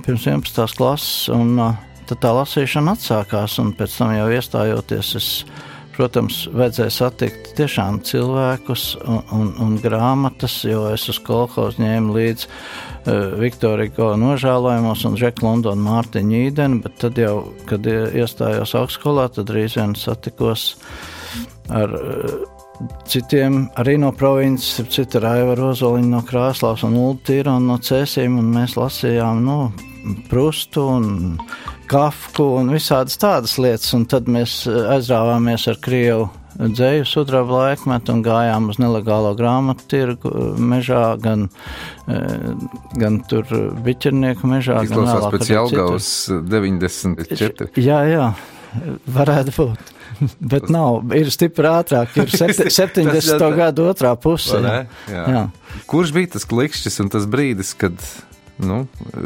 pirms 0.07 0.25
11. 0.25 0.65
klases, 0.79 1.29
un 1.37 1.61
tad 2.11 2.23
tā 2.25 2.31
lasīšana 2.35 2.97
atsākās, 2.97 3.59
un 3.63 3.75
pēc 3.79 3.99
tam 4.01 4.15
jau 4.17 4.27
iestājoties, 4.35 5.11
es, 5.19 5.29
protams, 5.95 6.43
vajadzēja 6.57 6.93
satikt 6.95 7.51
tiešām 7.59 8.01
cilvēkus 8.07 8.85
un, 9.05 9.21
un, 9.37 9.51
un 9.63 9.75
grāmatas, 9.83 10.61
jo 10.67 10.87
es 10.91 11.07
uz 11.13 11.21
kolhozu 11.27 11.83
ņēmu 11.83 12.15
līdzi 12.17 12.49
uh, 12.49 13.35
Viktoriju 13.41 13.95
Go 13.99 14.13
nožēlojumos 14.21 15.05
un 15.07 15.19
Džeku 15.21 15.47
Londonu 15.47 15.87
Mārtiņu 15.87 16.41
Īdeni, 16.47 16.81
bet 16.85 16.99
tad 17.05 17.21
jau, 17.21 17.35
kad 17.71 17.87
iestājos 17.87 18.75
augstskolā, 18.81 19.29
tad 19.37 19.51
drīz 19.53 19.77
vien 19.79 19.95
satikos 19.99 20.73
ar 21.71 21.95
uh, 21.95 22.41
citiem 23.07 23.67
arī 23.79 23.99
no 24.01 24.11
provinces, 24.17 24.89
citu 24.95 25.21
Raiva 25.23 25.55
Rozoliņu 25.59 26.11
no 26.11 26.25
Krāslavas 26.27 26.85
un 26.89 26.97
Ulu 26.99 27.21
Tīra 27.27 27.59
un 27.61 27.69
no 27.71 27.77
Cēsīm, 27.83 28.39
un 28.41 28.51
mēs 28.55 28.77
lasījām, 28.81 29.45
nu, 29.45 29.61
Prustu 30.31 30.87
un 30.89 31.37
Kafku 31.91 32.45
un 32.61 32.71
visādas 32.71 33.19
tādas 33.19 33.57
lietas, 33.59 33.89
un 33.97 34.05
tad 34.11 34.29
mēs 34.31 34.63
eh, 34.71 34.77
aizrāvāmies 34.95 35.67
ar 35.73 35.81
Krievu 35.83 36.29
dzēju 36.61 37.07
sudraba 37.09 37.65
laikmetu 37.65 38.15
un 38.15 38.23
gājām 38.23 38.69
uz 38.71 38.79
nelegālo 38.83 39.33
grāmatu 39.39 39.87
tirgu 39.91 40.31
eh, 40.31 40.61
mežā, 40.71 41.05
gan, 41.23 41.49
eh, 42.07 42.53
gan 43.01 43.21
tur 43.31 43.51
biķernieku 43.87 44.51
mežā. 44.51 44.85
Izklausās 44.87 45.27
pēc 45.35 45.51
Jelgavas 45.51 46.13
94. 46.53 47.71
Jā, 47.83 48.05
jā, 48.11 48.29
varētu 49.19 49.57
būt. 49.59 49.95
Bet 50.39 50.69
nav, 50.71 51.15
ir 51.17 51.31
stipri 51.33 51.71
ātrāk, 51.71 52.15
ir 52.21 52.31
70. 52.81 53.47
gadu 53.57 53.91
otrā 53.91 54.15
puse. 54.21 54.63
Jā. 54.63 54.83
Jā. 55.11 55.29
Jā. 55.35 55.47
Kurš 55.91 56.15
bija 56.15 56.37
tas 56.37 56.47
klikšķis 56.47 57.03
un 57.03 57.11
tas 57.15 57.27
brīdis, 57.31 57.73
kad 57.79 57.97
nu, 58.65 58.81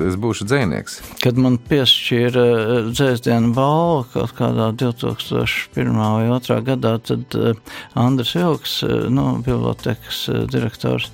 es 0.07 0.17
būšu 0.21 0.47
dzinieks. 0.49 0.99
Kad 1.23 1.39
man 1.41 1.59
piešķīra 1.71 2.45
eh, 2.45 2.89
dzēsdienu 2.91 3.53
balvu 3.57 4.05
kaut 4.13 4.35
kādā 4.39 4.71
2001. 4.81 5.95
vai 5.99 6.27
2002. 6.31 6.59
gadā, 6.71 6.97
tad 7.11 7.39
eh, 7.39 7.79
Andris 7.99 8.35
Vilks, 8.39 8.81
eh, 8.87 9.07
nu, 9.13 9.27
bibliotekas 9.45 10.25
direktors, 10.53 11.11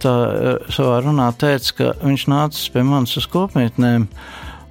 tā 0.00 0.14
savā 0.72 1.00
runā 1.04 1.28
teica, 1.36 1.74
ka 1.76 1.88
viņš 2.00 2.28
nācis 2.32 2.70
pie 2.72 2.84
manis 2.86 3.18
uz 3.20 3.26
kopmītnēm. 3.30 4.06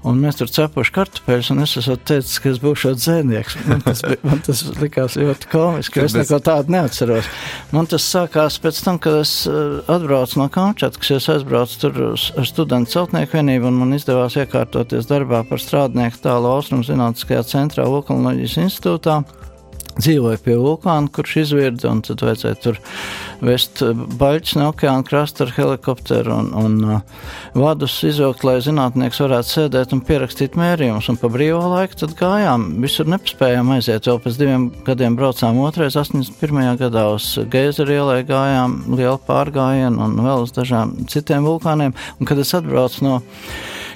Un 0.08 0.20
mēs 0.24 0.38
tur 0.40 0.48
cepuši 0.48 0.94
kartupeļus, 0.96 1.50
un 1.52 1.64
es 1.66 1.74
esmu 1.82 1.98
teicis, 2.08 2.38
ka 2.40 2.54
es 2.54 2.60
būšu 2.64 2.94
dzēnieks. 2.96 3.58
Man 3.68 3.82
tas, 3.84 4.00
bija, 4.06 4.20
man 4.24 4.40
tas 4.46 4.62
likās 4.80 5.18
ļoti 5.20 5.50
komiski, 5.52 6.00
jo 6.00 6.06
es 6.08 6.16
neko 6.16 6.40
tādu 6.46 6.72
neatceros. 6.72 7.28
Man 7.76 7.90
tas 7.92 8.06
sākās 8.08 8.62
pēc 8.64 8.80
tam, 8.86 9.02
kad 9.04 9.20
es 9.26 9.34
eh, 9.50 9.82
atbraucu 9.92 10.40
no 10.40 10.48
Kamčatkas, 10.56 11.12
es 11.18 11.28
aizbraucu 11.36 11.82
tur 11.84 12.00
ar 12.16 12.48
studentu 12.48 12.96
celtnieku 12.96 13.36
vienību, 13.42 13.68
un 13.68 13.82
man 13.82 13.98
izdevās 13.98 14.40
iekārtoties 14.40 15.10
darbā 15.12 15.44
par 15.50 15.60
strādnieku 15.60 16.24
tālu 16.24 16.54
Austrum 16.56 16.86
zinātniskajā 16.88 17.44
centrā 17.52 17.90
Vulkanoloģijas 17.92 18.56
institūtā 18.64 19.20
dzīvoja 20.00 20.40
pie 20.44 20.56
vulkāna, 20.60 21.10
kurš 21.12 21.36
izvirda, 21.44 21.90
un 21.92 22.02
tad 22.06 22.22
vajadzēja 22.24 22.58
tur 22.64 22.80
vest 23.44 23.82
eh, 23.84 23.94
baļķus 23.94 24.56
no 24.60 24.70
okeāna 24.72 25.06
krasta 25.08 25.46
ar 25.46 25.54
helikopteru 25.56 26.36
un, 26.36 26.50
un 26.60 26.78
uh, 26.84 27.24
vadus 27.58 27.96
izvilkt, 28.08 28.44
lai 28.48 28.58
zinātnieks 28.64 29.22
varētu 29.24 29.52
sēdēt 29.54 29.96
un 29.96 30.04
pierakstīt 30.06 30.58
mērījumus. 30.60 31.10
Un 31.12 31.20
pa 31.22 31.32
brīvo 31.32 31.62
laiku 31.74 32.02
tad 32.04 32.16
gājām, 32.20 32.68
visur 32.84 33.10
nepaspējām 33.12 33.74
aiziet, 33.76 34.08
vēl 34.10 34.22
pēc 34.24 34.40
diviem 34.40 34.70
gadiem 34.88 35.18
braucām 35.20 35.60
otrais, 35.64 35.98
81. 36.00 36.62
gadā 36.80 37.08
uz 37.16 37.32
Geizeru 37.52 37.98
ielai 37.98 38.22
gājām 38.28 38.80
lielu 38.94 39.20
pārgājienu 39.28 40.04
un 40.06 40.20
vēl 40.26 40.48
uz 40.48 40.56
dažām 40.56 40.96
citiem 41.12 41.48
vulkāniem. 41.48 41.96
Un 42.20 42.30
kad 42.30 42.40
es 42.40 42.56
atbraucu 42.58 43.06
no 43.08 43.20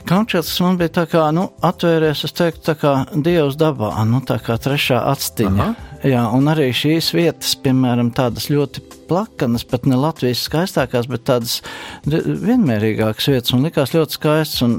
Kamčats 0.04 0.58
man 0.60 0.76
bija 0.80 0.92
tā 0.98 1.04
kā, 1.08 1.24
nu, 1.36 1.46
atvērties, 1.64 2.26
es 2.28 2.36
teiktu, 2.36 2.64
tā 2.68 2.76
kā 2.80 2.92
dievs 3.14 3.56
dabā, 3.60 3.94
nu, 4.10 4.20
tā 4.28 4.36
kā 4.44 4.58
trešā 4.60 5.00
atstiņa. 5.14 5.68
Aha. 5.70 5.92
Jā, 6.04 6.26
un 6.36 6.50
arī 6.52 6.68
šīs 6.76 7.14
vietas, 7.16 7.54
piemēram, 7.64 8.12
tādas 8.16 8.50
ļoti 8.52 8.84
plakanas, 9.08 9.64
pat 9.64 9.88
ne 9.88 9.96
Latvijas 10.00 10.44
skaistākās, 10.50 11.08
bet 11.12 11.24
tādas 11.30 11.62
vienmērīgākas 12.04 13.32
vietas, 13.32 13.56
un 13.56 13.64
likās 13.64 13.96
ļoti 13.96 14.20
skaistas, 14.20 14.66
un 14.68 14.76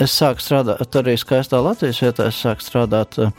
es 0.00 0.16
sāku 0.16 0.44
strādāt 0.44 1.00
arī 1.00 1.18
skaistā 1.20 1.60
Latvijas 1.60 2.00
vietā, 2.04 2.30
es 2.32 2.40
sāku 2.40 2.64
strādāt 2.64 3.20
uh, 3.20 3.34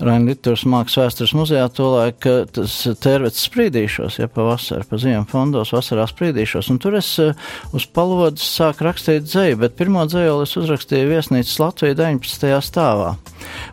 Literatūras 0.00 0.64
mākslas 0.68 1.06
vēstures 1.06 1.34
muzejā 1.36 1.66
tolaik, 1.76 2.26
tas 2.56 2.76
tērvets 3.02 3.44
sprīdīšos, 3.46 4.18
ja 4.22 4.30
pavasarī, 4.32 4.86
pa 4.88 5.00
ziemu 5.02 5.26
fondos, 5.30 5.74
vasarā 5.74 6.06
sprīdīšos, 6.10 6.70
un 6.72 6.80
tur 6.82 6.96
es 6.98 7.10
eh, 7.22 7.36
uz 7.76 7.86
palodas 7.86 8.46
sāku 8.46 8.88
rakstīt 8.88 9.28
dzēju, 9.28 9.60
bet 9.62 9.78
pirmo 9.78 10.06
dzējoli 10.08 10.48
es 10.48 10.56
uzrakstīju 10.62 11.12
viesnīcas 11.12 11.60
Latvijā 11.62 11.98
19. 12.00 12.58
stāvā. 12.64 13.14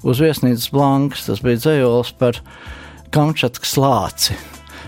Uz 0.03 0.21
viesnīcas 0.23 0.69
blankas 0.75 1.27
tas 1.29 1.43
bija 1.45 1.63
dzējolis 1.63 2.15
par 2.19 2.43
Kamčatkas 3.15 3.77
lāci 3.79 4.37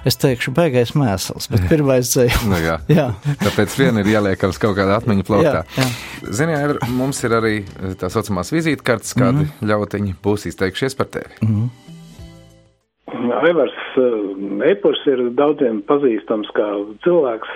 es 0.05 0.17
teikšu, 0.21 0.53
beigais 0.57 0.93
mēsls, 0.97 1.49
bet 1.51 1.67
pirmais 1.69 2.11
ceļš. 2.13 2.41
nu, 2.49 2.59
jā. 2.61 2.79
jā. 2.99 3.07
Tāpēc 3.43 3.77
vien 3.79 4.01
ir 4.01 4.11
jāliekams 4.15 4.59
kaut 4.61 4.77
kāda 4.79 4.97
atmiņa 5.01 5.27
plauktā. 5.27 5.63
Ziniet, 6.21 6.81
mums 6.89 7.21
ir 7.27 7.37
arī 7.37 7.55
tā 8.01 8.11
saucamās 8.13 8.53
vizītkartes, 8.53 9.15
kādi 9.17 9.45
mm 9.45 9.47
-hmm. 9.47 9.71
ļautiņi 9.73 10.19
būs 10.23 10.47
izteikšies 10.51 10.97
par 10.97 11.11
tevi. 11.13 11.33
Mm 11.41 11.55
-hmm. 11.55 11.91
Aivars 13.41 13.73
eh, 13.97 14.71
Epurs 14.71 15.01
ir 15.09 15.23
daudziem 15.35 15.81
pazīstams 15.89 16.49
kā 16.55 16.67
cilvēks, 17.03 17.49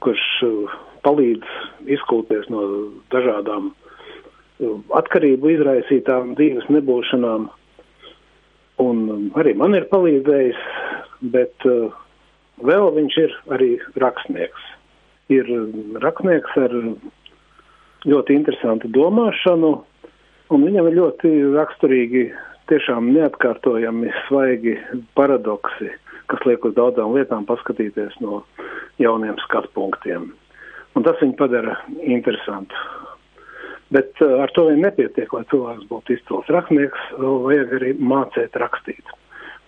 kurš 0.00 0.26
eh, 0.46 0.74
palīdz 1.04 1.46
izkulties 1.86 2.48
no 2.52 2.62
dažādām 3.14 3.70
eh, 3.70 4.76
atkarību 5.00 5.52
izraisītām 5.56 6.34
dzīves 6.38 6.68
nebūšanām. 6.72 7.48
Un 8.80 9.30
arī 9.36 9.54
man 9.54 9.76
ir 9.76 9.90
palīdzējis 9.92 10.60
bet 11.20 11.66
uh, 11.68 11.94
vēl 12.64 12.90
viņš 12.96 13.16
ir 13.24 13.34
arī 13.56 13.70
rakstnieks. 14.00 14.68
Ir 15.30 15.46
rakstnieks 16.02 16.56
ar 16.58 16.74
ļoti 18.08 18.34
interesantu 18.34 18.90
domāšanu, 18.90 19.72
un 20.50 20.64
viņam 20.66 20.88
ir 20.90 20.98
ļoti 20.98 21.32
raksturīgi, 21.54 22.24
tiešām 22.70 23.10
neatkārtojami 23.14 24.12
svaigi 24.28 24.76
paradoksi, 25.18 25.90
kas 26.30 26.44
liek 26.46 26.64
uz 26.66 26.76
daudzām 26.76 27.16
lietām 27.16 27.46
paskatīties 27.48 28.18
no 28.22 28.44
jauniem 29.02 29.38
skatu 29.46 29.70
punktiem. 29.74 30.30
Un 30.94 31.06
tas 31.06 31.18
viņu 31.22 31.36
padara 31.38 31.76
interesantu. 32.02 32.74
Bet 33.90 34.20
ar 34.22 34.50
to 34.54 34.68
vien 34.68 34.84
nepietiek, 34.84 35.32
lai 35.34 35.42
cilvēks 35.50 35.88
būtu 35.90 36.14
izcils 36.14 36.50
rakstnieks, 36.54 37.08
vajag 37.18 37.74
arī 37.80 37.94
mācīt 37.98 38.58
rakstīt. 38.62 39.16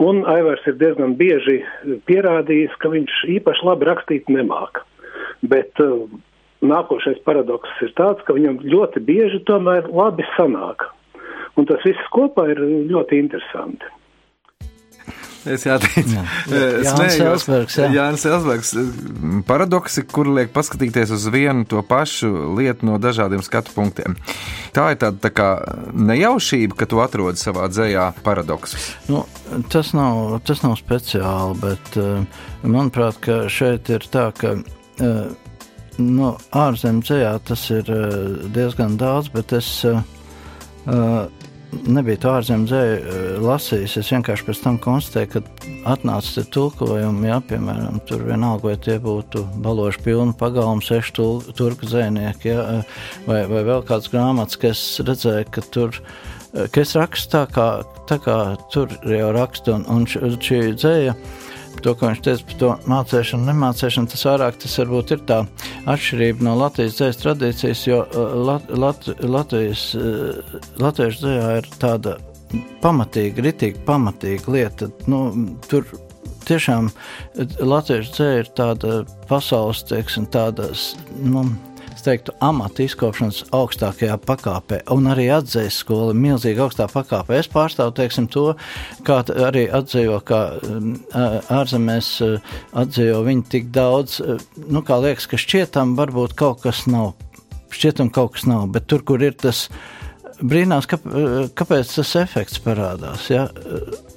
Un 0.00 0.24
Aivars 0.26 0.64
ir 0.66 0.78
diezgan 0.80 1.14
bieži 1.18 1.60
pierādījis, 2.08 2.74
ka 2.82 2.90
viņš 2.92 3.18
īpaši 3.38 3.66
labi 3.68 3.88
rakstīt 3.90 4.30
nemāk. 4.32 4.82
Bet 5.42 5.78
uh, 5.82 6.08
nākošais 6.62 7.20
paradoks 7.26 7.70
ir 7.84 7.92
tāds, 7.98 8.22
ka 8.26 8.36
viņam 8.36 8.62
ļoti 8.64 9.02
bieži 9.04 9.42
tomēr 9.46 9.90
labi 9.92 10.26
sanāk. 10.36 10.88
Un 11.58 11.68
tas 11.68 11.82
viss 11.84 12.12
kopā 12.14 12.48
ir 12.54 12.62
ļoti 12.88 13.20
interesanti. 13.20 13.90
Es 15.42 15.64
jāteicu, 15.66 16.14
jā. 16.14 16.22
Jānis 16.86 17.16
Elsbergs. 17.18 17.78
Jānis 17.90 18.24
Elsbergs. 18.30 18.72
Paradoksi, 19.48 20.04
kur 20.06 20.30
liek 20.30 20.52
paskatīties 20.54 21.10
uz 21.16 21.26
vienu 21.34 21.66
to 21.68 21.82
pašu 21.86 22.30
lietu 22.58 22.86
no 22.86 23.00
dažādiem 23.02 23.42
skatu 23.42 23.74
punktiem. 23.74 24.14
Tā 24.72 24.86
ir 24.94 24.98
tāda 25.02 25.20
tā 25.20 25.30
kā 25.36 25.48
nejaušība, 25.92 26.76
ka 26.80 26.88
tu 26.88 27.02
atrodi 27.04 27.40
savā 27.40 27.66
dzējā 27.68 28.06
paradoksus. 28.24 28.88
Nu, 29.12 29.26
tas, 29.72 29.92
nav, 29.96 30.38
tas 30.48 30.62
nav 30.64 30.78
speciāli, 30.80 31.58
bet 31.60 31.98
manuprāt, 32.64 33.20
ka 33.20 33.42
šeit 33.52 33.92
ir 33.92 34.08
tā, 34.12 34.30
ka. 34.38 34.56
No 36.00 36.30
ārzemju 36.56 37.04
dzējā 37.04 37.32
tas 37.44 37.66
ir 37.74 37.88
diezgan 38.54 38.94
daudz, 38.96 39.28
bet 39.34 39.52
es 39.52 39.68
uh, 39.84 40.00
nebija 41.86 42.20
to 42.22 42.32
ārzemju 42.36 42.68
dzēju 42.68 43.42
lasījis. 43.42 43.96
Es 44.00 44.10
vienkārši 44.12 44.46
pēc 44.46 44.60
tam 44.64 44.78
konstatēju, 44.82 45.30
ka 45.32 45.42
atnāca 45.94 46.34
te 46.36 46.44
tulkojumi, 46.54 47.28
jā, 47.30 47.38
piemēram, 47.48 48.00
tur 48.08 48.24
vienalga, 48.26 48.70
vai 48.70 48.76
tie 48.82 48.98
būtu 49.02 49.44
baloši 49.64 50.02
pilni 50.04 50.36
pagalmu, 50.38 50.84
seši 50.84 51.14
tul, 51.16 51.40
turku 51.58 51.88
dzēnieki, 51.88 52.52
eh, 52.52 52.98
vai, 53.28 53.40
vai 53.50 53.64
vēl 53.68 53.86
kāds 53.88 54.10
grāmatas, 54.12 54.60
ka 54.60 54.72
es 54.72 54.82
redzēju, 55.02 55.48
ka 55.54 55.64
tur, 55.74 56.00
eh, 56.52 56.68
ka 56.68 56.84
es 56.84 56.94
rakstu 56.98 57.36
tā 57.36 57.46
kā, 57.52 57.68
tā 58.10 58.20
kā 58.22 58.38
tur 58.72 58.92
jau 59.08 59.32
rakstu, 59.34 59.78
un, 59.78 59.86
un 59.88 60.06
šī 60.06 60.62
dzēja 60.76 61.16
to, 61.84 61.94
ko 61.98 62.10
viņš 62.10 62.22
teica 62.24 62.46
par 62.48 62.58
to 62.60 62.70
mācīšanu, 62.92 63.48
nemācīšanu, 63.50 64.10
tas 64.12 64.26
vairāk 64.28 64.60
tas 64.62 64.76
varbūt 64.80 65.14
ir 65.16 65.24
tā 65.28 65.40
atšķirība 65.92 66.46
no 66.46 66.56
Latvijas 66.60 66.98
dzējas 66.98 67.20
tradīcijas, 67.22 67.86
jo 67.88 68.02
uh, 68.04 68.36
Lat, 68.48 68.70
Lat, 68.70 69.08
Latvijas, 69.22 69.88
uh, 69.98 70.60
latviešu 70.82 71.24
dzējā 71.24 71.50
ir 71.60 71.68
tāda 71.82 72.16
pamatīga, 72.82 73.46
ritīgi 73.48 73.84
pamatīga 73.86 74.56
lieta. 74.56 74.90
Nu, 75.10 75.24
tur 75.70 75.86
tiešām 76.48 76.90
latviešu 77.60 78.16
dzēja 78.16 78.40
ir 78.42 78.50
tāda 78.58 79.02
pasaules, 79.30 79.84
teiksim, 79.88 80.26
tāda, 80.32 80.70
nu, 81.22 81.46
es 82.02 82.06
teiktu, 82.06 82.34
amata 82.42 82.82
izkopšanas 82.82 83.44
augstākajā 83.54 84.16
pakāpē, 84.26 84.80
un 84.90 85.06
arī 85.12 85.28
atzīst 85.30 85.84
skola 85.84 86.14
milzīgi 86.18 86.62
augstā 86.64 86.88
pakāpē. 86.90 87.38
Es 87.38 87.48
pārstāvu, 87.52 87.94
teiksim, 87.94 88.26
to, 88.32 88.56
kā 89.06 89.20
arī 89.46 89.68
atzīvo, 89.70 90.18
kā 90.26 90.40
ārzemēs 91.52 92.10
atzīvo 92.82 93.22
viņi 93.28 93.46
tik 93.54 93.70
daudz, 93.74 94.18
nu, 94.66 94.82
kā 94.86 94.98
liekas, 95.04 95.28
ka 95.30 95.38
šķietam 95.38 95.94
varbūt 95.98 96.34
kaut 96.38 96.64
kas 96.66 96.84
nav, 96.90 97.14
šķietam 97.70 98.10
kaut 98.14 98.34
kas 98.36 98.48
nav, 98.50 98.66
bet 98.74 98.90
tur, 98.90 99.06
kur 99.06 99.22
ir 99.22 99.38
tas, 99.38 99.68
brīnās, 100.42 100.90
ka, 100.90 100.98
kāpēc 101.54 101.98
tas 102.00 102.16
efekts 102.24 102.58
parādās. 102.66 103.30
Ja? 103.30 103.46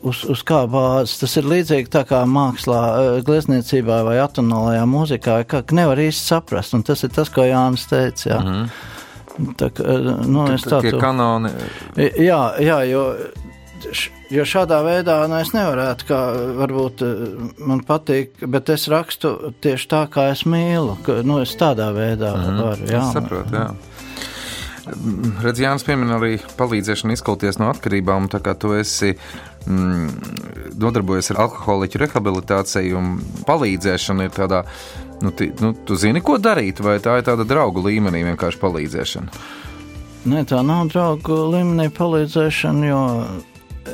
Uz, 0.05 0.21
uz 0.29 0.41
kā 0.45 0.61
bāzes 0.69 1.17
tas 1.17 1.33
ir 1.39 1.47
līdzīgi 1.49 1.89
tā 1.93 2.03
kā 2.05 2.21
mākslā, 2.29 2.81
glezniecībā 3.25 4.03
vai 4.05 4.19
atonālajā 4.21 4.83
mūzikā, 4.89 5.39
ka 5.49 5.63
nevar 5.73 6.01
īsti 6.03 6.29
saprast. 6.33 6.75
Un 6.77 6.85
tas 6.85 7.01
ir 7.07 7.13
tas, 7.15 7.31
ko 7.33 7.47
Jānis 7.47 7.87
teica. 7.89 8.29
Ja? 8.29 8.41
Mm. 8.43 8.67
Tā, 9.59 9.71
nu, 10.29 10.45
es 10.53 10.63
tādu 10.63 10.95
kanoni. 11.01 11.51
Jā, 11.97 12.39
jā, 12.63 12.77
jo, 12.87 13.01
jo 14.31 14.45
šādā 14.47 14.79
veidā 14.85 15.17
nu, 15.29 15.39
es 15.41 15.51
nevarētu, 15.55 16.07
kā 16.07 16.19
varbūt 16.61 17.03
man 17.67 17.83
patīk, 17.87 18.45
bet 18.51 18.71
es 18.73 18.87
rakstu 18.91 19.33
tieši 19.63 19.89
tā, 19.91 20.05
kā 20.11 20.29
es 20.31 20.45
mīlu. 20.47 20.95
Ka, 21.05 21.19
nu, 21.27 21.41
es 21.43 21.55
tādā 21.59 21.89
veidā 21.95 22.31
mm 22.37 22.63
varu. 22.63 22.87
Jā, 22.89 23.01
es 23.01 23.17
saprotu, 23.17 23.59
jā. 23.59 23.67
Redz, 25.41 25.59
Jānis 25.63 25.85
piemin 25.85 26.13
arī 26.13 26.35
palīdzēšanu 26.59 27.15
izkauties 27.15 27.57
no 27.57 27.71
atkarībām, 27.73 28.29
tā 28.29 28.37
kā 28.45 28.53
tu 28.53 28.75
esi 28.77 29.15
mm, 29.67 30.77
nodarbojies 30.81 31.31
ar 31.33 31.43
alkoholiķu 31.45 32.01
rehabilitāciju 32.03 32.99
un 32.99 33.11
palīdzēšanu 33.47 34.27
ir 34.27 34.33
tādā, 34.35 34.63
nu, 35.23 35.33
ti, 35.35 35.51
nu, 35.61 35.73
tu 35.85 35.97
zini, 35.99 36.23
ko 36.25 36.37
darīt, 36.41 36.81
vai 36.85 36.97
tā 37.03 37.19
ir 37.19 37.27
tāda 37.27 37.47
draugu 37.47 37.85
līmenī 37.85 38.23
vienkārši 38.31 38.61
palīdzēšana? 38.63 39.43
Nē, 40.25 40.45
tā 40.49 40.61
nav 40.65 40.89
draugu 40.89 41.37
līmenī 41.53 41.91
palīdzēšana, 41.93 42.87
jo 42.89 43.03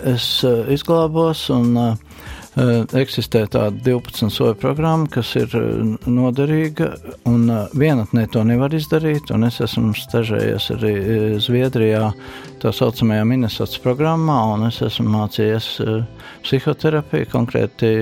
es 0.07 0.27
uh, 0.47 0.63
izglābos 0.71 1.49
un 1.51 1.75
uh, 1.75 1.89
Eh, 1.95 2.40
eksistē 2.51 3.45
tāda 3.47 3.71
12 3.79 4.27
soļu 4.33 4.57
programma, 4.59 5.07
kas 5.11 5.29
ir 5.39 5.53
eh, 5.55 5.97
noderīga, 6.03 6.89
un 7.31 7.45
eh, 7.47 7.75
vienatnē 7.79 8.25
to 8.31 8.43
nevar 8.43 8.73
izdarīt, 8.75 9.31
es 9.47 9.59
esmu 9.63 9.93
stažējies 9.95 10.71
arī 10.75 10.93
Zviedrijā 11.39 12.09
tā 12.59 12.73
saucamajā 12.75 13.23
Minnesotas 13.25 13.79
programmā, 13.79 14.41
un 14.53 14.67
es 14.67 14.81
esmu 14.83 15.07
mācījies 15.13 15.69
psihoterapiju, 16.43 17.29
konkrēti 17.31 17.93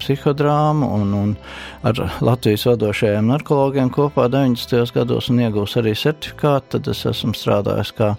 psihodrāmu 0.00 0.88
un, 0.96 1.12
un 1.12 1.36
ar 1.84 2.00
Latvijas 2.24 2.64
vadošajiem 2.70 3.28
narkologiem 3.28 3.92
kopā 3.92 4.30
90. 4.32 4.94
gados 4.96 5.28
un 5.28 5.44
iegūs 5.44 5.76
arī 5.76 5.92
certifikātu, 5.92 6.78
tad 6.78 6.88
es 6.94 7.04
esmu 7.12 7.36
strādājis 7.36 7.92
kā 8.00 8.14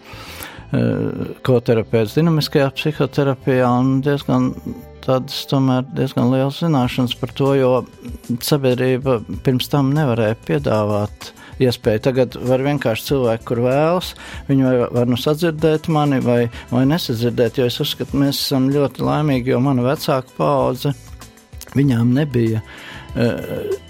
koterapeits 1.44 2.14
dinamiskajā 2.16 2.70
psihoterapijā 2.78 3.74
un 3.82 3.98
diezgan 4.06 4.54
tādas 5.06 5.44
tomēr 5.50 5.86
diezgan 5.98 6.32
liels 6.34 6.62
zināšanas 6.62 7.16
par 7.20 7.34
to, 7.38 7.54
jo 7.58 7.72
sabiedrība 8.44 9.20
pirms 9.46 9.70
tam 9.72 9.94
nevarēja 9.96 10.38
piedāvāt 10.48 11.32
iespēju. 11.62 12.04
Tagad 12.08 12.38
var 12.50 12.64
vienkārši 12.66 13.08
cilvēki, 13.12 13.48
kur 13.50 13.64
vēlas, 13.66 14.14
viņi 14.48 14.68
var, 14.68 14.86
var 14.98 15.12
nu 15.12 15.20
sadzirdēt 15.20 15.92
mani 15.94 16.22
vai, 16.26 16.42
vai 16.72 16.86
nesadzirdēt, 16.90 17.60
jo 17.62 17.68
es 17.70 17.82
uzskatu, 17.84 18.18
mēs 18.22 18.40
esam 18.46 18.72
ļoti 18.74 19.06
laimīgi, 19.06 19.54
jo 19.54 19.62
mana 19.64 19.86
vecāka 19.86 20.38
paudze, 20.38 20.96
viņām 21.78 22.16
nebija 22.18 22.64
uh, 22.64 22.91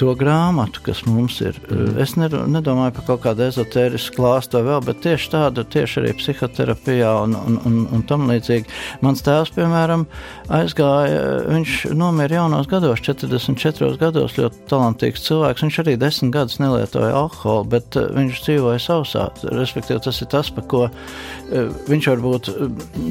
to 0.01 0.13
grāmatu, 0.17 0.81
kas 0.85 1.03
mums 1.05 1.37
ir. 1.45 1.57
Mm. 1.69 1.97
Es 2.01 2.15
nedomāju 2.17 2.95
par 2.97 3.05
kaut 3.05 3.21
kādu 3.25 3.45
ezotērisku 3.45 4.17
klāstu 4.17 4.57
vai 4.57 4.63
vēl, 4.71 4.79
bet 4.87 5.01
tieši 5.05 5.29
tādu, 5.35 5.65
tieši 5.75 5.99
arī 6.01 6.13
psihoterapijā 6.17 7.11
un, 7.25 7.35
un, 7.37 7.59
un, 7.69 7.75
un 7.93 8.05
tam 8.09 8.25
līdzīgi. 8.31 8.65
Mans 9.05 9.21
tēvs, 9.25 9.53
piemēram, 9.57 10.07
aizgāja, 10.57 11.21
viņš 11.51 11.75
nomira 11.97 12.41
jaunos 12.41 12.69
gados, 12.71 13.03
44 13.05 13.99
gados, 14.01 14.37
ļoti 14.39 14.65
talantīgs 14.71 15.27
cilvēks. 15.27 15.67
Viņš 15.67 15.79
arī 15.83 15.97
desmit 16.01 16.33
gadus 16.33 16.57
nelietoja 16.63 17.13
alkoholu, 17.21 17.69
bet 17.75 17.99
eh, 17.99 18.09
viņš 18.17 18.41
dzīvoja 18.47 18.81
sausā. 18.81 19.29
Respektīvi, 19.51 20.01
tas 20.07 20.23
ir 20.23 20.31
tas, 20.33 20.49
par 20.55 20.67
ko 20.71 20.87
viņš 21.51 22.07
varbūt 22.07 22.49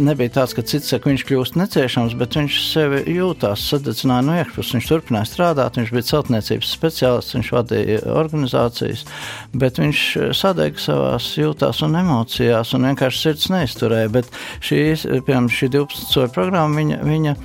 nebija 0.01 0.33
tāds, 0.41 0.55
ka 0.57 0.65
cits 0.67 0.91
saka, 0.93 1.11
viņš 1.11 1.25
kļūst 1.29 1.57
neciešams, 1.61 2.17
bet 2.19 2.37
viņš 2.39 2.59
sevi 2.65 3.03
jūtās 3.13 3.67
sadedzināja 3.73 4.25
no 4.27 4.37
iekšpuses. 4.41 4.77
Viņš 4.79 4.89
turpināja 4.89 5.29
strādāt, 5.29 5.77
viņš 5.81 5.93
bija 5.93 6.00
bija 6.01 6.09
celtniecības 6.09 6.73
speciālists, 6.75 7.37
viņš 7.37 7.51
vadīja 7.55 8.01
organizācijas, 8.17 9.05
bet 9.53 9.79
viņš 9.79 10.05
sadega 10.37 10.81
savās 10.81 11.29
jūtās 11.39 11.83
un 11.85 11.99
emocijās 12.01 12.75
un 12.75 12.89
vienkārši 12.89 13.21
sirds 13.21 13.51
neizturēja. 13.53 14.11
Bet 14.17 14.31
šīs, 14.65 15.07
piemēram, 15.27 15.51
šī 15.53 15.71
12 15.77 16.15
soļu 16.15 16.33
programma, 16.35 16.81
viņa, 16.81 17.03
viņa 17.05 17.37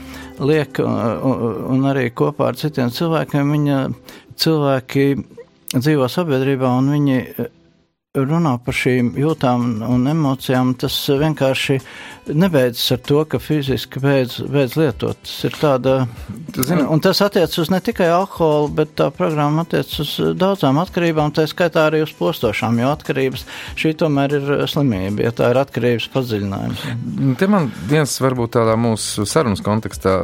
liek 0.46 0.80
un, 0.84 0.96
un 1.76 1.90
arī 1.92 2.10
kopā 2.16 2.52
ar 2.52 2.60
citiem 2.60 2.94
cilvēkiem, 2.94 3.52
viņa 3.58 3.82
cilvēki 4.40 5.06
dzīvo 5.76 6.08
sabiedrībā 6.12 6.72
un 6.80 6.92
viņi 6.96 7.22
runā 8.16 8.56
par 8.64 8.76
šīm 8.76 9.14
jūtām 9.20 9.82
un 9.92 10.08
emocijām, 10.08 10.74
tas 10.80 10.96
vienkārši 11.10 11.80
nebeidzas 12.28 12.92
ar 12.96 13.02
to, 13.06 13.22
ka 13.30 13.40
fiziski 13.40 14.02
beidz, 14.04 14.40
beidz 14.52 14.76
lietot. 14.80 15.20
Tas 15.26 15.38
ir 15.48 15.58
tāda, 15.60 15.96
un 16.90 17.04
tas 17.04 17.22
attiec 17.26 17.54
uz 17.62 17.72
ne 17.74 17.80
tikai 17.84 18.08
alkoholu, 18.14 18.72
bet 18.80 18.96
tā 19.00 19.10
programma 19.16 19.66
attiec 19.66 19.92
uz 20.02 20.16
daudzām 20.38 20.80
atkarībām, 20.82 21.34
tā 21.36 21.48
skaitā 21.50 21.88
arī 21.90 22.04
uz 22.06 22.14
postošām, 22.18 22.80
jo 22.82 22.92
atkarības 22.94 23.46
šī 23.80 23.96
tomēr 24.02 24.38
ir 24.40 24.52
slimība, 24.72 25.26
ja 25.28 25.34
tā 25.36 25.52
ir 25.54 25.62
atkarības 25.62 26.10
padziļinājums. 26.14 26.86
Te 27.40 27.50
man 27.52 27.70
viens 27.90 28.16
varbūt 28.22 28.56
tādā 28.58 28.78
mūsu 28.80 29.28
sarunas 29.30 29.64
kontekstā, 29.66 30.18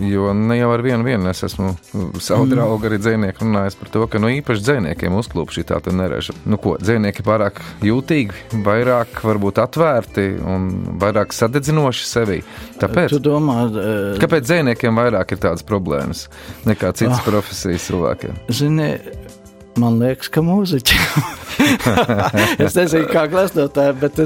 jo 0.00 0.32
ne 0.36 0.58
jau 0.58 0.70
ar 0.74 0.84
vienu 0.84 1.06
vienu 1.06 1.30
es 1.30 1.44
esmu 1.46 1.74
savu 2.22 2.46
mm. 2.46 2.52
draugu 2.54 2.88
arī 2.88 2.98
dzēnieku 3.02 3.44
runājis 3.44 3.78
par 3.80 3.92
to, 3.94 4.04
ka 4.10 4.20
nu 4.22 4.30
īpaši 4.38 4.64
dzēniekiem 4.66 5.16
uzklūp 5.18 5.52
šī 5.54 5.66
tā 5.70 5.80
te 5.84 5.94
nereža. 5.94 6.36
Nu 6.48 6.58
ko, 6.60 6.76
dzēnieki 6.80 7.24
pārāk 7.26 7.60
jūtīgi, 7.84 8.60
vairāk 8.66 9.22
varbūt 9.24 9.60
atvērti 9.64 10.26
un 10.44 10.68
vairāk 11.00 11.23
vairāk 11.24 11.34
sadedzinoši 11.34 12.06
sevi. 12.06 12.42
Tāpēc, 12.80 13.18
domā, 13.20 13.64
uh, 13.68 14.18
kāpēc 14.20 14.44
dzēniekiem 14.44 14.94
vairāk 14.94 15.32
ir 15.32 15.38
tādas 15.40 15.64
problēmas 15.64 16.28
nekā 16.66 16.94
citas 16.94 17.20
oh, 17.20 17.24
profesijas 17.24 17.88
cilvēkiem? 17.88 18.34
Zini, 18.50 18.98
Man 19.74 19.96
liekas, 19.98 20.28
ka 20.30 20.38
mūziķi. 20.44 20.96
es 22.62 22.76
nezinu, 22.78 23.08
kā 23.10 23.24
gleznotāji, 23.26 23.94
bet 23.98 24.20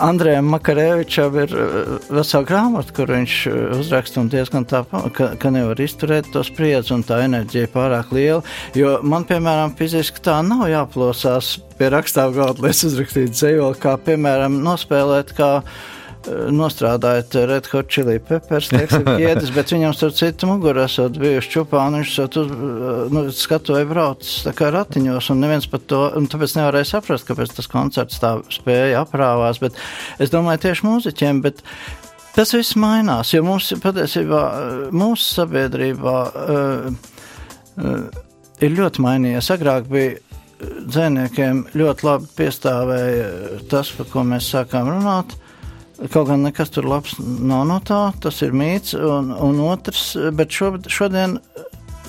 Andrejam 0.00 0.48
Makarevičam 0.54 1.36
ir 1.42 1.52
vesela 2.08 2.46
grāmata, 2.48 2.94
kur 2.96 3.12
viņš 3.12 3.34
uzraksta 3.76 4.22
un 4.22 4.30
diezgan 4.32 4.64
tā, 4.68 4.86
ka, 5.12 5.34
ka 5.36 5.52
nevar 5.52 5.82
izturēt 5.84 6.30
to 6.32 6.40
spriedzi 6.48 6.94
un 6.96 7.04
tā 7.04 7.20
enerģija 7.26 7.68
pārāk 7.74 8.14
liela. 8.16 8.40
Jo 8.72 8.96
man, 9.04 9.28
piemēram, 9.28 9.76
fiziski 9.76 10.24
tā 10.24 10.38
nav 10.46 10.64
jāplosās 10.72 11.58
pie 11.76 11.92
rakstāvu 11.92 12.38
galda, 12.40 12.64
lai 12.64 12.72
es 12.72 12.80
uzrakstītu 12.88 13.36
dzējoli, 13.36 13.76
kā, 13.82 13.98
piemēram, 14.08 14.62
nospēlēt 14.64 15.36
kā 15.36 15.50
nostrādājot 16.26 17.36
Red 17.48 17.68
Hot 17.72 17.90
Chili 17.92 18.16
Peppers, 18.22 18.70
teiksim, 18.72 19.06
iedas, 19.22 19.50
bet 19.54 19.72
viņam 19.72 19.94
starp 19.96 20.16
citu 20.18 20.48
muguru 20.50 20.82
esot 20.84 21.18
bijuši 21.20 21.52
čupā, 21.52 21.84
un 21.86 21.98
viņš 22.00 22.12
esot 22.12 22.38
uz, 22.42 22.50
nu, 23.14 23.24
skatuvēja 23.34 23.88
braucis 23.90 24.42
tā 24.46 24.54
kā 24.56 24.70
ratiņos, 24.74 25.30
un 25.34 25.44
neviens 25.44 25.68
pat 25.70 25.86
to, 25.90 26.02
un 26.18 26.28
tāpēc 26.30 26.56
nevarēja 26.58 26.90
saprast, 26.94 27.28
kāpēc 27.28 27.54
tas 27.58 27.70
koncerts 27.70 28.22
tā 28.22 28.36
spēja 28.52 29.04
aprāvās, 29.04 29.62
bet 29.62 29.78
es 30.22 30.34
domāju 30.34 30.64
tieši 30.66 30.88
mūziķiem, 30.88 31.42
bet 31.46 31.62
tas 32.36 32.54
viss 32.56 32.76
mainās, 32.80 33.32
jo 33.34 33.44
mums 33.46 33.72
patiesībā 33.82 34.44
mūsu 34.96 35.30
sabiedrībā 35.40 36.18
uh, 36.26 36.92
uh, 37.80 38.22
ir 38.60 38.76
ļoti 38.76 39.04
mainījies. 39.04 39.52
Agrāk 39.54 39.88
bija 39.92 40.18
dzēniekiem 40.60 41.66
ļoti 41.76 42.06
labi 42.06 42.30
piestāvēja 42.38 43.26
tas, 43.70 43.90
par 43.96 44.08
ko 44.12 44.24
mēs 44.28 44.48
sākām 44.54 44.88
runāt. 44.88 45.36
Kaut 46.12 46.28
gan 46.28 46.42
nekas 46.44 46.70
tur 46.74 46.84
labs 46.84 47.16
nav 47.20 47.64
no 47.68 47.78
tā, 47.80 48.10
tas 48.20 48.42
ir 48.44 48.52
mīts. 48.52 48.92
Un, 48.98 49.32
un 49.32 49.60
otrs, 49.64 50.10
bet 50.36 50.52
šo, 50.52 50.74
šodien 50.92 51.38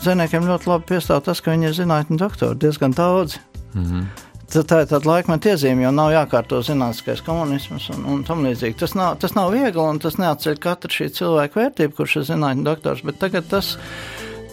zīmējumiem 0.04 0.50
ļoti 0.52 0.72
labi 0.72 0.90
piestāv 0.92 1.24
tas, 1.26 1.42
ka 1.42 1.56
viņi 1.56 1.70
ir 1.70 1.78
zinātņu 1.78 2.20
doktori 2.20 2.60
diezgan 2.66 2.96
daudz. 2.98 3.38
Mm 3.74 3.86
-hmm. 3.86 4.08
Tā, 4.48 4.62
tā 4.64 4.82
ir 4.84 4.88
tāda 4.88 5.10
laikmeta 5.10 5.50
iezīme, 5.52 5.84
jo 5.84 5.90
nav 5.92 6.14
jākārto 6.14 6.62
zinātniskais 6.64 7.24
komunisms 7.26 7.90
un, 7.92 8.06
un 8.08 8.22
tam 8.24 8.46
līdzīgi. 8.46 8.78
Tas 8.80 8.94
nav, 8.96 9.18
tas 9.20 9.36
nav 9.36 9.52
viegli 9.52 9.82
un 9.84 10.00
tas 10.00 10.16
neatceļ 10.18 10.60
katru 10.64 10.92
šī 10.92 11.10
cilvēka 11.18 11.60
vērtību, 11.60 11.96
kurš 11.98 12.16
ir 12.16 12.28
zinātņu 12.30 12.64
doktors, 12.64 13.04
bet 13.04 13.20
tagad 13.20 13.50
tas, 13.52 13.74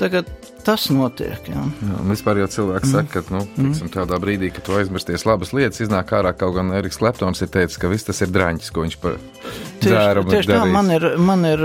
tagad 0.01 0.27
tas 0.65 0.87
notiek. 0.93 1.49
Jā. 1.51 1.63
Jā, 1.85 1.99
vispār 2.09 2.41
jau 2.43 2.49
cilvēks 2.57 2.89
mm. 2.89 2.95
saka, 2.95 3.23
ka 3.23 3.35
nu, 3.35 3.43
tiksim, 3.57 3.91
tādā 3.93 4.19
brīdī, 4.23 4.51
kad 4.55 4.67
tu 4.67 4.77
aizmirsties 4.79 5.27
labas 5.29 5.53
lietas, 5.57 5.83
iznāk 5.85 6.13
ārā 6.17 6.35
kaut 6.37 6.57
gan 6.57 6.73
Eriks 6.77 6.99
Kleptons 7.01 7.45
ir 7.45 7.51
teicis, 7.55 7.79
ka 7.81 7.91
viss 7.93 8.09
tas 8.09 8.23
ir 8.25 8.33
draņķis, 8.35 8.73
ko 8.75 8.85
viņš 8.85 8.97
par 9.03 9.19
dzērumu 9.85 10.35
tieši 10.35 10.51
tā, 10.51 10.61
man 10.71 10.91
ir, 10.95 11.07
man 11.21 11.45
ir 11.49 11.65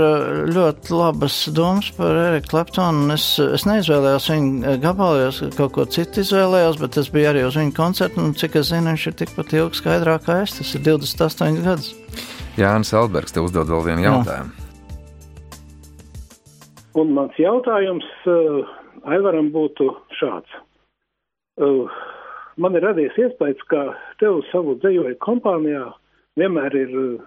ļoti 0.52 0.94
labas 0.94 1.38
domas 1.56 1.90
par 1.96 2.20
Eriku 2.28 2.52
Kleptonu, 2.54 3.06
un 3.06 3.16
es, 3.16 3.26
es 3.40 3.66
neizvēlējos 3.68 4.30
viņa 4.34 4.76
gabalu, 4.84 5.28
es 5.28 5.42
kaut 5.58 5.74
ko 5.76 5.86
citu 5.90 6.24
izvēlējos, 6.24 6.80
bet 6.82 7.00
es 7.00 7.12
biju 7.12 7.32
arī 7.32 7.46
uz 7.48 7.58
viņa 7.60 7.76
koncertu, 7.76 8.22
un 8.24 8.36
cik 8.38 8.60
es 8.60 8.72
zinu, 8.72 8.92
viņš 8.92 9.06
ir 9.10 9.20
tikpat 9.24 9.54
ilgi 9.60 9.82
skaidrāk 9.82 10.26
kā 10.28 10.42
es, 10.44 10.58
tas 10.58 10.74
ir 10.76 10.84
28 10.86 11.62
gadus. 11.64 11.94
Jānis 12.60 12.92
Albergs 12.96 13.32
te 13.32 13.42
uzdod 13.42 13.70
vēl 13.70 13.86
vienu 13.92 14.08
jautājumu. 14.08 14.50
Jā. 14.50 14.66
Un 16.98 17.12
mans 17.14 17.36
jautājums 17.38 18.06
uh, 18.26 18.66
Aivaram 19.08 19.50
būtu 19.54 19.88
šāds. 20.18 20.52
Uh, 21.60 21.88
man 22.60 22.76
ir 22.76 22.84
radies 22.84 23.16
iespējas, 23.20 23.60
ka 23.70 23.90
tev 24.20 24.42
savu 24.50 24.76
dzējoju 24.80 25.18
kompānijā 25.24 25.86
vienmēr 26.40 26.76
ir 26.76 26.94
uh, 26.96 27.26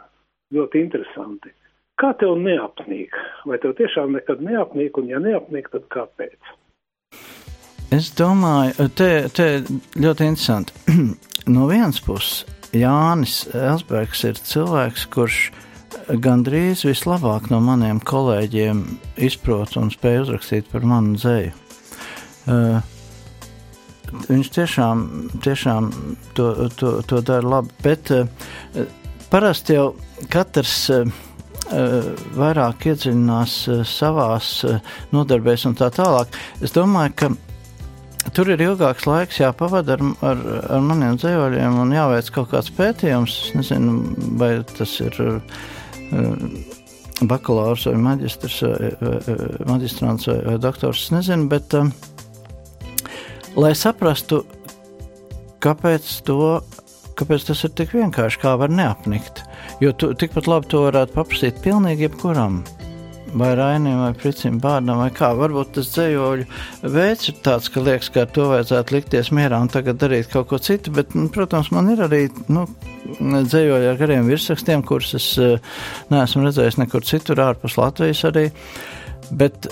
ļoti 0.53 0.83
interesanti. 0.85 1.53
Kā 2.01 2.13
tev 2.17 2.35
neapnīk? 2.41 3.13
Vai 3.49 3.59
tev 3.61 3.75
tiešām 3.77 4.15
nekad 4.17 4.41
neapnīk, 4.41 4.97
un 4.97 5.09
ja 5.11 5.21
neapnīk, 5.21 5.69
tad 5.73 5.85
kāpēc? 5.93 6.53
Es 7.93 8.09
domāju, 8.17 8.87
te, 8.97 9.11
te 9.29 9.47
ļoti 10.01 10.29
interesanti. 10.31 10.73
no 11.53 11.67
vienas 11.69 12.01
puses, 12.01 12.41
Jānis 12.73 13.43
Elsbergs 13.53 14.23
ir 14.25 14.39
cilvēks, 14.41 15.05
kurš 15.13 15.43
gandrīz 16.23 16.83
vislabāk 16.87 17.49
no 17.51 17.59
maniem 17.63 17.99
kolēģiem 18.03 18.81
izprot 19.27 19.77
un 19.79 19.91
spēj 19.93 20.23
uzrakstīt 20.23 20.71
par 20.71 20.87
manu 20.87 21.17
dzēju. 21.19 21.53
Uh, 22.43 22.81
viņš 24.27 24.49
tiešām, 24.57 25.05
tiešām 25.43 25.91
to, 26.37 26.49
to, 26.79 26.97
to 27.07 27.21
dara 27.25 27.55
labi, 27.57 27.77
bet 27.85 28.11
uh, 28.13 28.27
parasti 29.31 29.77
jau 29.77 29.93
katrs 30.33 30.75
uh, 30.93 31.07
vairāk 32.37 32.89
iedziļinās 32.91 33.55
savās 33.87 34.49
nodarbēs 35.15 35.63
un 35.69 35.79
tā 35.79 35.87
tālāk. 35.95 36.35
Es 36.61 36.75
domāju, 36.75 37.15
ka 37.17 37.31
Tur 38.31 38.47
ir 38.53 38.61
ilgāks 38.63 39.03
laiks 39.03 39.41
jāpavada 39.41 39.97
ar, 39.97 40.03
ar, 40.23 40.41
ar 40.77 40.83
maniem 40.85 41.17
dzīvoļiem 41.19 41.79
un 41.81 41.91
jāveic 41.91 42.29
kaut 42.31 42.53
kāds 42.53 42.71
pētījums. 42.77 43.33
Es 43.49 43.55
nezinu, 43.57 43.97
vai 44.39 44.53
tas 44.77 44.93
ir 45.03 45.17
bakalaurs 47.27 47.85
vai 47.87 47.95
maģistrs 48.01 48.59
vai, 48.65 48.91
vai 48.99 49.37
maģistrants 49.69 50.27
vai, 50.29 50.39
vai 50.47 50.57
doktors, 50.61 51.05
es 51.05 51.13
nezinu, 51.13 51.47
bet 51.51 51.75
um, 51.77 51.91
lai 53.59 53.73
saprastu, 53.77 54.43
kāpēc, 55.63 56.09
to, 56.27 56.59
kāpēc 57.19 57.49
tas 57.49 57.65
ir 57.67 57.73
tik 57.77 57.95
vienkārši, 57.95 58.41
kā 58.43 58.55
var 58.59 58.73
neapnikt. 58.73 59.43
Jo 59.83 59.93
tu, 59.95 60.11
tikpat 60.17 60.49
labi 60.49 60.71
to 60.73 60.85
varētu 60.87 61.15
paprasīt 61.15 61.61
pilnīgi 61.63 62.07
jebkuram. 62.07 62.61
Vai 63.33 63.55
Rainim, 63.57 63.97
vai 63.97 64.13
Pricim, 64.13 64.59
Bārnam, 64.61 64.99
vai 65.01 65.09
kā. 65.13 65.31
Varbūt 65.37 65.71
tas 65.77 65.89
dzējoļu 65.95 66.45
veids 66.93 67.31
ir 67.31 67.37
tāds, 67.45 67.69
ka 67.73 67.81
liekas, 67.81 68.11
ka 68.13 68.25
ar 68.25 68.33
to 68.35 68.47
vajadzētu 68.51 68.93
likties 68.93 69.31
mierā 69.33 69.57
un 69.63 69.71
tagad 69.73 69.97
darīt 70.01 70.29
kaut 70.29 70.51
ko 70.51 70.59
citu, 70.61 70.93
bet, 70.93 71.15
nu, 71.17 71.29
protams, 71.33 71.71
man 71.73 71.89
ir 71.95 72.03
arī, 72.05 72.27
nu, 72.53 72.67
dzējoļi 73.19 73.89
ar 73.89 73.97
gariem 74.01 74.29
virsrakstiem, 74.29 74.83
kurus 74.85 75.15
es 75.17 75.29
uh, 75.41 75.55
neesmu 76.13 76.45
redzējis 76.45 76.77
nekur 76.83 77.05
citur 77.07 77.41
ārpus 77.41 77.79
Latvijas 77.81 78.21
arī. 78.29 78.51
Bet, 79.33 79.67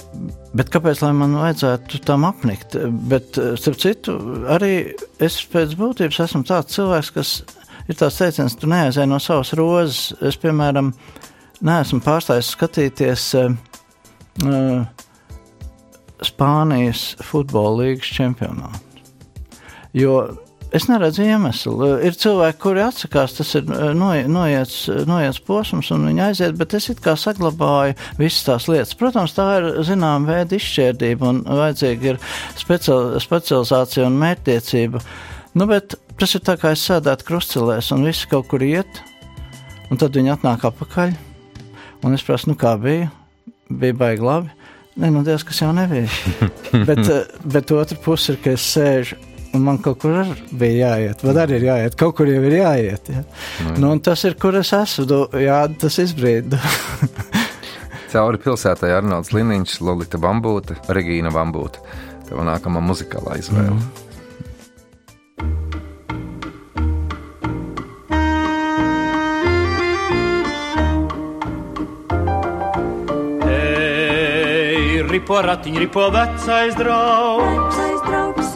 bet 0.57 0.70
kāpēc 0.74 1.03
man 1.14 1.36
vajadzētu 1.38 2.01
tam 2.07 2.26
apnikt? 2.26 2.78
Bet, 3.12 3.38
eh, 3.38 3.53
starp 3.59 3.78
citu, 3.82 4.16
arī 4.49 4.93
es 5.22 5.38
pēc 5.51 5.76
būtības 5.78 6.22
esmu 6.24 6.45
tāds 6.47 6.74
cilvēks, 6.78 7.12
kas 7.14 7.34
ir 7.91 7.99
tāds 7.99 8.18
teiciens, 8.18 8.55
tu 8.57 8.70
neaizēji 8.72 9.12
no 9.12 9.20
savas 9.22 9.53
rozes. 9.59 10.14
Es, 10.24 10.39
piemēram, 10.41 10.93
neesmu 11.66 12.01
pārstājis 12.05 12.53
skatīties 12.55 13.28
uh, 13.39 14.84
Spānijas 16.22 17.16
futbola 17.26 17.84
līgas 17.84 18.14
čempionātu. 18.14 19.03
Jo 19.97 20.22
Es 20.72 20.86
neredzu 20.88 21.26
iemeslu. 21.28 21.88
Ir 21.99 22.16
cilvēki, 22.16 22.57
kuri 22.64 22.80
atsakās, 22.86 23.34
tas 23.36 23.49
ir 23.59 23.66
eh, 23.76 23.89
noiets, 23.91 24.86
noiets 25.07 25.39
posms, 25.43 25.89
un 25.91 26.05
viņi 26.07 26.24
aiziet, 26.30 26.53
bet 26.55 26.78
es 26.78 26.88
it 26.93 27.01
kā 27.03 27.18
saglabāju 27.20 27.97
visas 28.16 28.45
tās 28.47 28.70
lietas. 28.72 28.95
Protams, 28.95 29.36
tā 29.36 29.47
ir 29.57 29.68
zinām 29.88 30.30
veida 30.30 30.55
izšķērdība, 30.55 31.28
un 31.28 31.41
vajadzīga 31.43 32.14
ir 32.14 32.22
special, 32.55 33.18
specializācija 33.20 34.07
un 34.07 34.16
mērķtiecība. 34.22 35.03
Nu, 35.59 35.68
bet 35.68 35.97
tas 36.22 36.38
ir 36.39 36.45
tā 36.47 36.55
kā 36.62 36.72
es 36.72 36.86
sēdētu 36.88 37.28
krustcelēs, 37.28 37.91
un 37.91 38.07
visi 38.07 38.32
kaut 38.32 38.47
kur 38.53 38.64
iet, 38.64 39.03
un 39.91 39.99
tad 39.99 40.16
viņi 40.16 40.38
atnāk 40.38 40.64
apakaļ, 40.72 41.12
un 42.04 42.18
es 42.18 42.26
prasu, 42.26 42.52
nu 42.52 42.58
kā 42.60 42.76
bija? 42.82 43.10
Bija 43.70 43.97
baigi 43.97 44.26
labi. 44.26 44.52
Nē, 44.99 45.10
nu, 45.14 45.22
Dievs, 45.24 45.45
kas 45.47 45.62
jau 45.62 45.72
nebija. 45.76 46.10
bet, 46.89 47.04
eh, 47.06 47.43
bet 47.47 47.72
otra 47.72 47.97
puse 48.04 48.34
ir, 48.34 48.41
ka 48.43 48.56
es 48.58 48.66
sēžu 48.74 49.20
un 49.56 49.64
man 49.66 49.80
kaut 49.84 49.99
kur 50.04 50.34
bija 50.52 50.91
jāiet. 50.91 51.24
Man 51.28 51.39
arī 51.43 51.60
ir 51.60 51.68
jāiet, 51.68 51.95
kaut 51.99 52.16
kur 52.20 52.30
jau 52.30 52.41
ir 52.47 52.58
jāiet. 52.60 53.12
Ja. 53.12 53.24
Nu, 53.68 53.74
nu, 53.84 53.93
tas 54.04 54.24
ir, 54.28 54.38
kur 54.39 54.56
es 54.60 54.72
esmu. 54.76 55.08
Nu, 55.10 55.22
jā, 55.41 55.64
tas 55.82 55.99
izbrīd. 56.04 56.56
Cauri 58.12 58.41
pilsētai 58.43 58.91
Arnolds 58.97 59.32
Liniņš, 59.36 59.78
Lolita 59.88 60.20
Bambūta, 60.22 60.76
Regīna 60.91 61.32
Bambūta. 61.36 61.84
Tev 62.28 62.43
nākamā 62.47 62.84
muzikālā 62.84 63.39
izvēle. 63.39 63.76
Mm. 63.76 64.11
Ripo 75.32 75.48
ratiņ, 75.48 75.76
ripo 75.80 76.10
vecais 76.12 76.76
draugs. 76.76 77.76
Vecais 77.78 78.02
draugs. 78.04 78.48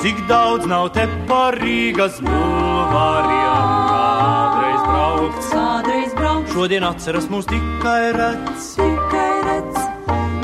Cik 0.00 0.22
daudz 0.28 0.64
nav 0.66 0.88
te 0.96 1.04
par 1.28 1.52
Rīgas 1.60 2.16
bulvāriem, 2.24 3.66
kādreiz 3.90 4.80
braukts. 4.88 5.50
Kādreiz 5.52 6.14
braukts. 6.16 6.54
Šodien 6.54 6.84
atceras 6.88 7.28
mūs 7.28 7.44
tikai 7.50 8.12
redz. 8.16 8.70
Tikai 8.78 9.34
redz. 9.50 9.76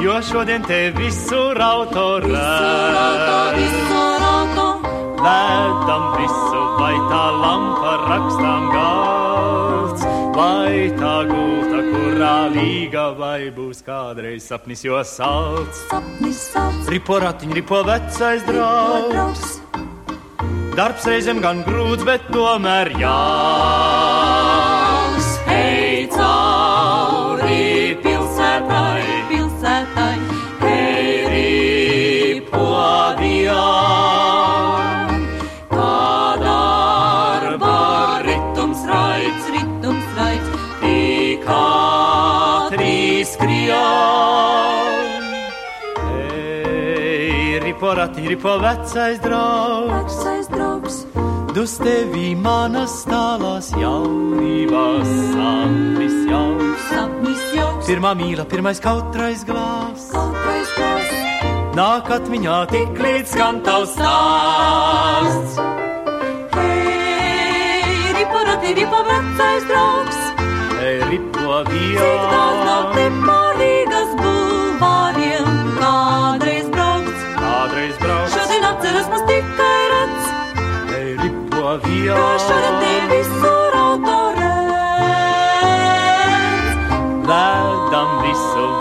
Jo 0.05 0.21
šodien 0.21 0.69
te 0.69 0.81
visur 0.99 1.57
auto 1.65 2.21
redz. 2.27 2.37
Vedam 5.21 6.05
visu, 6.17 6.61
vai 6.77 6.97
tā 7.09 7.25
lampa 7.41 7.93
rakstām 8.05 8.69
galds, 8.73 9.10
vai 10.41 10.89
tā 10.97 11.17
gulta, 11.29 11.83
kurā 11.91 12.37
līga, 12.55 13.11
vai 13.19 13.51
būs 13.55 13.83
kādreiz 13.87 14.47
sapnis, 14.49 14.85
jo 14.87 15.01
salds. 15.07 15.83
Sapnis, 15.91 16.41
salds. 16.55 16.89
Ripo 16.93 17.21
ratiņ, 17.23 17.53
ripo 17.59 17.83
vecais 17.89 18.47
draugs. 18.49 19.59
Darbs 20.79 21.09
reizēm 21.11 21.43
gan 21.45 21.65
grūts, 21.67 22.07
bet 22.09 22.31
tomēr 22.33 22.95
jāks. 23.03 24.20
Riporati, 48.31 48.31
ripo 48.31 48.59
vecais 48.59 49.19
draugs. 49.21 50.15
Vecais 50.15 50.49
draugs. 50.49 51.07
Dus 51.55 51.79
tevī 51.83 52.37
manas 52.39 53.03
tālās 53.09 53.73
jaunības 53.75 55.11
sapnis 55.35 56.17
jau. 56.31 56.47
Sapnis 56.91 57.43
jau. 57.57 57.71
Pirmā 57.89 58.15
mīla, 58.15 58.47
pirmais 58.47 58.79
kautrais 58.79 59.43
glābs. 59.47 60.11
Kautrais 60.15 60.71
glābs. 60.77 61.17
Nāk 61.75 62.11
atmiņā 62.19 62.59
tik 62.71 63.03
līdz 63.03 63.35
skan 63.35 63.61
tavs 63.67 63.97
stāsts. 63.97 65.59
Hei, 66.55 68.15
ripo 68.19 68.47
rati, 68.47 68.75
ripo 68.79 69.03
vecais 69.11 69.71
draugs. 69.71 70.21
Hei, 70.79 70.97
ripo 71.11 71.63
vijā. 71.71 72.07
Cik 72.07 72.27
daudz 72.31 72.67
nav 72.71 72.93
te 72.95 73.09
pārīgas 73.27 73.60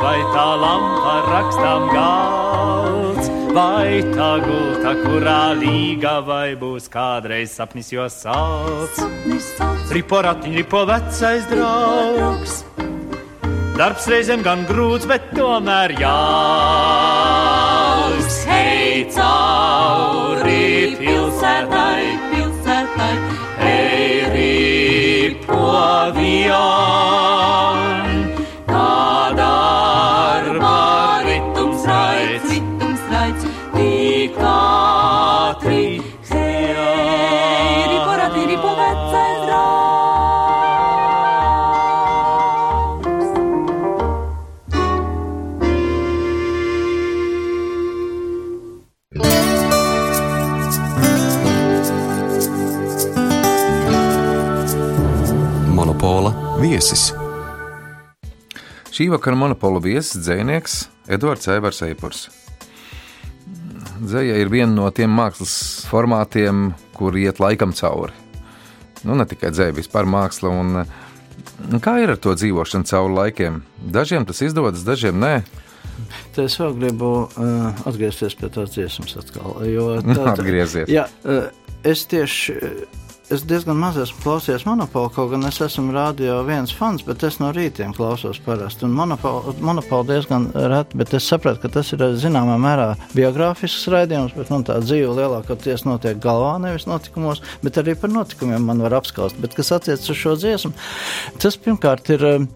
vai 0.10 0.20
tā 0.34 0.46
lampa 0.60 1.16
rakstām 1.28 1.84
galds, 1.94 3.28
vai 3.56 4.02
tā 4.14 4.30
gulta, 4.46 4.94
kurā 5.04 5.54
līga 5.60 6.16
vai 6.26 6.56
būs 6.60 6.90
kādreiz 6.92 7.50
sapnis, 7.56 7.92
jo 7.94 8.08
sauc. 8.10 9.00
Ripo 9.94 10.22
ratiņ, 10.26 10.54
ripo 10.62 10.86
vecais 10.90 11.44
draugs. 11.52 12.54
Darbs 13.80 14.06
reizēm 14.12 14.42
gan 14.44 14.66
grūts, 14.68 15.06
bet 15.08 15.24
tomēr 15.36 15.90
jauks. 16.02 16.16
Hei, 18.50 19.06
cauri 19.16 20.96
pilsētai, 21.00 22.04
ripo 25.50 26.12
vion. 26.14 27.39
Šī 59.00 59.06
vakara 59.14 59.38
monopola 59.40 59.80
viesis 59.80 60.20
dzinieks 60.26 60.74
Edvards 61.08 61.48
Evers 61.48 61.78
Eipurs. 61.86 62.26
Dzēja 64.02 64.34
ir 64.42 64.52
viena 64.52 64.74
no 64.74 64.90
tiem 64.92 65.14
mākslas 65.16 65.54
formātiem, 65.88 66.74
kur 66.98 67.16
iet 67.16 67.40
laikam 67.40 67.72
cauri. 67.72 68.12
Nu, 69.08 69.16
ne 69.16 69.24
tikai 69.24 69.54
dzēja, 69.56 69.78
vispār 69.78 70.04
māksla. 70.04 70.52
Un, 70.52 70.82
un 71.70 71.86
kā 71.86 71.96
ir 72.04 72.12
ar 72.12 72.20
to 72.20 72.36
dzīvošanu 72.36 72.92
cauri 72.92 73.18
laikiem? 73.22 73.64
Dažiem 73.96 74.28
tas 74.28 74.44
izdodas, 74.44 74.84
dažiem 74.84 75.24
nē. 75.24 75.34
Te 76.36 76.50
es 76.52 76.60
vēl 76.60 76.76
gribu 76.84 77.14
uh, 77.24 77.86
atgriezties 77.88 78.36
pie 78.36 78.52
tās 78.52 78.76
dziesmas 78.76 79.16
atkal. 79.24 79.62
Jo 79.64 79.94
Nu, 80.12 80.26
atgriezies. 80.28 80.92
Jā, 80.92 81.08
uh, 81.24 81.48
es 81.88 82.04
tieši. 82.04 82.60
Es 83.30 83.44
diezgan 83.46 83.78
maz 83.78 83.94
esmu 84.02 84.24
klausījies 84.24 84.64
monopolu, 84.66 85.12
kaut 85.14 85.28
gan 85.30 85.46
es 85.46 85.60
esmu 85.62 85.92
radio 85.94 86.40
viens 86.48 86.72
fans, 86.74 87.04
bet 87.06 87.22
es 87.28 87.36
no 87.38 87.52
rītiem 87.54 87.92
klausos 87.94 88.40
parasti. 88.42 88.88
Un 88.88 88.96
monopolu, 88.98 89.54
monopolu 89.62 90.08
diezgan 90.08 90.48
reti, 90.56 90.98
bet 90.98 91.14
es 91.14 91.28
sapratu, 91.30 91.62
ka 91.62 91.70
tas 91.76 91.92
ir 91.94 92.02
zināmā 92.18 92.56
mērā 92.58 92.88
biogrāfisks 93.14 93.86
raidījums, 93.94 94.34
bet 94.34 94.50
man 94.50 94.66
tā 94.66 94.80
dzīve 94.82 95.14
lielākoties 95.20 95.86
notiek 95.86 96.18
galvā, 96.24 96.56
nevis 96.64 96.88
notikumos, 96.90 97.44
bet 97.62 97.78
arī 97.78 97.94
par 98.02 98.10
notikumiem 98.16 98.66
man 98.66 98.82
var 98.88 98.98
apskaust. 98.98 99.38
Bet 99.46 99.54
kas 99.60 99.70
attiecas 99.78 100.10
uz 100.10 100.18
šo 100.24 100.34
dziesmu, 100.42 100.74
tas 101.38 101.62
pirmkārt 101.62 102.10
ir 102.18 102.28
uh, 102.32 102.50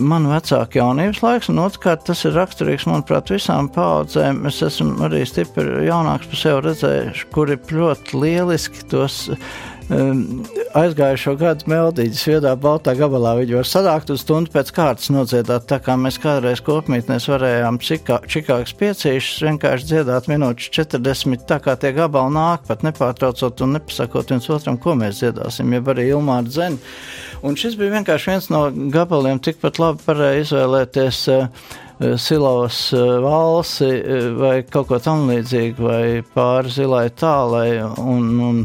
man 0.00 0.32
vecāka 0.32 0.80
jaunības 0.80 1.20
laiks, 1.28 1.52
un 1.52 1.60
otrkārt 1.66 2.08
tas 2.08 2.24
ir 2.24 2.38
raksturīgs, 2.40 2.88
manuprāt, 2.88 3.36
visām 3.36 3.68
paudzēm. 3.68 4.46
Es 4.48 4.64
esmu 4.64 4.96
arī 5.10 5.26
stipri 5.28 5.84
jaunāks 5.90 6.32
par 6.32 6.44
sevi 6.46 6.68
redzējuši, 6.70 7.32
kuri 7.36 7.60
ļoti 7.84 8.24
lieliski 8.24 8.88
tos 8.88 9.26
um, 9.92 10.22
aizgājušo 10.76 11.34
gadu 11.40 11.70
meldīģis 11.70 12.24
viedā 12.30 12.52
baltā 12.60 12.94
gabalā. 12.98 13.36
Viņi 13.40 13.56
var 13.58 13.68
sadākt 13.68 14.10
uz 14.12 14.24
stundu 14.24 14.52
pēc 14.54 14.72
kārtas 14.76 15.10
nodziedāt, 15.14 15.66
tā 15.70 15.78
kā 15.82 15.96
mēs 16.00 16.18
kādreiz 16.22 16.62
kopmītnēs 16.66 17.28
varējām 17.30 17.78
čikā, 17.82 18.20
čikāks 18.30 18.74
piecīšus 18.80 19.46
vienkārši 19.46 19.90
dziedāt 19.92 20.28
minūtes 20.32 20.70
40, 20.76 21.46
tā 21.48 21.60
kā 21.64 21.76
tie 21.80 21.92
gabali 21.96 22.34
nāk, 22.36 22.66
pat 22.68 22.84
nepārtraucot 22.86 23.64
un 23.66 23.76
nepasakot 23.78 24.34
viens 24.34 24.50
otram, 24.52 24.78
ko 24.80 24.96
mēs 24.98 25.22
dziedāsim, 25.22 25.72
jeb 25.76 25.90
arī 25.94 26.10
Ilmāra 26.12 26.46
dzeni. 26.48 26.80
Un 27.46 27.58
šis 27.58 27.76
bija 27.78 27.98
vienkārši 27.98 28.32
viens 28.32 28.50
no 28.52 28.66
gabaliem, 28.92 29.42
tikpat 29.42 29.80
labi 29.82 30.02
varēja 30.06 30.46
izvēlēties 30.46 31.22
uh, 31.34 31.68
Silovas 32.20 32.80
uh, 32.92 33.16
valsi 33.24 33.88
vai 34.36 34.58
kaut 34.68 34.90
ko 34.90 34.98
tam 35.00 35.24
līdzīgu, 35.30 35.86
vai 35.86 36.02
pāri 36.34 36.72
zilai 36.74 37.06
tālai. 37.16 37.70
Un, 38.02 38.28
un, 38.48 38.60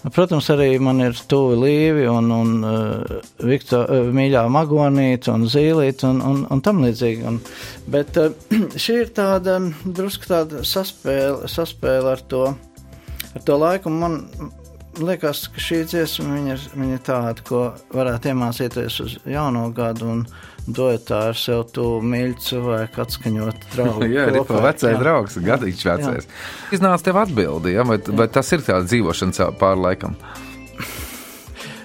Protams, 0.00 0.46
arī 0.54 0.78
man 0.80 1.02
ir 1.04 1.18
tuvi 1.28 1.58
līvi 1.60 2.06
un, 2.08 2.30
un 2.32 2.52
uh, 2.64 3.18
Viktor, 3.44 3.84
uh, 3.84 4.06
mīļā 4.16 4.46
magonīte 4.48 5.28
un 5.34 5.44
zīlīte 5.50 6.06
un, 6.08 6.22
un, 6.24 6.38
un 6.48 6.62
tam 6.64 6.80
līdzīgi. 6.80 7.26
Un, 7.28 7.36
bet 7.92 8.16
uh, 8.20 8.32
šī 8.82 8.96
ir 9.02 9.12
tāda 9.16 9.58
drusku 9.84 10.30
tāda 10.30 10.64
saspēle, 10.64 11.50
saspēle 11.52 12.14
ar 12.14 12.24
to, 12.32 12.46
ar 13.34 13.44
to 13.44 13.58
laiku. 13.60 13.92
Man 13.92 14.22
liekas, 15.04 15.44
ka 15.52 15.60
šī 15.60 15.82
dziesma 15.92 16.32
viņa 16.38 16.56
viņa 16.80 17.02
tāda, 17.04 17.44
ko 17.44 17.66
varētu 17.92 18.32
iemācīties 18.32 19.00
uz 19.04 19.18
jauno 19.28 19.68
gadu 19.76 20.08
un 20.14 20.24
duetā 20.66 21.22
ar 21.30 21.38
sev 21.38 21.64
tuvu 21.72 22.02
mīļu 22.10 22.36
cilvēku 22.44 23.02
atskaņot 23.04 23.64
draugu. 23.74 24.10
Jā, 24.14 24.26
arī 24.28 24.42
kopā. 24.44 24.60
vecais 24.68 24.92
Jā. 24.92 24.98
draugs, 25.00 25.38
gadīgs 25.46 25.86
vecais. 25.88 26.28
Iznāca 26.72 27.08
tev 27.10 27.22
atbildi, 27.24 27.74
ja? 27.78 27.84
vai, 27.88 27.98
vai 27.98 28.28
tas 28.28 28.52
ir 28.52 28.60
tāds 28.66 28.90
dzīvošana 28.92 29.36
caur- 29.38 29.56
pāri 29.60 29.84
laikam? 29.88 30.16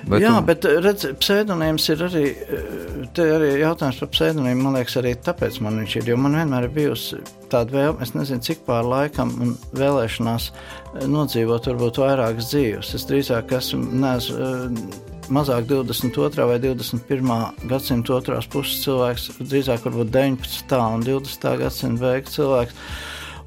Vai 0.06 0.20
Jā, 0.22 0.36
tu- 0.38 0.46
bet 0.46 0.66
redz, 0.86 1.06
pseidonīms 1.18 1.88
ir 1.90 2.02
arī, 2.06 2.26
eh, 2.30 3.24
arī 3.26 3.48
jautājums 3.64 3.98
par 4.04 4.10
pseidonīmu, 4.14 4.62
man 4.62 4.76
liekas, 4.78 5.00
arī 5.02 5.16
tāpēc 5.18 5.58
man 5.66 5.80
viņš 5.82 5.96
ir, 5.98 6.04
jo 6.12 6.18
man 6.22 6.36
vienmēr 6.38 6.68
ir 6.68 6.74
bijusi 6.76 7.18
tāda 7.50 7.72
vēlme, 7.74 8.02
es 8.06 8.12
nezinu, 8.14 8.44
cik 8.46 8.62
pār 8.68 8.84
laikam 8.86 9.34
un 9.42 9.56
vēlēšanās 9.74 10.52
eh, 10.52 11.08
nodzīvot 11.10 11.66
varbūt 11.72 11.98
vairākas 12.04 12.52
dzīves. 12.54 12.94
Es 13.00 13.06
drīzāk 13.10 13.50
esmu, 13.58 13.82
neesmu 14.04 14.38
eh, 14.38 15.15
mazāk 15.34 15.68
22. 15.70 16.46
vai 16.50 16.58
21. 16.62 17.68
gadsimta 17.70 18.16
otrās 18.18 18.48
puses 18.52 18.82
cilvēks, 18.86 19.30
drīzāk 19.42 19.86
varbūt 19.88 20.12
19. 20.14 20.80
un 20.96 21.06
20. 21.06 21.54
gadsimta 21.62 22.08
beigas 22.08 22.38
cilvēks. 22.38 22.82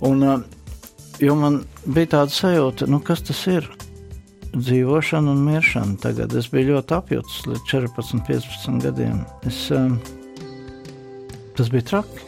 Un, 0.08 0.22
eh, 0.22 0.38
jo 1.24 1.34
man 1.34 1.64
bija 1.86 2.18
tāda 2.18 2.34
sajūta, 2.34 2.88
nu 2.88 3.00
kas 3.00 3.22
tas 3.22 3.46
ir? 3.46 3.68
dzīvošana 4.56 5.32
un 5.34 5.44
miršana. 5.44 5.98
Tagad 6.02 6.34
es 6.38 6.48
biju 6.52 6.74
ļoti 6.74 6.96
apjutis 6.96 7.42
līdz 7.48 7.66
14, 7.68 8.24
15 8.28 8.80
gadiem. 8.86 9.20
Es, 9.48 9.66
um, 9.74 9.98
tas 11.58 11.70
bija 11.72 11.90
traki. 11.92 12.27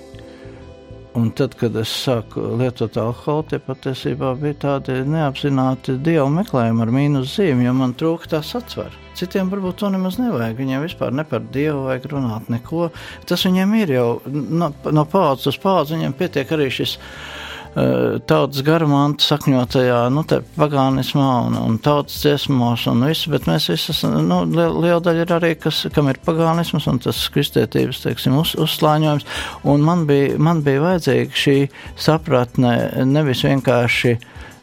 Un 1.19 1.33
tad, 1.35 1.57
kad 1.59 1.75
es 1.75 1.91
sāku 2.05 2.53
lietot 2.61 2.95
alkoholu, 3.01 3.43
tie 3.51 3.59
patiesībā 3.65 4.31
bija 4.39 4.59
tādi 4.63 5.01
neapzināti 5.11 5.97
dievu 6.07 6.29
meklējumi 6.37 6.85
ar 6.85 6.93
mīnus 6.95 7.33
zīmi, 7.35 7.67
jo 7.67 7.73
man 7.75 7.97
trūka 7.99 8.31
tā 8.37 8.41
satsvara. 8.47 8.95
Citiem 9.19 9.51
varbūt 9.51 9.81
to 9.83 9.91
nemaz 9.91 10.21
nevajag. 10.23 10.55
Viņiem 10.61 10.85
vispār 10.87 11.11
ne 11.11 11.25
par 11.27 11.43
dievu 11.51 11.89
vajag 11.89 12.07
runāt 12.13 12.47
neko. 12.55 12.93
Tas 13.27 13.43
viņiem 13.49 13.75
ir 13.81 13.95
jau 13.97 14.07
no, 14.31 14.71
no 14.71 15.05
paudzes 15.11 15.51
uz 15.51 15.59
paudzi, 15.61 15.97
viņiem 15.97 16.15
pietiek 16.21 16.55
arī 16.55 16.71
šis 16.79 16.95
tautas 17.75 18.65
garumanta 18.67 19.23
sakņotajā, 19.23 20.01
nu, 20.11 20.25
te 20.27 20.41
pagānismā 20.57 21.29
un, 21.47 21.59
un 21.61 21.77
tautas 21.83 22.17
dziesmos 22.25 22.87
un 22.91 23.05
viss, 23.07 23.29
bet 23.31 23.47
mēs 23.47 23.69
visi 23.71 23.93
esam, 23.95 24.17
nu, 24.27 24.41
liela, 24.51 24.75
liela 24.75 25.05
daļa 25.07 25.23
ir 25.23 25.35
arī, 25.37 25.53
kas, 25.61 25.85
kam 25.95 26.11
ir 26.11 26.19
pagānisms 26.27 26.89
un 26.91 26.99
tas 27.05 27.21
kristietības, 27.31 28.03
teiksim, 28.03 28.35
uz, 28.41 28.57
uzslāņojums, 28.59 29.29
un 29.71 29.87
man 29.87 30.03
bija, 30.11 30.35
man 30.43 30.65
bija 30.67 30.83
vajadzīga 30.83 31.43
šī 31.45 31.57
sapratne 32.01 32.75
nevis 33.07 33.45
vienkārši 33.47 34.17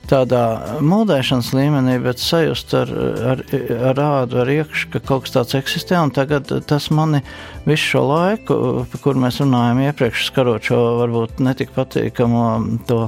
tādā 0.10 0.42
mūdēšanas 0.84 1.52
līmenī, 1.56 1.98
bet 2.04 2.22
sajust 2.24 2.74
ar, 2.78 2.92
ar, 3.34 3.44
ar 3.92 4.02
ādu, 4.04 4.42
ar 4.44 4.52
iekšā, 4.52 4.92
ka 4.96 5.02
kaut 5.04 5.26
kas 5.26 5.36
tāds 5.36 5.58
eksistē. 5.60 6.00
Tagad 6.16 6.52
tas 6.70 6.90
mani 6.94 7.24
visu 7.68 7.94
šo 7.94 8.04
laiku, 8.08 8.60
par 8.92 9.04
kur 9.04 9.20
mēs 9.20 9.42
runājam 9.44 9.84
iepriekš, 9.88 10.30
skarot 10.32 10.70
šo 10.70 10.80
varbūt 11.04 11.42
netik 11.44 11.76
patīkamo 11.76 12.46
to. 12.88 13.08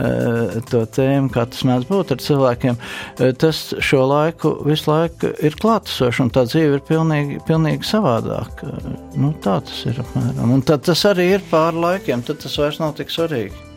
eh, 0.00 0.60
To 0.70 0.86
tēmu, 0.88 1.28
kā 1.28 1.42
tas 1.52 1.66
mēdz 1.68 1.84
būt 1.84 2.14
ar 2.14 2.20
cilvēkiem, 2.24 2.78
eh, 3.20 3.32
tas 3.36 3.74
šo 3.76 4.06
laiku 4.08 4.54
visu 4.64 4.88
laiku 4.88 5.34
ir 5.44 5.52
klātesošs, 5.60 6.20
un 6.24 6.30
tā 6.32 6.46
dzīve 6.48 6.78
ir 6.78 6.86
pilnīgi, 6.88 7.42
pilnīgi 7.44 7.84
savādāka. 7.84 8.70
Nu, 9.14 9.34
tā 9.44 9.58
tas 9.60 9.84
ir 9.84 10.00
apmēram. 10.00 10.54
Un 10.56 10.62
tad 10.62 10.86
tas 10.88 11.04
arī 11.04 11.34
ir 11.34 11.44
pāri 11.50 11.84
laikiem, 11.84 12.24
tad 12.24 12.40
tas 12.40 12.56
vairs 12.56 12.80
nav 12.80 12.96
tik 12.96 13.12
svarīgi. 13.12 13.71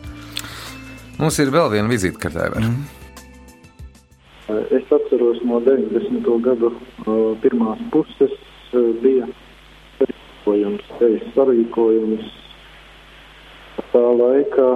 Mums 1.16 1.38
ir 1.40 1.48
vēl 1.48 1.70
viena 1.72 1.88
vizītkartē. 1.88 2.50
Mm. 2.60 2.80
Es 4.76 4.90
atceros 4.92 5.38
no 5.48 5.58
90. 5.64 6.26
gadu 6.44 6.68
uh, 6.70 7.32
pirmās 7.42 7.80
puses 7.90 8.34
bija 9.00 9.24
sarīkojums, 9.96 10.90
tevis 11.00 11.30
sarīkojums 11.34 12.26
tā 13.94 14.02
laikā 14.20 14.68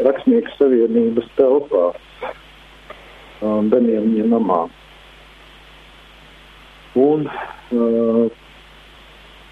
Rakstnieku 0.00 0.50
savienības 0.58 1.26
telpā 1.36 1.90
Benjamina 3.40 4.30
namā. 4.32 4.60
Un 6.98 7.28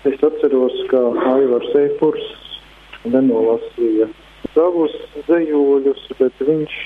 es 0.08 0.24
atceros, 0.30 0.78
ka 0.90 1.02
Aivars 1.34 1.70
Eipurs 1.82 2.26
nenolasīja 3.06 4.08
savus 4.54 4.94
dzējoļus, 5.26 6.06
bet 6.18 6.42
viņš 6.48 6.76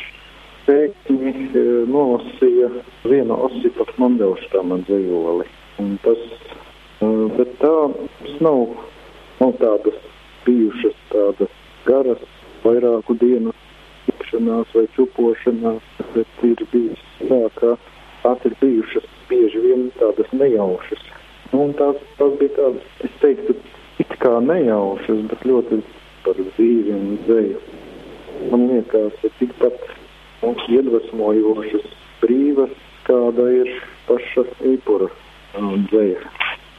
pēkšņi 0.66 1.32
e, 1.32 1.64
nolasīja 1.90 2.70
vienu 3.09 3.38
Osipa 3.48 3.86
Mandelštama 3.98 4.78
dzējoli. 4.86 5.48
Un 5.82 5.96
tas, 6.05 6.22
e, 7.03 7.11
bet 7.38 7.57
tā, 7.62 7.76
nav, 8.44 8.76
nav 9.40 9.57
tādas 9.62 9.98
bijušas 10.46 10.98
tādas 11.12 11.59
garas 11.86 12.22
vairāku 12.62 13.16
dienu 13.20 13.55
tikšanās 14.07 14.70
vai 14.74 14.84
čupošanās, 14.96 15.82
bet 16.14 16.46
ir 16.46 16.62
bijis 16.72 17.03
tā, 17.22 17.42
ka 17.59 17.74
tās 18.22 18.46
ir 18.48 18.57
bijušas 18.61 19.09
bieži 19.30 19.62
vien 19.64 19.88
tādas 19.98 20.30
nejaušas. 20.36 21.03
Nu, 21.53 21.66
un 21.66 21.74
tās, 21.78 21.98
tās 22.18 22.36
bija 22.40 22.55
tādas, 22.59 22.86
es 23.07 23.18
teiktu, 23.22 23.57
it 24.03 24.14
kā 24.22 24.38
nejaušas, 24.44 25.26
bet 25.30 25.44
ļoti 25.48 25.82
par 26.25 26.39
dzīvi 26.39 26.95
un 26.97 27.18
dzēju. 27.27 27.61
Man 28.51 28.66
liekas, 28.70 29.18
ir 29.27 29.35
tikpat 29.39 29.83
nu, 30.43 30.55
iedvesmojošas, 30.77 31.85
brīvas, 32.23 32.73
kāda 33.07 33.49
ir 33.62 33.70
paša 34.09 34.47
īpura 34.73 35.11
um, 35.59 35.85
dzēja. 35.91 36.23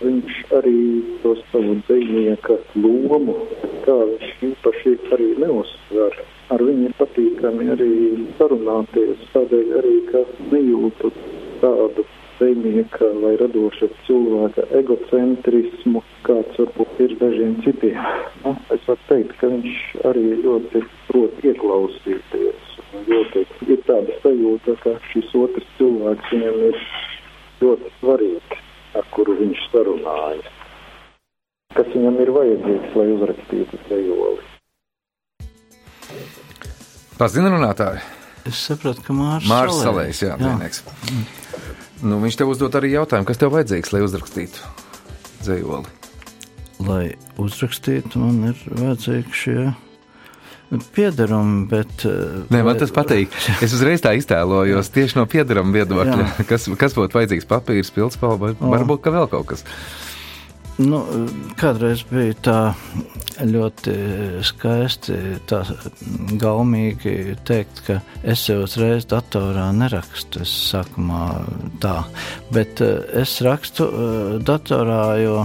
Viņš 0.04 0.40
arī 0.58 0.80
to 1.24 1.36
savu 1.52 1.78
dzinieka 1.88 2.58
lomu, 2.76 3.38
kā 3.86 3.96
viņš 4.10 4.42
īpaši 4.50 4.98
arī 5.16 5.30
neuzsver. 5.44 6.18
Ar 6.52 6.64
viņu 6.64 6.90
ir 6.90 6.98
patīkami 7.00 7.70
arī 7.76 7.94
sarunāties, 8.40 9.22
tādēļ 9.36 9.72
arī, 9.80 9.96
ka 10.12 10.26
nejūtu 10.52 11.14
tādu 11.62 12.04
dzinieka 12.44 13.06
vai 13.22 13.36
radoša 13.40 13.88
cilvēka 14.08 14.66
egocentrismu, 14.80 16.02
kāds 16.28 16.60
varbūt 16.60 17.00
ir 17.06 17.16
dažiem 17.20 17.56
citiem. 17.64 18.00
Nu, 18.44 18.56
es 18.74 18.84
varu 18.88 19.00
teikt, 19.08 19.36
ka 19.40 19.48
viņš 19.52 19.80
arī 20.10 20.26
ļoti 20.44 20.84
prot 21.08 21.46
ieklausīties. 21.48 22.72
Ļoti 23.08 23.46
ir 23.74 23.80
tāda 23.88 24.18
sajūta, 24.22 24.76
ka 24.84 24.96
šis 25.12 25.32
otrs 25.40 25.70
cilvēks 25.78 26.34
viņam 26.34 26.60
ir 26.70 26.82
ļoti 27.64 27.94
svarīgs 28.00 28.60
ar 29.00 29.08
kuru 29.16 29.38
viņš 29.40 29.64
sarunājas. 29.72 30.50
Kas 31.74 31.88
viņam 31.96 32.20
ir 32.22 32.34
vajadzīgs, 32.36 32.98
lai 33.00 33.08
uzrakstītu 33.16 33.80
dzējoli? 33.88 34.52
Pazina 37.18 37.50
runātāju. 37.54 38.04
Es 38.44 38.60
saprotu, 38.68 39.02
ka 39.06 39.16
Mārcis 39.16 40.22
jā. 40.26 40.36
Mm. 40.36 41.24
Nu, 42.04 42.20
viņš 42.24 42.40
tev 42.40 42.52
uzdot 42.52 42.76
arī 42.76 42.94
jautājumu, 42.94 43.28
kas 43.30 43.40
tev 43.40 43.54
vajadzīgs, 43.56 43.94
lai 43.96 44.04
uzrakstītu 44.04 44.72
dzējoli? 45.44 45.92
Lai 46.84 47.04
uzrakstītu, 47.40 48.20
man 48.20 48.52
ir 48.52 48.60
vajadzīgi 48.68 49.40
šie 49.40 49.58
Piedarumi, 50.94 51.68
bet. 51.70 52.06
Eh, 52.08 52.46
Nē, 52.50 52.64
man 52.66 52.80
tas 52.80 52.90
patīk. 52.94 53.34
Es 53.62 53.76
uzreiz 53.76 54.02
tā 54.02 54.16
iztēlojos 54.18 54.90
tieši 54.94 55.20
no 55.20 55.28
piedaruma 55.30 55.76
viedokļa. 55.76 56.46
Kas, 56.50 56.66
kas 56.80 56.96
būtu 56.98 57.20
vajadzīgs? 57.20 57.46
Papīrs, 57.50 57.92
pildspalva, 57.94 58.56
varbūt 58.58 59.04
ka 59.06 59.14
vēl 59.14 59.30
kaut 59.30 59.52
kas. 59.52 59.66
Nu, 60.82 61.00
kādreiz 61.60 62.02
bija 62.10 62.34
tā 62.46 62.58
ļoti 63.46 63.94
skaisti, 64.46 65.18
tā 65.50 65.62
gaumīgi 66.42 67.36
teikt, 67.46 67.84
ka 67.86 68.00
es 68.26 68.48
jau 68.50 68.64
uzreiz 68.64 69.06
datorā 69.10 69.68
nerakstu. 69.76 70.42
Es 70.42 70.54
sākumā 70.72 71.28
tā, 71.84 72.00
bet 72.54 72.82
eh, 72.82 73.00
es 73.22 73.38
rakstu 73.46 73.90
eh, 73.90 74.36
datorā, 74.42 75.04
jo 75.22 75.44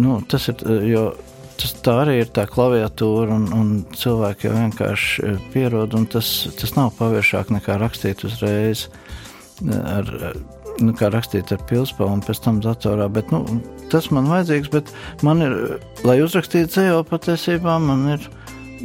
nu, 0.00 0.20
tas 0.28 0.48
ir, 0.48 0.64
jo 0.88 1.06
tas 1.56 1.72
tā 1.84 1.94
arī 2.04 2.18
ir 2.22 2.32
tā 2.34 2.44
klaviatūra, 2.48 3.36
un, 3.36 3.46
un 3.56 3.70
cilvēki 3.96 4.48
jau 4.48 4.54
vienkārši 4.56 5.24
eh, 5.26 5.38
pierod, 5.54 5.96
un 5.98 6.06
tas, 6.10 6.30
tas 6.58 6.74
nav 6.76 6.92
paviršāk 6.98 7.52
nekā 7.54 7.78
rakstīt 7.80 8.24
uzreiz 8.28 8.86
eh, 8.86 9.72
ar, 9.72 10.12
nu, 10.82 10.94
kā 10.96 11.10
rakstīt 11.12 11.52
ar 11.54 11.62
pilspālu 11.70 12.18
un 12.18 12.24
pēc 12.24 12.40
tam 12.44 12.60
datorā, 12.64 13.08
bet, 13.12 13.30
nu, 13.34 13.42
tas 13.92 14.10
man 14.14 14.28
vajadzīgs, 14.30 14.72
bet 14.72 14.92
man 15.26 15.44
ir, 15.44 15.56
lai 16.06 16.18
uzrakstītu 16.24 16.72
dzējo 16.72 17.02
patiesībā, 17.10 17.78
man 17.82 18.06
ir 18.16 18.26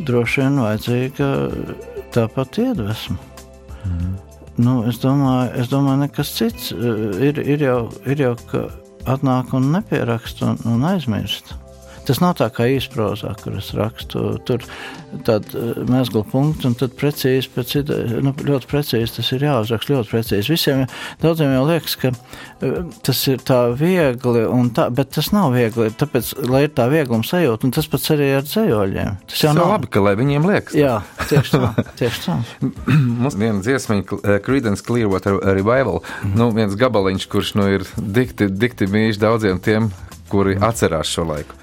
droši 0.08 0.44
vien 0.44 0.60
vajadzīga 0.62 1.32
tāpat 2.16 2.62
iedvesma. 2.64 3.18
Mm. 3.86 4.14
Nu, 4.62 4.82
es 4.90 5.00
domāju, 5.02 5.52
es 5.62 5.72
domāju, 5.72 6.04
nekas 6.04 6.32
cits 6.36 6.72
eh, 6.76 7.04
ir, 7.30 7.40
ir 7.40 7.66
jau, 7.66 7.80
ir 8.06 8.22
jau, 8.22 8.36
ka 8.52 8.66
atnāk 9.10 9.56
un 9.58 9.72
nepierakst 9.74 10.44
un, 10.46 10.60
un 10.70 10.86
aizmirst. 10.92 11.56
Tas 12.12 12.20
nav 12.20 12.34
tā 12.36 12.50
kā 12.52 12.66
īsprozā, 12.68 13.30
kur 13.40 13.54
es 13.56 13.70
rakstu. 13.72 14.34
Tur 14.44 14.66
tāda 15.24 15.48
eh, 15.56 15.78
mezgla 15.88 16.26
punkta, 16.28 16.68
un 16.68 16.74
tad 16.76 16.92
precīzi, 17.00 17.48
pēc 17.54 17.72
nu, 18.26 18.34
ļoti 18.36 18.68
precīzi 18.68 19.16
tas 19.16 19.30
ir 19.32 19.46
jāuzraksta, 19.46 19.94
ļoti 19.96 20.12
precīzi. 20.12 20.52
Visiem 20.52 20.82
daudziem 21.22 21.54
jau 21.56 21.62
liekas, 21.70 21.96
ka 22.02 22.12
eh, 22.12 22.82
tas 23.08 23.22
ir 23.32 23.40
tā 23.48 23.62
viegli, 23.80 24.44
tā, 24.76 24.90
bet 24.92 25.14
tas 25.16 25.32
nav 25.32 25.56
viegli, 25.56 25.88
tāpēc, 26.02 26.34
lai 26.52 26.66
ir 26.66 26.74
tā 26.76 26.90
viegluma 26.92 27.24
sajūta, 27.30 27.70
un 27.70 27.76
tas 27.80 27.88
pats 27.94 28.12
arī 28.18 28.28
ar 28.42 28.44
dzējoļiem. 28.50 29.16
Tas 29.32 29.46
jau 29.48 29.56
nav 29.56 29.72
labi, 29.78 29.92
ka 29.96 30.04
lai 30.04 30.18
viņiem 30.20 30.50
liekas. 30.52 30.76
Jā, 30.76 30.98
tieši 31.32 31.56
tā. 31.56 31.72
tieši 32.04 32.26
tā. 32.26 32.38
Mums 33.24 33.40
viena 33.40 33.64
dziesmiņa, 33.64 34.20
eh, 34.20 34.42
Creedence 34.44 34.84
Clearwater 34.84 35.40
Revival, 35.48 36.04
mm. 36.04 36.36
nu, 36.36 36.52
viens 36.60 36.76
gabaliņš, 36.76 37.32
kurš 37.32 37.56
nu 37.62 37.72
ir 37.78 37.88
dikti, 37.96 38.52
dikti 38.52 38.92
mīļš 38.92 39.24
daudziem 39.24 39.64
tiem, 39.64 39.92
kuri 40.28 40.60
atcerās 40.60 41.08
šo 41.08 41.30
laiku. 41.32 41.61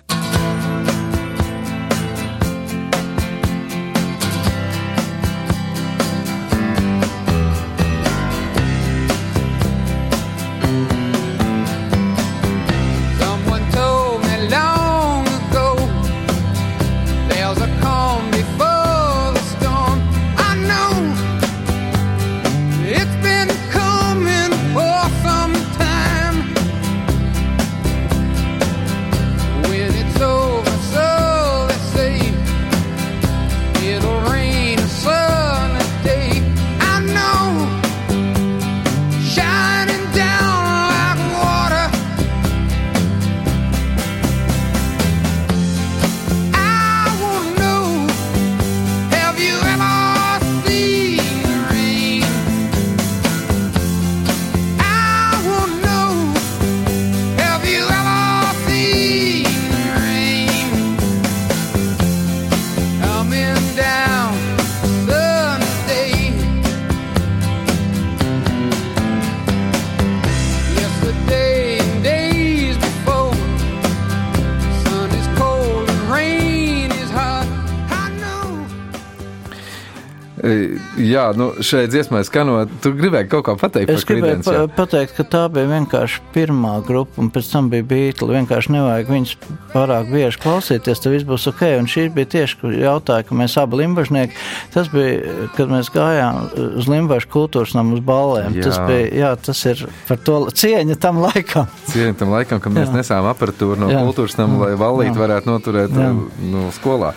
Nu 81.38 81.48
šai 81.64 81.86
dziesmai 81.90 82.24
skanot, 82.26 82.72
tu 82.82 82.92
gribēji 82.96 83.28
kaut 83.30 83.44
ko 83.46 83.54
pateikt 83.60 83.92
es 83.92 84.04
par 84.04 84.18
gribēju 84.18 84.44
pa 84.46 84.64
pateikt, 84.76 85.14
ka 85.16 85.26
tā 85.26 85.42
bija 85.52 85.68
vienkārši 85.70 86.22
pirmā 86.34 86.74
grupa, 86.86 87.20
un 87.22 87.30
pēc 87.34 87.50
tam 87.52 87.70
bija 87.72 87.86
Beatles. 87.88 88.34
Vienkārši 88.38 88.74
nevajag 88.74 89.12
viņus 89.12 89.34
pārāk 89.72 90.10
bieži 90.12 90.40
klausīties, 90.42 91.02
tad 91.02 91.14
viss 91.14 91.26
būs 91.28 91.48
ok. 91.50 91.64
Un 91.80 91.90
šī 91.90 92.08
bija 92.14 92.30
tieši, 92.34 92.72
jautāja, 92.82 93.26
ka 93.28 93.38
mēs 93.38 93.56
abi 93.60 93.80
limbažnieki, 93.82 94.38
tas 94.74 94.90
bija, 94.92 95.48
kad 95.56 95.72
mēs 95.72 95.92
gājām 95.94 96.40
uz 96.80 96.90
limbažu 96.90 97.30
kultūras 97.32 97.76
namu 97.78 97.98
uz 97.98 98.04
ballēm. 98.04 98.58
Jā. 98.58 98.68
Tas 98.68 98.80
bija, 98.88 99.10
jā, 99.22 99.34
tas 99.48 99.62
ir 99.70 99.84
par 100.08 100.22
to 100.24 100.40
cieņa 100.62 100.98
tam 101.02 101.22
laikam. 101.24 101.68
Cieņa 101.92 102.18
tam 102.22 102.34
laikam, 102.34 102.62
ka 102.64 102.72
mēs 102.72 102.90
jā. 102.90 102.96
nesām 103.00 103.28
aparatūru 103.30 103.78
no 103.84 103.92
jā. 103.92 104.02
kultūras 104.06 104.38
namu, 104.40 104.64
lai 104.64 104.74
vallīt 104.78 105.14
jā. 105.14 105.20
varētu 105.20 105.52
noturēt 105.52 105.94
jā. 105.94 106.10
no 106.52 106.68
skolā. 106.76 107.14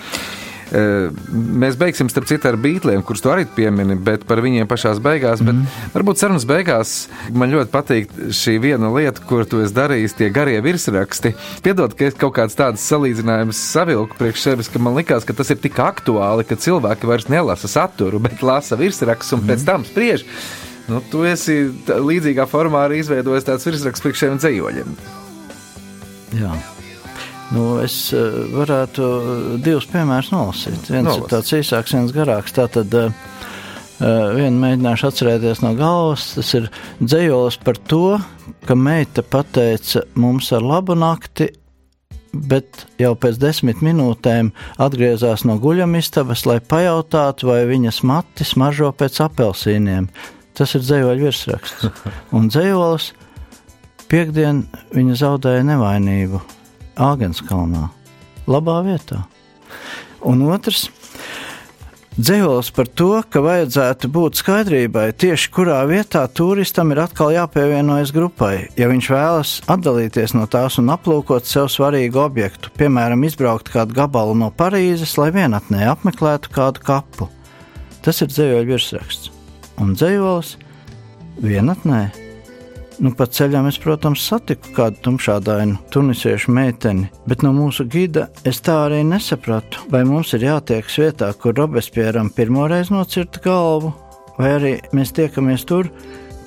Mēs 0.72 1.76
beigsim, 1.80 2.08
starp 2.12 2.30
citu, 2.30 2.48
ar 2.48 2.56
beigļiem, 2.62 3.02
kurus 3.04 3.24
tu 3.24 3.32
arī 3.32 3.44
piemini, 3.58 3.98
bet 4.00 4.24
par 4.30 4.40
viņiem 4.44 4.70
pašās 4.72 5.02
beigās. 5.04 5.44
Mm. 5.44 5.66
Bet 5.66 5.98
varbūt 5.98 6.22
sarunas 6.22 6.48
beigās 6.48 6.94
man 7.36 7.52
ļoti 7.52 7.74
patīk 7.74 8.16
šī 8.36 8.56
viena 8.64 8.92
lieta, 8.94 9.24
kur 9.28 9.44
tu 9.50 9.60
esi 9.66 9.76
darījis, 9.76 10.16
tie 10.20 10.32
garie 10.34 10.58
virsraksti. 10.64 11.34
Piedod, 11.66 11.96
ka 11.98 12.08
es 12.08 12.18
kaut 12.20 12.38
kādas 12.40 12.56
tādas 12.60 12.88
salīdzinājumus 12.88 13.60
savilku 13.74 14.20
priekš 14.20 14.48
sevis, 14.48 14.72
ka 14.72 14.80
man 14.84 14.96
likās, 14.96 15.28
ka 15.28 15.36
tas 15.36 15.52
ir 15.52 15.60
tik 15.60 15.80
aktuāli, 15.84 16.48
ka 16.48 16.60
cilvēki 16.60 17.10
vairs 17.10 17.28
nelasa 17.32 17.72
saturu, 17.72 18.24
bet 18.24 18.44
lasa 18.46 18.80
virsrakstus 18.80 19.36
un 19.36 19.44
mm. 19.44 19.52
pēc 19.52 19.68
tam 19.68 19.88
spriež. 19.88 20.28
Nu, 20.88 21.04
tu 21.12 21.26
esi 21.28 21.66
līdzīgā 21.88 22.48
formā 22.50 22.88
arī 22.88 23.04
izveidojis 23.04 23.48
tāds 23.48 23.68
virsraksts 23.68 24.04
priekš 24.04 24.24
šiem 24.24 24.40
dzīvoļiem. 24.42 24.96
Jā. 26.42 26.56
Nu, 27.52 27.66
es 27.84 27.96
uh, 28.16 28.44
varētu 28.56 29.06
divus 29.64 29.88
piemērus 29.92 30.32
nolasīt. 30.32 30.88
Viens 30.88 31.10
Nolas. 31.10 31.20
ir 31.20 31.32
tāds 31.34 31.56
īsāks, 31.58 31.96
viens 31.98 32.14
garāks. 32.16 32.54
Tātad 32.56 32.94
uh, 32.96 33.10
vienu 34.38 34.62
mēģināšu 34.62 35.10
atcerēties 35.10 35.64
no 35.66 35.74
galvas. 35.80 36.30
Tas 36.38 36.52
ir 36.56 36.70
dzējolis 37.02 37.60
par 37.66 37.80
to, 37.92 38.06
ka 38.68 38.78
meita 38.78 39.24
pateica 39.24 40.06
mums 40.16 40.52
ar 40.56 40.64
labu 40.64 40.96
nakti, 40.96 41.50
bet 42.32 42.86
jau 43.02 43.12
pēc 43.20 43.42
desmit 43.42 43.84
minūtēm 43.84 44.54
atgriezās 44.80 45.44
no 45.44 45.58
guļamistabas, 45.60 46.46
lai 46.48 46.62
pajautātu, 46.64 47.50
vai 47.52 47.66
viņas 47.68 48.00
mati 48.08 48.48
smaržo 48.48 48.94
pēc 48.96 49.20
apelsīniem. 49.28 50.08
Tas 50.56 50.78
ir 50.80 50.88
dzējoļu 50.88 51.28
virsraksts. 51.28 51.92
Un 52.38 52.48
dzējolis 52.48 53.12
piekdien 54.08 54.66
viņa 54.96 55.20
zaudēja 55.26 55.68
nevainību 55.68 56.44
Āgenskalnā, 57.02 57.88
labā 58.50 58.82
vietā. 58.86 59.24
Un 60.28 60.44
otrs 60.46 60.90
dzējolis 62.22 62.70
par 62.76 62.90
to, 62.94 63.10
ka 63.32 63.42
vajadzētu 63.42 64.10
būt 64.14 64.38
skaidrībai 64.42 65.08
tieši 65.18 65.50
kurā 65.56 65.80
vietā 65.90 66.22
turistam 66.30 66.92
ir 66.94 67.02
atkal 67.06 67.32
jāpievienojas 67.34 68.14
grupai, 68.14 68.68
ja 68.78 68.90
viņš 68.92 69.12
vēlas 69.16 69.54
atdalīties 69.72 70.36
no 70.38 70.46
tās 70.52 70.78
un 70.82 70.92
aplūkot 70.94 71.50
sev 71.50 71.72
svarīgu 71.74 72.22
objektu, 72.22 72.74
piemēram, 72.78 73.26
izbraukt 73.26 73.72
kādu 73.74 73.98
gabalu 73.98 74.38
no 74.38 74.52
Parīzes, 74.54 75.18
lai 75.18 75.32
vienatnē 75.34 75.88
apmeklētu 75.96 76.54
kādu 76.54 76.86
kapu. 76.86 77.32
Tas 78.06 78.22
ir 78.22 78.30
dzējoļu 78.34 78.76
virsraksts 78.76 79.32
un 79.82 79.96
dzējolis 79.98 80.58
vienatnē. 81.42 82.31
Nu, 83.02 83.10
pa 83.18 83.26
ceļam 83.26 83.66
es, 83.66 83.80
protams, 83.82 84.22
satiku 84.30 84.76
kādu 84.76 85.00
tumšādainu 85.08 85.80
tunisiešu 85.94 86.54
meiteni, 86.54 87.08
bet 87.26 87.42
no 87.42 87.50
mūsu 87.56 87.88
gida 87.90 88.28
es 88.46 88.62
tā 88.62 88.76
arī 88.86 89.00
nesapratu, 89.10 89.88
vai 89.90 90.04
mums 90.06 90.36
ir 90.38 90.46
jātiekas 90.46 91.00
vietā, 91.02 91.32
kur 91.34 91.58
Robespieram 91.58 92.30
pirmoreiz 92.36 92.94
nocirta 92.94 93.42
galvu, 93.48 93.90
vai 94.38 94.52
arī 94.60 94.76
mēs 94.94 95.16
tiekamies 95.18 95.66
tur, 95.66 95.90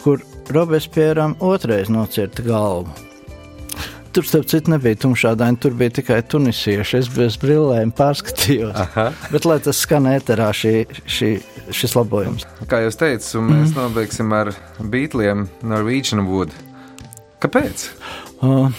kur 0.04 0.22
Robespieram 0.54 1.34
otrais 1.42 1.90
nocirta 1.90 2.46
galvu. 2.46 3.03
Tur, 4.14 4.22
starp 4.22 4.46
citu, 4.46 4.70
nebija 4.70 4.94
tumšādaini, 5.02 5.58
tur 5.58 5.72
bija 5.74 5.90
tikai 5.96 6.20
tunisieši. 6.30 7.00
Es 7.00 7.08
bez 7.10 7.34
brillēm 7.42 7.90
pārskatījos. 7.98 8.76
Aha. 8.78 9.08
Bet, 9.32 9.48
lai 9.50 9.56
tas 9.64 9.80
skan 9.82 10.06
ēterā, 10.06 10.52
šī, 10.54 10.74
šī, 11.10 11.30
šis 11.74 11.96
labojums. 11.98 12.46
Kā 12.70 12.84
jau 12.84 12.92
teicu, 13.00 13.42
mēs 13.42 13.72
mm. 13.72 13.74
nobeigsim 13.74 14.30
ar 14.38 14.52
beatliem 14.78 15.48
Norwegian 15.66 16.22
Wood. 16.28 16.54
Kāpēc? 17.42 17.88
Uh, 18.38 18.70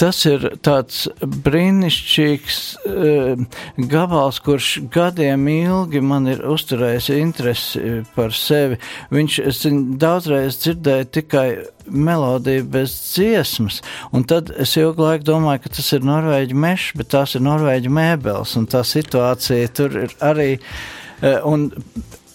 tas 0.00 0.22
ir 0.28 0.46
tāds 0.64 1.04
brīnišķīgs 1.20 2.60
uh, 2.88 3.42
gabals, 3.90 4.40
kurš 4.44 4.70
gadiem 4.92 5.46
ilgi 5.52 6.02
man 6.04 6.28
ir 6.30 6.40
uzturējis 6.48 7.10
interesi 7.16 8.00
par 8.16 8.34
sevi. 8.36 8.80
Viņš, 9.12 9.38
es 9.50 9.62
daudzreiz 10.00 10.60
dzirdēju 10.62 11.10
tikai 11.18 11.46
melodiju 11.90 12.64
bez 12.70 12.94
dziesmas, 13.10 13.80
un 14.14 14.24
tad 14.28 14.52
es 14.62 14.76
ilgu 14.80 15.04
laiku 15.04 15.26
domāju, 15.32 15.64
ka 15.64 15.74
tas 15.80 15.92
ir 15.96 16.06
norvēģi 16.06 16.56
mešs, 16.64 16.94
bet 17.00 17.12
tās 17.16 17.36
ir 17.36 17.44
norvēģi 17.44 17.92
mēbeles, 18.00 18.56
un 18.60 18.70
tā 18.70 18.84
situācija 18.86 19.76
tur 19.76 20.00
ir 20.06 20.16
arī. 20.24 20.50
Uh, 21.20 21.36
un 21.44 21.68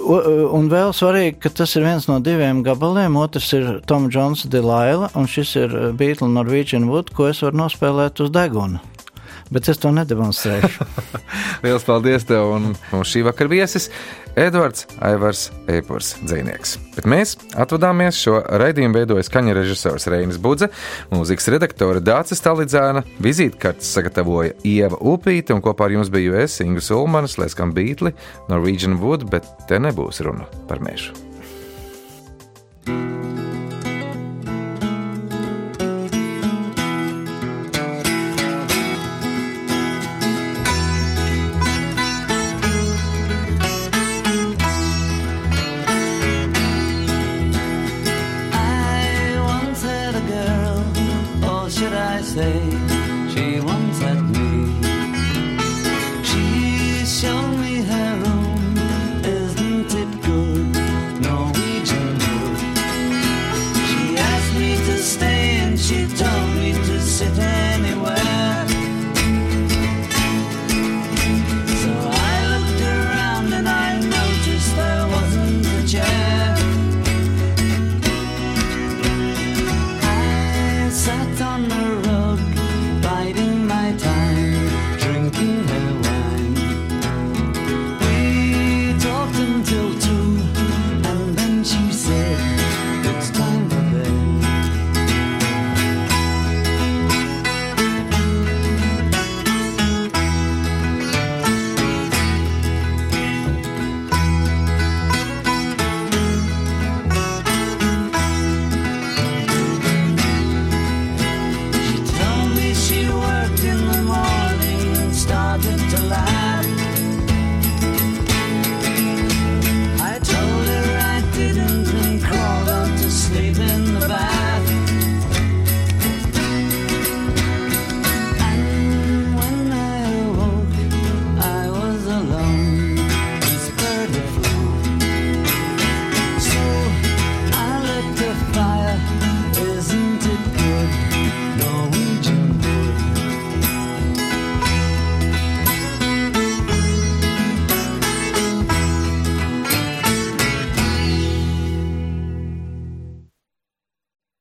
Un 0.05 0.67
vēl 0.69 0.91
svarīgi, 0.93 1.37
ka 1.41 1.49
tas 1.61 1.71
ir 1.77 1.85
viens 1.85 2.05
no 2.09 2.19
diviem 2.23 2.61
gabaliem. 2.65 3.15
Otrs 3.17 3.47
ir 3.57 3.69
Toms 3.89 4.13
Jones 4.13 4.45
Delilah, 4.51 5.09
un 5.17 5.29
šis 5.29 5.55
ir 5.63 5.77
Beatles 5.97 6.33
Norwegian 6.33 6.85
Wood, 6.91 7.09
ko 7.15 7.29
es 7.31 7.41
varu 7.45 7.63
nospēlēt 7.63 8.21
uz 8.21 8.33
deguna. 8.33 8.83
Bet 9.53 9.69
es 9.69 9.81
to 9.81 9.91
nedemonstrēšu. 9.93 10.85
Lielas 11.63 11.85
paldies 11.85 12.25
tev! 12.29 12.49
Un, 12.55 12.71
un 12.73 13.05
šī 13.05 13.25
vakar 13.25 13.49
viesis 13.51 13.91
Edvards 14.35 14.85
Aivars 15.03 15.49
Epurs 15.71 16.13
dzīvnieks. 16.23 16.75
Bet 16.95 17.07
mēs 17.09 17.35
atvadāmies 17.55 18.19
šo 18.19 18.39
raidījumu 18.43 18.99
veidojas 18.99 19.31
kaņa 19.31 19.55
režisors 19.57 20.07
Reinis 20.11 20.39
Budze, 20.41 20.69
mūzikas 21.13 21.49
redaktore 21.55 22.03
Dācis 22.03 22.43
Talidzēna, 22.45 23.05
vizītkartes 23.23 23.93
sagatavoja 23.97 24.55
Ieva 24.67 24.99
Upīte 24.99 25.55
un 25.55 25.63
kopā 25.65 25.89
ar 25.89 25.97
jums 25.97 26.11
biju 26.13 26.35
es, 26.41 26.59
Ingu 26.63 26.83
Sulmanis, 26.83 27.39
Leskam 27.41 27.75
Beatli, 27.75 28.15
Norwegian 28.51 28.99
Wood, 29.01 29.29
bet 29.31 29.47
te 29.69 29.79
nebūs 29.81 30.23
runa 30.25 30.49
par 30.69 30.83
mežu. 30.83 31.15
she 32.85 32.91
told 32.91 33.24